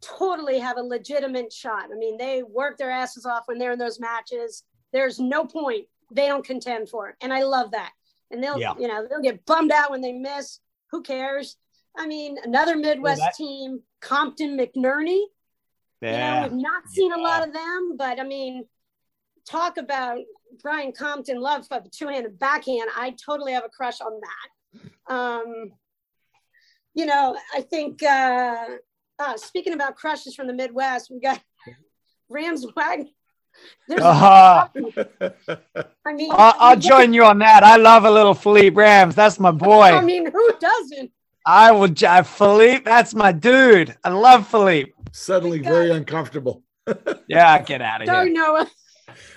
totally 0.00 0.58
have 0.58 0.76
a 0.76 0.82
legitimate 0.82 1.52
shot. 1.52 1.84
I 1.92 1.96
mean, 1.96 2.16
they 2.18 2.42
work 2.42 2.76
their 2.76 2.90
asses 2.90 3.24
off 3.26 3.44
when 3.46 3.58
they're 3.58 3.72
in 3.72 3.78
those 3.78 4.00
matches. 4.00 4.64
There's 4.92 5.18
no 5.18 5.44
point 5.46 5.86
they 6.14 6.26
don't 6.26 6.44
contend 6.44 6.88
for 6.88 7.08
it. 7.08 7.16
And 7.20 7.32
I 7.32 7.42
love 7.42 7.72
that. 7.72 7.92
And 8.30 8.42
they'll, 8.42 8.58
Yeah. 8.58 8.74
you 8.78 8.88
know, 8.88 9.06
they'll 9.08 9.20
get 9.20 9.44
bummed 9.44 9.72
out 9.72 9.90
when 9.90 10.00
they 10.00 10.12
miss. 10.12 10.60
Who 10.90 11.02
cares? 11.02 11.56
I 11.96 12.06
mean, 12.06 12.38
another 12.42 12.76
Midwest 12.76 13.20
that- 13.20 13.34
team, 13.34 13.82
Compton 14.00 14.56
McNerney. 14.58 15.24
You 16.00 16.10
know, 16.10 16.40
we've 16.42 16.52
not 16.60 16.88
seen 16.88 17.12
a 17.12 17.18
lot 17.18 17.46
of 17.46 17.52
them, 17.52 17.96
but 17.96 18.18
I 18.18 18.24
mean, 18.24 18.66
talk 19.48 19.76
about 19.76 20.18
Brian 20.60 20.90
Compton 20.92 21.40
love 21.40 21.66
of 21.70 21.88
two-handed 21.92 22.38
backhand. 22.40 22.90
I 22.96 23.10
totally 23.24 23.52
have 23.52 23.64
a 23.64 23.68
crush 23.68 24.00
on 24.00 24.20
that. 24.20 25.14
Um, 25.14 25.72
you 26.94 27.06
know, 27.06 27.38
I 27.54 27.60
think 27.60 28.02
uh, 28.02 28.66
uh, 29.18 29.36
speaking 29.36 29.74
about 29.74 29.94
crushes 29.94 30.34
from 30.34 30.48
the 30.48 30.52
Midwest, 30.52 31.08
we 31.10 31.20
got 31.20 31.40
Rams 32.28 32.66
Wagner. 32.74 33.06
There's, 33.88 34.00
Uh-huh. 34.02 34.68
I 36.06 36.12
mean, 36.12 36.30
I'll, 36.32 36.54
I'll 36.58 36.76
join 36.78 37.12
you 37.12 37.24
on 37.24 37.38
that. 37.38 37.62
I 37.62 37.76
love 37.76 38.04
a 38.04 38.10
little 38.10 38.34
Philippe 38.34 38.74
Rams. 38.76 39.14
That's 39.14 39.38
my 39.40 39.50
boy. 39.68 39.82
I 39.82 40.00
mean, 40.00 40.30
who 40.30 40.50
doesn't? 40.60 41.10
I 41.44 41.72
will. 41.72 41.88
j- 41.88 42.22
Philippe, 42.24 42.84
that's 42.84 43.14
my 43.14 43.32
dude. 43.32 43.96
I 44.04 44.10
love 44.10 44.46
Philippe. 44.48 44.92
Suddenly 45.12 45.58
very 45.60 45.90
uncomfortable. 45.90 46.62
Yeah, 47.28 47.62
get 47.62 47.80
out 47.80 48.02
of 48.02 48.08
Sorry, 48.08 48.26
here. 48.30 48.34
Noah. 48.34 48.70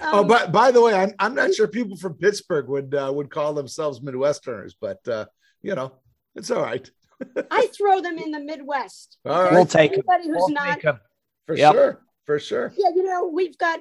Oh, 0.01 0.20
Um, 0.22 0.28
but 0.28 0.51
by 0.51 0.72
the 0.72 0.82
way, 0.82 0.93
I'm, 0.93 1.13
I'm 1.20 1.36
not 1.36 1.53
sure 1.53 1.68
people 1.68 1.95
from 1.95 2.16
Pittsburgh 2.16 2.68
would 2.68 2.93
uh, 2.93 3.11
would 3.13 3.30
call 3.30 3.53
themselves 3.53 3.99
Midwesterners, 4.01 4.74
but 4.82 5.07
uh, 5.07 5.26
you 5.61 5.76
know, 5.76 5.93
it's 6.36 6.49
all 6.51 6.61
right. 6.63 6.89
I 7.51 7.68
throw 7.68 8.01
them 8.01 8.18
in 8.18 8.32
the 8.32 8.39
Midwest. 8.39 9.18
All 9.26 9.43
right. 9.43 9.53
We'll 9.53 9.66
take 9.66 9.93
Anybody 9.93 10.28
who's 10.28 10.36
We'll 10.38 10.49
not 10.49 10.76
take 10.76 10.86
'em. 10.86 10.99
For 11.45 11.55
Yep. 11.55 11.74
sure. 11.74 12.01
For 12.26 12.39
sure. 12.39 12.74
Yeah, 12.76 12.89
you 12.95 13.03
know, 13.03 13.28
we've 13.28 13.57
got, 13.57 13.80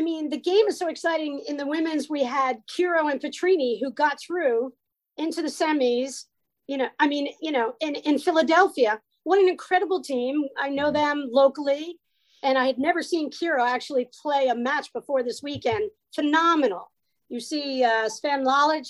I 0.00 0.02
mean, 0.02 0.30
the 0.30 0.40
game 0.40 0.66
is 0.66 0.78
so 0.78 0.88
exciting. 0.88 1.44
In 1.46 1.58
the 1.58 1.66
women's, 1.66 2.08
we 2.08 2.24
had 2.24 2.62
Kiro 2.66 3.10
and 3.10 3.20
Petrini 3.20 3.78
who 3.82 3.92
got 3.92 4.18
through 4.18 4.72
into 5.18 5.42
the 5.42 5.48
semis. 5.48 6.24
You 6.68 6.78
know, 6.78 6.88
I 6.98 7.06
mean, 7.06 7.34
you 7.42 7.52
know, 7.52 7.74
in, 7.80 7.96
in 7.96 8.18
Philadelphia, 8.18 8.98
what 9.24 9.38
an 9.38 9.46
incredible 9.46 10.00
team. 10.00 10.44
I 10.58 10.70
know 10.70 10.90
them 10.90 11.28
locally, 11.30 11.98
and 12.42 12.56
I 12.56 12.64
had 12.64 12.78
never 12.78 13.02
seen 13.02 13.30
Kiro 13.30 13.60
actually 13.60 14.08
play 14.22 14.48
a 14.48 14.54
match 14.54 14.90
before 14.94 15.22
this 15.22 15.42
weekend. 15.42 15.90
Phenomenal. 16.14 16.90
You 17.28 17.38
see 17.38 17.84
uh, 17.84 18.08
Sven 18.08 18.42
Lalic, 18.42 18.88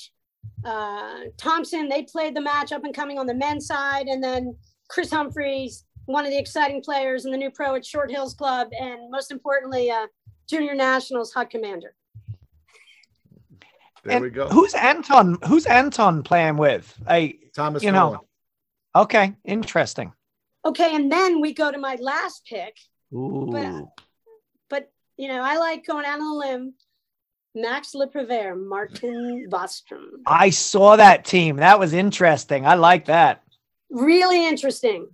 uh, 0.64 1.22
Thompson, 1.36 1.88
they 1.88 2.04
played 2.04 2.36
the 2.36 2.40
match 2.40 2.70
up 2.70 2.84
and 2.84 2.94
coming 2.94 3.18
on 3.18 3.26
the 3.26 3.34
men's 3.34 3.66
side, 3.66 4.06
and 4.06 4.22
then 4.22 4.54
Chris 4.88 5.10
Humphreys, 5.10 5.86
one 6.04 6.24
of 6.24 6.30
the 6.30 6.38
exciting 6.38 6.82
players 6.82 7.24
in 7.24 7.32
the 7.32 7.36
new 7.36 7.50
pro 7.50 7.74
at 7.74 7.84
Short 7.84 8.12
Hills 8.12 8.34
Club, 8.34 8.68
and 8.78 9.10
most 9.10 9.32
importantly, 9.32 9.90
uh, 9.90 10.06
Junior 10.50 10.74
Nationals 10.74 11.32
Hut 11.32 11.48
Commander. 11.48 11.94
There 14.04 14.16
And 14.16 14.22
we 14.22 14.30
go. 14.30 14.48
Who's 14.48 14.74
Anton? 14.74 15.38
Who's 15.46 15.66
Anton 15.66 16.22
playing 16.22 16.56
with? 16.56 16.92
I 17.06 17.38
Thomas 17.54 17.82
you 17.82 17.92
know, 17.92 18.24
okay, 18.94 19.34
interesting. 19.44 20.12
Okay, 20.64 20.94
and 20.94 21.10
then 21.10 21.40
we 21.40 21.54
go 21.54 21.70
to 21.70 21.78
my 21.78 21.96
last 22.00 22.44
pick, 22.46 22.76
Ooh. 23.14 23.48
but 24.68 24.90
you 25.16 25.28
know, 25.28 25.42
I 25.42 25.58
like 25.58 25.86
going 25.86 26.06
out 26.06 26.20
on 26.20 26.26
a 26.26 26.34
limb. 26.34 26.74
Max 27.54 27.92
Leprever, 27.94 28.56
Martin 28.56 29.48
Bostrom. 29.50 30.22
I 30.24 30.50
saw 30.50 30.96
that 30.96 31.24
team. 31.24 31.56
That 31.56 31.78
was 31.78 31.92
interesting. 31.92 32.64
I 32.64 32.74
like 32.74 33.06
that. 33.06 33.42
Really 33.90 34.46
interesting. 34.46 35.08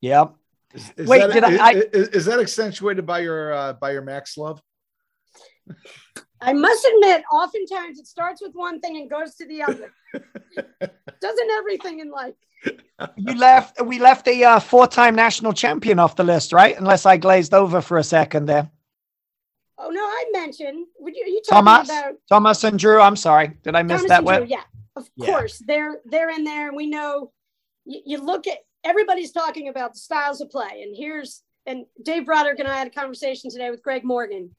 Yep. 0.00 0.34
Is, 0.74 0.92
is 0.96 1.08
Wait, 1.08 1.18
that, 1.20 1.32
did 1.32 1.44
I- 1.44 1.50
is- 1.52 1.60
I- 1.60 1.72
is, 1.92 2.08
is 2.08 2.24
that 2.26 2.40
accentuated 2.40 3.04
by 3.06 3.20
your 3.20 3.52
uh, 3.52 3.72
by 3.74 3.92
your 3.92 4.02
Max 4.02 4.36
love? 4.36 4.60
I 6.40 6.52
must 6.52 6.84
admit, 6.84 7.22
oftentimes 7.32 8.00
it 8.00 8.06
starts 8.08 8.42
with 8.42 8.52
one 8.54 8.80
thing 8.80 8.96
and 8.96 9.08
goes 9.08 9.36
to 9.36 9.46
the 9.46 9.62
other. 9.62 9.92
Doesn't 11.20 11.50
everything 11.52 12.00
in 12.00 12.10
life? 12.10 12.34
You 13.16 13.34
left. 13.36 13.80
We 13.84 14.00
left 14.00 14.26
a 14.26 14.42
uh, 14.42 14.58
four-time 14.58 15.14
national 15.14 15.52
champion 15.52 16.00
off 16.00 16.16
the 16.16 16.24
list, 16.24 16.52
right? 16.52 16.76
Unless 16.76 17.06
I 17.06 17.16
glazed 17.16 17.54
over 17.54 17.80
for 17.80 17.98
a 17.98 18.02
second 18.02 18.46
there. 18.46 18.68
Oh 19.78 19.90
no, 19.90 20.00
I 20.02 20.24
mentioned. 20.32 20.86
Would 20.98 21.14
you? 21.16 21.24
Are 21.24 21.28
you 21.28 21.42
talking 21.48 21.64
Thomas, 21.64 21.88
about 21.88 22.14
Thomas 22.28 22.64
and 22.64 22.78
Drew. 22.78 23.00
I'm 23.00 23.16
sorry. 23.16 23.52
Did 23.62 23.74
I 23.76 23.82
miss 23.82 23.98
Thomas 23.98 24.08
that 24.08 24.18
and 24.18 24.26
one? 24.26 24.38
Drew, 24.40 24.46
yeah, 24.48 24.62
of 24.96 25.08
Yeah. 25.16 25.26
course. 25.26 25.62
They're 25.64 26.00
they're 26.04 26.30
in 26.30 26.44
there, 26.44 26.68
and 26.68 26.76
we 26.76 26.86
know. 26.88 27.30
You, 27.84 28.00
you 28.04 28.18
look 28.18 28.46
at 28.46 28.58
everybody's 28.84 29.32
talking 29.32 29.68
about 29.68 29.94
the 29.94 30.00
styles 30.00 30.40
of 30.40 30.50
play, 30.50 30.82
and 30.82 30.94
here's 30.96 31.42
and 31.64 31.86
Dave 32.02 32.26
Broderick 32.26 32.58
and 32.58 32.66
I 32.68 32.76
had 32.76 32.88
a 32.88 32.90
conversation 32.90 33.48
today 33.50 33.70
with 33.70 33.82
Greg 33.82 34.02
Morgan, 34.04 34.50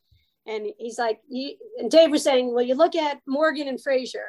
and 0.47 0.67
he's 0.77 0.97
like, 0.97 1.19
you, 1.27 1.55
and 1.77 1.91
Dave 1.91 2.11
was 2.11 2.23
saying, 2.23 2.53
well, 2.53 2.63
you 2.63 2.75
look 2.75 2.95
at 2.95 3.19
Morgan 3.27 3.67
and 3.67 3.81
Frazier, 3.81 4.27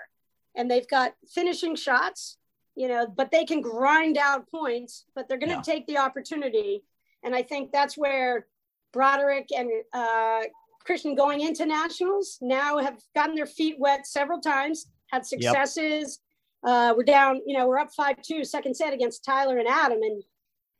and 0.56 0.68
they've 0.70 0.88
got 0.88 1.14
finishing 1.32 1.76
shots, 1.76 2.36
you 2.74 2.88
know, 2.88 3.06
but 3.06 3.30
they 3.30 3.44
can 3.44 3.60
grind 3.60 4.18
out 4.18 4.50
points, 4.50 5.04
but 5.14 5.28
they're 5.28 5.38
going 5.38 5.50
to 5.50 5.56
Yeah. 5.56 5.62
take 5.74 5.86
the 5.86 5.98
opportunity, 5.98 6.82
and 7.22 7.34
I 7.34 7.42
think 7.42 7.70
that's 7.70 7.96
where 7.96 8.46
Broderick 8.92 9.48
and 9.56 9.70
uh, 9.92 10.42
Christian 10.84 11.14
going 11.14 11.40
into 11.40 11.64
nationals 11.66 12.38
now 12.40 12.78
have 12.78 12.98
gotten 13.14 13.34
their 13.36 13.46
feet 13.46 13.76
wet 13.78 14.06
several 14.06 14.40
times, 14.40 14.86
had 15.12 15.24
successes. 15.24 16.20
Uh, 16.64 16.94
we're 16.96 17.04
down, 17.04 17.40
you 17.46 17.56
know, 17.56 17.68
we're 17.68 17.78
up 17.78 17.92
5 17.94 18.22
2 18.22 18.44
second 18.44 18.74
set 18.74 18.92
against 18.92 19.24
Tyler 19.24 19.58
and 19.58 19.68
Adam. 19.68 19.98
And, 20.02 20.22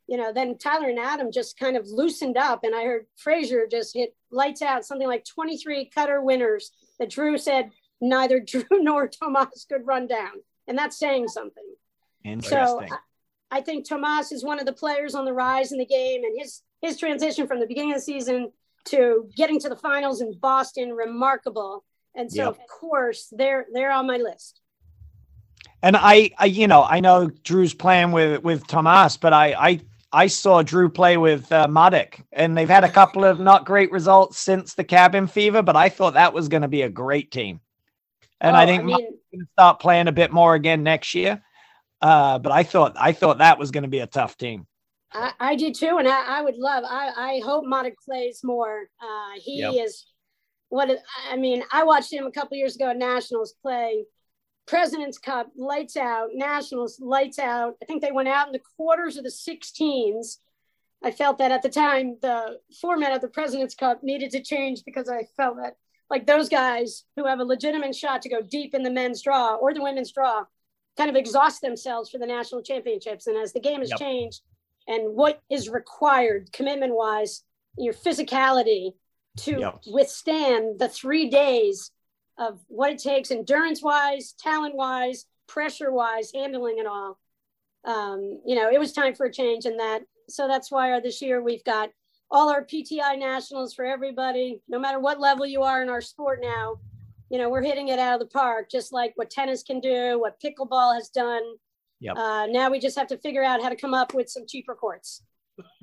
you 0.07 0.17
know, 0.17 0.33
then 0.33 0.57
Tyler 0.59 0.89
and 0.89 0.99
Adam 0.99 1.31
just 1.31 1.59
kind 1.59 1.77
of 1.77 1.87
loosened 1.87 2.37
up. 2.37 2.65
And 2.65 2.75
I 2.75 2.85
heard 2.85 3.07
Frazier 3.17 3.67
just 3.71 3.95
hit 3.95 4.15
lights 4.31 4.63
out, 4.63 4.85
something 4.85 5.09
like 5.09 5.25
23 5.25 5.91
cutter 5.95 6.23
winners 6.23 6.71
that 6.99 7.11
Drew 7.11 7.37
said 7.37 7.71
neither 8.01 8.41
Drew 8.47 8.65
nor 8.71 9.09
Tomas 9.09 9.67
could 9.69 9.87
run 9.87 10.07
down. 10.07 10.33
And 10.67 10.79
that's 10.79 10.99
saying 10.99 11.29
something. 11.29 11.65
So 12.25 12.31
Interesting. 12.31 12.89
I, 13.51 13.59
I 13.59 13.61
think 13.61 13.87
Tomas 13.87 14.33
is 14.33 14.43
one 14.43 14.59
of 14.59 14.65
the 14.67 14.73
players 14.73 15.15
on 15.15 15.27
the 15.27 15.33
rise 15.35 15.73
in 15.73 15.79
the 15.79 15.85
game, 15.85 16.25
and 16.25 16.35
his 16.41 16.63
his 16.81 16.99
transition 16.99 17.47
from 17.47 17.61
the 17.61 17.67
beginning 17.67 17.93
of 17.93 17.99
the 17.99 18.03
season 18.03 18.51
to 18.87 19.29
getting 19.37 19.61
to 19.61 19.69
the 19.69 19.77
finals 19.77 20.23
in 20.23 20.39
Boston 20.41 20.93
remarkable. 20.93 21.85
And 22.15 22.33
so, 22.33 22.45
Yep. 22.45 22.49
of 22.49 22.59
course, 22.69 23.29
they're 23.31 23.67
they're 23.73 23.93
on 23.93 24.07
my 24.07 24.17
list. 24.17 24.61
And 25.85 25.99
I, 25.99 26.31
I, 26.39 26.47
you 26.47 26.67
know, 26.67 26.83
I 26.83 27.01
know 27.01 27.29
Drew's 27.43 27.75
playing 27.75 28.13
with 28.13 28.43
with 28.43 28.67
Tomas, 28.67 29.19
but 29.19 29.35
I, 29.35 29.53
I, 29.53 29.81
I 30.15 30.27
saw 30.29 30.63
Drew 30.63 30.89
play 30.89 31.19
with 31.19 31.53
uh, 31.53 31.67
Madik, 31.67 32.25
and 32.33 32.57
they've 32.57 32.67
had 32.71 32.85
a 32.85 32.89
couple 32.89 33.23
of 33.23 33.39
not 33.39 33.67
great 33.67 33.93
results 33.93 34.39
since 34.39 34.73
the 34.73 34.83
cabin 34.83 35.27
fever. 35.27 35.61
But 35.61 35.77
I 35.77 35.91
thought 35.91 36.15
that 36.15 36.33
was 36.33 36.49
going 36.49 36.63
to 36.63 36.69
be 36.69 36.81
a 36.81 36.89
great 36.89 37.31
team, 37.31 37.61
and 38.41 38.57
I 38.57 38.65
Oh, 38.65 38.67
think 38.67 38.81
I 38.81 38.85
mean, 38.87 38.97
going 38.97 39.45
to 39.45 39.47
start 39.53 39.79
playing 39.79 40.09
a 40.09 40.13
bit 40.13 40.33
more 40.33 40.55
again 40.55 40.85
next 40.85 41.15
year. 41.15 41.43
Uh, 42.01 42.39
but 42.39 42.51
I 42.51 42.63
thought, 42.63 42.97
I 42.99 43.13
thought 43.13 43.39
that 43.39 43.59
was 43.59 43.71
going 43.71 43.83
to 43.83 43.89
be 43.89 43.99
a 43.99 44.07
tough 44.07 44.39
team. 44.39 44.67
I, 45.13 45.33
I 45.39 45.55
do 45.55 45.71
too, 45.71 45.99
and 45.99 46.09
I, 46.09 46.39
I 46.39 46.41
would 46.41 46.57
love. 46.57 46.85
I, 46.89 47.11
I 47.15 47.41
hope 47.45 47.67
Matic 47.67 47.97
plays 48.03 48.41
more. 48.43 48.89
Uh, 49.03 49.33
he 49.37 49.61
Yep. 49.61 49.75
is 49.81 50.07
what 50.71 50.91
I 51.31 51.37
mean. 51.37 51.63
I 51.71 51.85
watched 51.85 52.11
him 52.11 52.27
a 52.27 52.33
couple 52.33 52.57
years 52.57 52.75
ago 52.75 52.89
at 52.89 52.97
Nationals 52.97 53.55
play 53.61 54.05
President's 54.67 55.19
Cup, 55.19 55.51
lights 55.57 55.97
out. 55.97 56.31
Nationals, 56.33 56.99
lights 57.01 57.39
out. 57.39 57.75
I 57.83 57.85
think 57.85 58.03
they 58.03 58.13
went 58.13 58.29
out 58.29 58.47
in 58.47 58.53
the 58.53 58.63
quarters 58.77 59.17
of 59.17 59.25
the 59.25 59.31
16s. 59.31 60.39
I 61.03 61.11
felt 61.11 61.39
that 61.39 61.53
at 61.53 61.63
the 61.63 61.69
time 61.69 62.17
the 62.23 62.59
format 62.81 63.13
of 63.13 63.21
the 63.21 63.29
President's 63.29 63.75
Cup 63.75 64.03
needed 64.03 64.31
to 64.31 64.43
change 64.43 64.85
because 64.85 65.09
I 65.09 65.25
felt 65.37 65.57
that 65.59 65.77
like 66.11 66.27
those 66.27 66.49
guys 66.49 67.05
who 67.17 67.27
have 67.27 67.41
a 67.41 67.45
legitimate 67.45 67.95
shot 67.95 68.23
to 68.23 68.29
go 68.29 68.41
deep 68.41 68.75
in 68.75 68.83
the 68.83 68.91
men's 68.91 69.23
draw 69.23 69.57
or 69.57 69.75
the 69.75 69.83
women's 69.83 70.13
draw 70.13 70.45
kind 70.97 71.11
of 71.11 71.17
exhaust 71.17 71.61
themselves 71.61 72.09
for 72.09 72.19
the 72.19 72.27
national 72.27 72.63
championships. 72.63 73.27
And 73.27 73.37
as 73.37 73.53
the 73.53 73.61
game 73.61 73.81
has 73.81 73.91
Yep. 73.91 73.99
changed 73.99 74.43
and 74.87 75.15
what 75.15 75.41
is 75.51 75.69
required 75.69 76.53
commitment 76.53 76.95
wise, 76.95 77.43
your 77.77 77.95
physicality 77.95 78.95
to 79.39 79.59
Yep. 79.59 79.81
withstand 79.93 80.79
the 80.79 80.89
three 80.89 81.29
days 81.29 81.91
of 82.39 82.61
what 82.69 82.93
it 82.93 82.99
takes 82.99 83.31
endurance 83.31 83.83
wise, 83.83 84.35
talent 84.39 84.75
wise, 84.75 85.27
pressure 85.47 85.93
wise, 85.93 86.33
handling 86.35 86.79
it 86.79 86.87
all. 86.87 87.19
Um, 87.85 88.41
you 88.47 88.55
know, 88.55 88.71
it 88.71 88.79
was 88.79 88.93
time 88.93 89.15
for 89.15 89.27
a 89.27 89.33
change 89.33 89.67
in 89.67 89.77
that. 89.77 90.03
So 90.29 90.49
that's 90.49 90.71
why 90.71 90.99
this 91.01 91.21
year 91.21 91.43
we've 91.43 91.65
got 91.65 91.91
all 92.31 92.51
our 92.51 92.65
PTI 92.65 93.19
nationals 93.19 93.75
for 93.75 93.85
everybody, 93.85 94.61
no 94.69 94.79
matter 94.79 94.99
what 94.99 95.21
level 95.21 95.47
you 95.47 95.63
are 95.63 95.83
in 95.83 95.89
our 95.89 96.01
sport 96.01 96.41
now. 96.43 96.77
You 97.31 97.39
know, 97.39 97.49
we're 97.49 97.63
hitting 97.63 97.89
it 97.89 97.99
out 97.99 98.15
of 98.15 98.21
the 98.21 98.33
park, 98.33 98.71
just 98.71 98.93
like 98.93 99.13
what 99.17 99.31
tennis 99.31 99.63
can 99.63 99.81
do, 99.81 100.19
what 100.21 100.41
pickleball 100.41 100.95
has 100.95 101.09
done. 101.09 101.43
Yep. 102.01 102.17
Uh, 102.17 102.47
now 102.47 102.71
we 102.71 102.79
just 102.79 102.99
have 102.99 103.07
to 103.09 103.19
figure 103.19 103.45
out 103.45 103.63
how 103.63 103.69
to 103.69 103.77
come 103.77 103.95
up 103.95 104.15
with 104.15 104.29
some 104.29 104.47
cheaper 104.47 104.75
courts. 104.75 105.23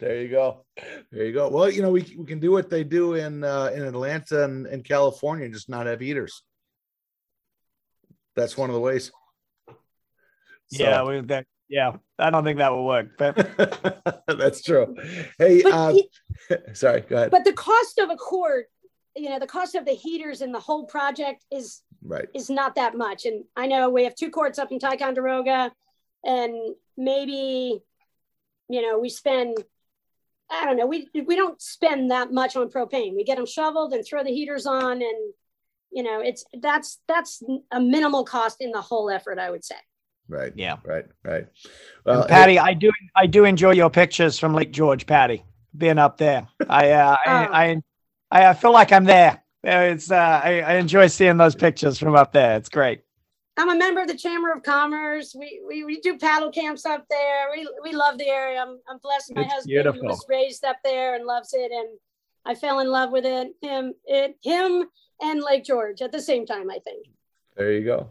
there 0.00 0.22
you 0.22 0.28
go. 0.28 0.64
There 1.10 1.24
you 1.24 1.32
go. 1.32 1.48
Well, 1.48 1.70
you 1.70 1.82
know, 1.82 1.90
we, 1.90 2.14
we 2.18 2.24
can 2.24 2.40
do 2.40 2.50
what 2.50 2.70
they 2.70 2.84
do 2.84 3.14
in 3.14 3.44
uh, 3.44 3.70
in 3.74 3.82
Atlanta 3.82 4.44
and, 4.44 4.66
and 4.66 4.84
California, 4.84 5.48
just 5.48 5.68
not 5.68 5.86
have 5.86 6.00
heaters. 6.00 6.42
That's 8.36 8.56
one 8.56 8.70
of 8.70 8.74
the 8.74 8.80
ways. 8.80 9.10
So. 9.68 10.84
Yeah, 10.84 11.02
we, 11.02 11.20
that, 11.22 11.46
yeah, 11.68 11.92
I 12.18 12.30
don't 12.30 12.44
think 12.44 12.58
that 12.58 12.72
will 12.72 12.86
work, 12.86 13.16
but 13.16 13.36
that's 14.26 14.62
true. 14.62 14.96
Hey, 15.38 15.62
uh, 15.62 15.94
sorry, 16.72 17.02
go 17.02 17.16
ahead. 17.16 17.30
But 17.30 17.44
the 17.44 17.52
cost 17.52 17.98
of 17.98 18.10
a 18.10 18.16
court, 18.16 18.66
you 19.16 19.30
know, 19.30 19.38
the 19.38 19.46
cost 19.46 19.74
of 19.74 19.84
the 19.84 19.92
heaters 19.92 20.40
and 20.40 20.54
the 20.54 20.60
whole 20.60 20.86
project 20.86 21.44
is 21.50 21.82
right 22.02 22.28
is 22.34 22.50
not 22.50 22.74
that 22.74 22.96
much. 22.96 23.24
And 23.24 23.44
I 23.56 23.66
know 23.66 23.90
we 23.90 24.04
have 24.04 24.14
two 24.14 24.30
courts 24.30 24.58
up 24.58 24.72
in 24.72 24.78
Ticonderoga, 24.78 25.72
and 26.24 26.74
maybe, 26.96 27.80
you 28.70 28.82
know, 28.82 28.98
we 28.98 29.08
spend. 29.08 29.56
I 30.50 30.64
don't 30.64 30.76
know. 30.76 30.86
We 30.86 31.08
we 31.26 31.36
don't 31.36 31.60
spend 31.60 32.10
that 32.10 32.32
much 32.32 32.56
on 32.56 32.70
propane. 32.70 33.14
We 33.14 33.24
get 33.24 33.36
them 33.36 33.46
shoveled 33.46 33.92
and 33.92 34.04
throw 34.04 34.24
the 34.24 34.30
heaters 34.30 34.66
on, 34.66 35.02
and 35.02 35.32
you 35.92 36.02
know, 36.02 36.20
it's 36.20 36.44
that's 36.60 36.98
that's 37.06 37.42
a 37.70 37.80
minimal 37.80 38.24
cost 38.24 38.60
in 38.60 38.70
the 38.70 38.80
whole 38.80 39.10
effort. 39.10 39.38
I 39.38 39.50
would 39.50 39.64
say. 39.64 39.76
Right. 40.28 40.52
Yeah. 40.54 40.76
Right. 40.84 41.06
Right. 41.24 41.46
Well, 42.06 42.26
Patty, 42.26 42.58
I 42.58 42.74
do 42.74 42.90
I 43.16 43.26
do 43.26 43.44
enjoy 43.44 43.72
your 43.72 43.90
pictures 43.90 44.38
from 44.38 44.54
Lake 44.54 44.72
George, 44.72 45.06
Patty. 45.06 45.44
Being 45.76 45.98
up 45.98 46.16
there, 46.16 46.48
I 46.68 46.90
uh, 46.90 47.16
oh. 47.26 47.30
I, 47.30 47.82
I 48.30 48.48
I 48.48 48.54
feel 48.54 48.72
like 48.72 48.92
I'm 48.92 49.04
there. 49.04 49.42
It's 49.62 50.10
uh, 50.10 50.40
I, 50.42 50.60
I 50.60 50.74
enjoy 50.74 51.08
seeing 51.08 51.36
those 51.36 51.54
pictures 51.54 51.98
from 51.98 52.16
up 52.16 52.32
there. 52.32 52.56
It's 52.56 52.68
great. 52.68 53.02
I'm 53.56 53.70
a 53.70 53.76
member 53.76 54.00
of 54.00 54.08
the 54.08 54.16
Chamber 54.16 54.52
of 54.52 54.62
Commerce. 54.62 55.34
We 55.38 55.60
we, 55.66 55.84
we 55.84 56.00
do 56.00 56.18
paddle 56.18 56.50
camps 56.50 56.86
up 56.86 57.04
there. 57.10 57.50
We 57.52 57.68
we 57.82 57.92
love 57.92 58.18
the 58.18 58.28
area. 58.28 58.60
I'm 58.60 58.78
I'm 58.88 58.98
blessed. 58.98 59.34
My 59.34 59.42
it's 59.42 59.52
husband 59.52 59.74
beautiful. 59.74 60.02
was 60.02 60.24
raised 60.28 60.64
up 60.64 60.76
there 60.84 61.14
and 61.14 61.26
loves 61.26 61.52
it, 61.52 61.70
and 61.70 61.88
I 62.44 62.54
fell 62.54 62.80
in 62.80 62.88
love 62.88 63.10
with 63.10 63.26
it. 63.26 63.52
Him 63.60 63.94
it 64.04 64.36
him 64.42 64.86
and 65.20 65.42
Lake 65.42 65.64
George 65.64 66.00
at 66.00 66.12
the 66.12 66.22
same 66.22 66.46
time. 66.46 66.70
I 66.70 66.78
think. 66.84 67.06
There 67.56 67.72
you 67.72 67.84
go. 67.84 68.10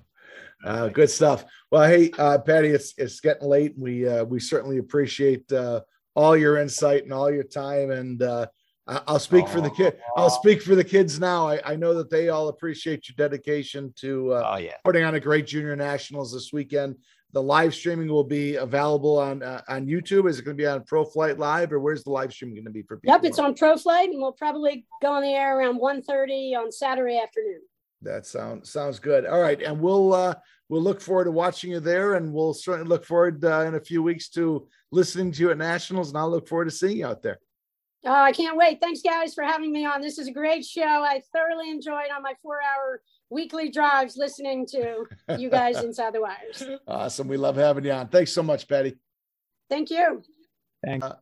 Uh, 0.63 0.89
good 0.89 1.09
stuff. 1.09 1.45
Well, 1.71 1.89
hey, 1.89 2.11
uh, 2.17 2.37
Patty, 2.39 2.69
it's 2.69 2.93
it's 2.97 3.19
getting 3.19 3.47
late. 3.47 3.73
We 3.77 4.07
uh, 4.07 4.25
we 4.25 4.39
certainly 4.39 4.77
appreciate 4.77 5.51
uh, 5.51 5.81
all 6.15 6.35
your 6.35 6.57
insight 6.57 7.03
and 7.03 7.13
all 7.13 7.31
your 7.31 7.43
time. 7.43 7.91
And 7.91 8.21
uh, 8.21 8.47
I'll 9.07 9.19
speak 9.19 9.47
for 9.47 9.61
the 9.61 9.69
kid. 9.69 9.97
I'll 10.17 10.29
speak 10.29 10.61
for 10.61 10.75
the 10.75 10.83
kids 10.83 11.19
now. 11.19 11.47
I, 11.47 11.61
I 11.63 11.75
know 11.75 11.93
that 11.95 12.09
they 12.09 12.29
all 12.29 12.47
appreciate 12.47 13.07
your 13.07 13.15
dedication 13.15 13.93
to 13.97 14.33
uh, 14.33 14.51
oh, 14.53 14.57
yeah. 14.57 14.75
putting 14.83 15.03
on 15.03 15.15
a 15.15 15.19
great 15.19 15.45
junior 15.45 15.75
nationals 15.75 16.33
this 16.33 16.51
weekend. 16.51 16.95
The 17.31 17.41
live 17.41 17.75
streaming 17.75 18.07
will 18.07 18.23
be 18.23 18.55
available 18.55 19.19
on 19.19 19.43
uh, 19.43 19.61
on 19.67 19.85
YouTube. 19.85 20.27
Is 20.27 20.39
it 20.39 20.45
going 20.45 20.57
to 20.57 20.61
be 20.61 20.65
on 20.65 20.83
Pro 20.83 21.05
Flight 21.05 21.37
Live, 21.37 21.71
or 21.71 21.79
where's 21.79 22.03
the 22.03 22.09
live 22.09 22.33
stream 22.33 22.55
going 22.55 22.65
to 22.65 22.71
be 22.71 22.81
for 22.81 22.97
people? 22.97 23.13
Yep, 23.13 23.25
it's 23.25 23.37
on 23.37 23.53
Pro 23.53 23.77
Flight, 23.77 24.09
and 24.09 24.19
we'll 24.19 24.31
probably 24.31 24.87
go 24.99 25.11
on 25.11 25.21
the 25.21 25.33
air 25.33 25.59
around 25.59 25.79
1.30 25.79 26.57
on 26.57 26.71
Saturday 26.71 27.19
afternoon. 27.19 27.61
That 28.01 28.25
sounds 28.25 28.71
sounds 28.71 28.97
good. 28.97 29.27
All 29.27 29.41
right, 29.41 29.61
and 29.61 29.79
we'll 29.79 30.13
uh, 30.13 30.33
we'll 30.69 30.81
look 30.81 31.01
forward 31.01 31.25
to 31.25 31.31
watching 31.31 31.69
you 31.69 31.79
there, 31.79 32.15
and 32.15 32.33
we'll 32.33 32.55
certainly 32.55 32.89
look 32.89 33.05
forward 33.05 33.45
uh, 33.45 33.61
in 33.61 33.75
a 33.75 33.79
few 33.79 34.01
weeks 34.01 34.29
to 34.29 34.67
listening 34.91 35.31
to 35.33 35.41
you 35.41 35.51
at 35.51 35.57
nationals, 35.59 36.09
and 36.09 36.17
I'll 36.17 36.31
look 36.31 36.47
forward 36.47 36.65
to 36.65 36.71
seeing 36.71 36.97
you 36.97 37.05
out 37.05 37.21
there. 37.21 37.39
Oh, 38.05 38.13
I 38.13 38.31
can't 38.31 38.55
wait! 38.55 38.79
Thanks, 38.79 39.01
guys, 39.01 39.33
for 39.33 39.43
having 39.43 39.73
me 39.73 39.85
on. 39.85 40.01
This 40.01 40.17
is 40.17 40.27
a 40.27 40.31
great 40.31 40.65
show. 40.65 40.81
I 40.83 41.21
thoroughly 41.33 41.69
enjoyed 41.69 42.07
on 42.15 42.23
my 42.23 42.33
four-hour 42.41 43.01
weekly 43.29 43.69
drives 43.69 44.15
listening 44.15 44.65
to 44.67 45.03
you 45.37 45.49
guys 45.49 45.77
inside 45.83 46.13
the 46.13 46.21
wires. 46.21 46.63
Awesome! 46.87 47.27
We 47.27 47.35
love 47.35 47.57
having 47.57 47.83
you 47.83 47.91
on. 47.91 48.07
Thanks 48.07 48.31
so 48.31 48.41
much, 48.41 48.67
Patty. 48.67 48.97
Thank 49.69 49.89
you. 49.89 50.23
Thanks. 50.83 51.05
Uh, 51.05 51.15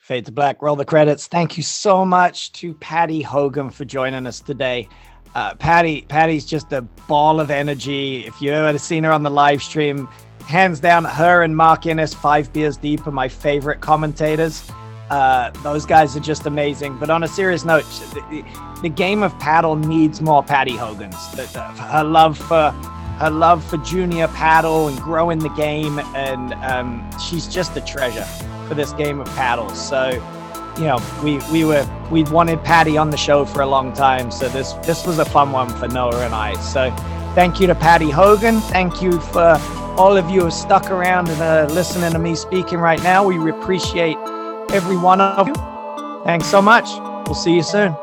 Fade 0.00 0.24
to 0.26 0.32
black. 0.32 0.62
Roll 0.62 0.76
the 0.76 0.84
credits. 0.84 1.26
Thank 1.26 1.56
you 1.56 1.62
so 1.62 2.04
much 2.04 2.52
to 2.52 2.74
Patty 2.74 3.20
Hogan 3.20 3.70
for 3.70 3.84
joining 3.84 4.26
us 4.26 4.40
today. 4.40 4.88
Uh, 5.34 5.54
Patty, 5.54 6.02
Patty's 6.02 6.46
just 6.46 6.72
a 6.72 6.80
ball 6.80 7.40
of 7.40 7.50
energy. 7.50 8.24
If 8.24 8.40
you 8.40 8.52
ever 8.52 8.78
seen 8.78 9.04
her 9.04 9.12
on 9.12 9.22
the 9.22 9.30
live 9.30 9.62
stream, 9.62 10.08
hands 10.46 10.80
down, 10.80 11.04
her 11.04 11.42
and 11.42 11.54
Mark 11.54 11.84
Innes, 11.86 12.14
Five 12.14 12.52
Beers 12.52 12.78
Deep, 12.78 13.06
are 13.06 13.10
my 13.10 13.28
favorite 13.28 13.80
commentators. 13.80 14.70
Uh, 15.10 15.50
those 15.62 15.86
guys 15.86 16.16
are 16.16 16.20
just 16.20 16.46
amazing. 16.46 16.98
But 16.98 17.10
on 17.10 17.22
a 17.22 17.28
serious 17.28 17.64
note, 17.64 17.84
the, 18.12 18.44
the 18.82 18.88
game 18.88 19.22
of 19.22 19.38
paddle 19.38 19.76
needs 19.76 20.20
more 20.20 20.42
Patty 20.42 20.76
Hogan's. 20.76 21.30
The, 21.30 21.42
the, 21.52 21.62
her 21.62 22.04
love 22.04 22.36
for 22.36 22.72
her 23.18 23.30
love 23.30 23.64
for 23.64 23.78
junior 23.78 24.28
paddle 24.28 24.88
and 24.88 24.98
growing 24.98 25.38
the 25.38 25.48
game, 25.50 25.98
and 26.14 26.52
um, 26.54 27.08
she's 27.18 27.46
just 27.46 27.76
a 27.76 27.80
treasure 27.80 28.26
for 28.68 28.74
this 28.74 28.92
game 28.92 29.20
of 29.20 29.26
paddle. 29.28 29.70
So 29.70 30.10
you 30.76 30.84
know, 30.84 31.02
we 31.22 31.38
we 31.50 31.64
were 31.64 31.88
we 32.10 32.24
wanted 32.24 32.62
Patty 32.62 32.98
on 32.98 33.10
the 33.10 33.16
show 33.16 33.44
for 33.44 33.62
a 33.62 33.66
long 33.66 33.92
time, 33.92 34.30
so 34.30 34.48
this 34.48 34.72
this 34.84 35.06
was 35.06 35.18
a 35.18 35.24
fun 35.24 35.52
one 35.52 35.68
for 35.78 35.88
Noah 35.88 36.24
and 36.24 36.34
I. 36.34 36.54
So 36.60 36.90
thank 37.34 37.60
you 37.60 37.66
to 37.68 37.74
Patty 37.74 38.10
Hogan. 38.10 38.60
Thank 38.60 39.00
you 39.00 39.20
for 39.20 39.56
all 39.96 40.16
of 40.16 40.28
you 40.28 40.42
who 40.42 40.50
stuck 40.50 40.90
around 40.90 41.28
and 41.28 41.40
are 41.40 41.66
listening 41.68 42.12
to 42.12 42.18
me 42.18 42.34
speaking 42.34 42.78
right 42.78 43.02
now. 43.02 43.24
We 43.24 43.50
appreciate 43.50 44.18
every 44.70 44.96
one 44.96 45.20
of 45.20 45.48
you. 45.48 45.54
Thanks 46.24 46.46
so 46.46 46.60
much. 46.60 46.88
We'll 47.26 47.34
see 47.34 47.54
you 47.54 47.62
soon. 47.62 47.96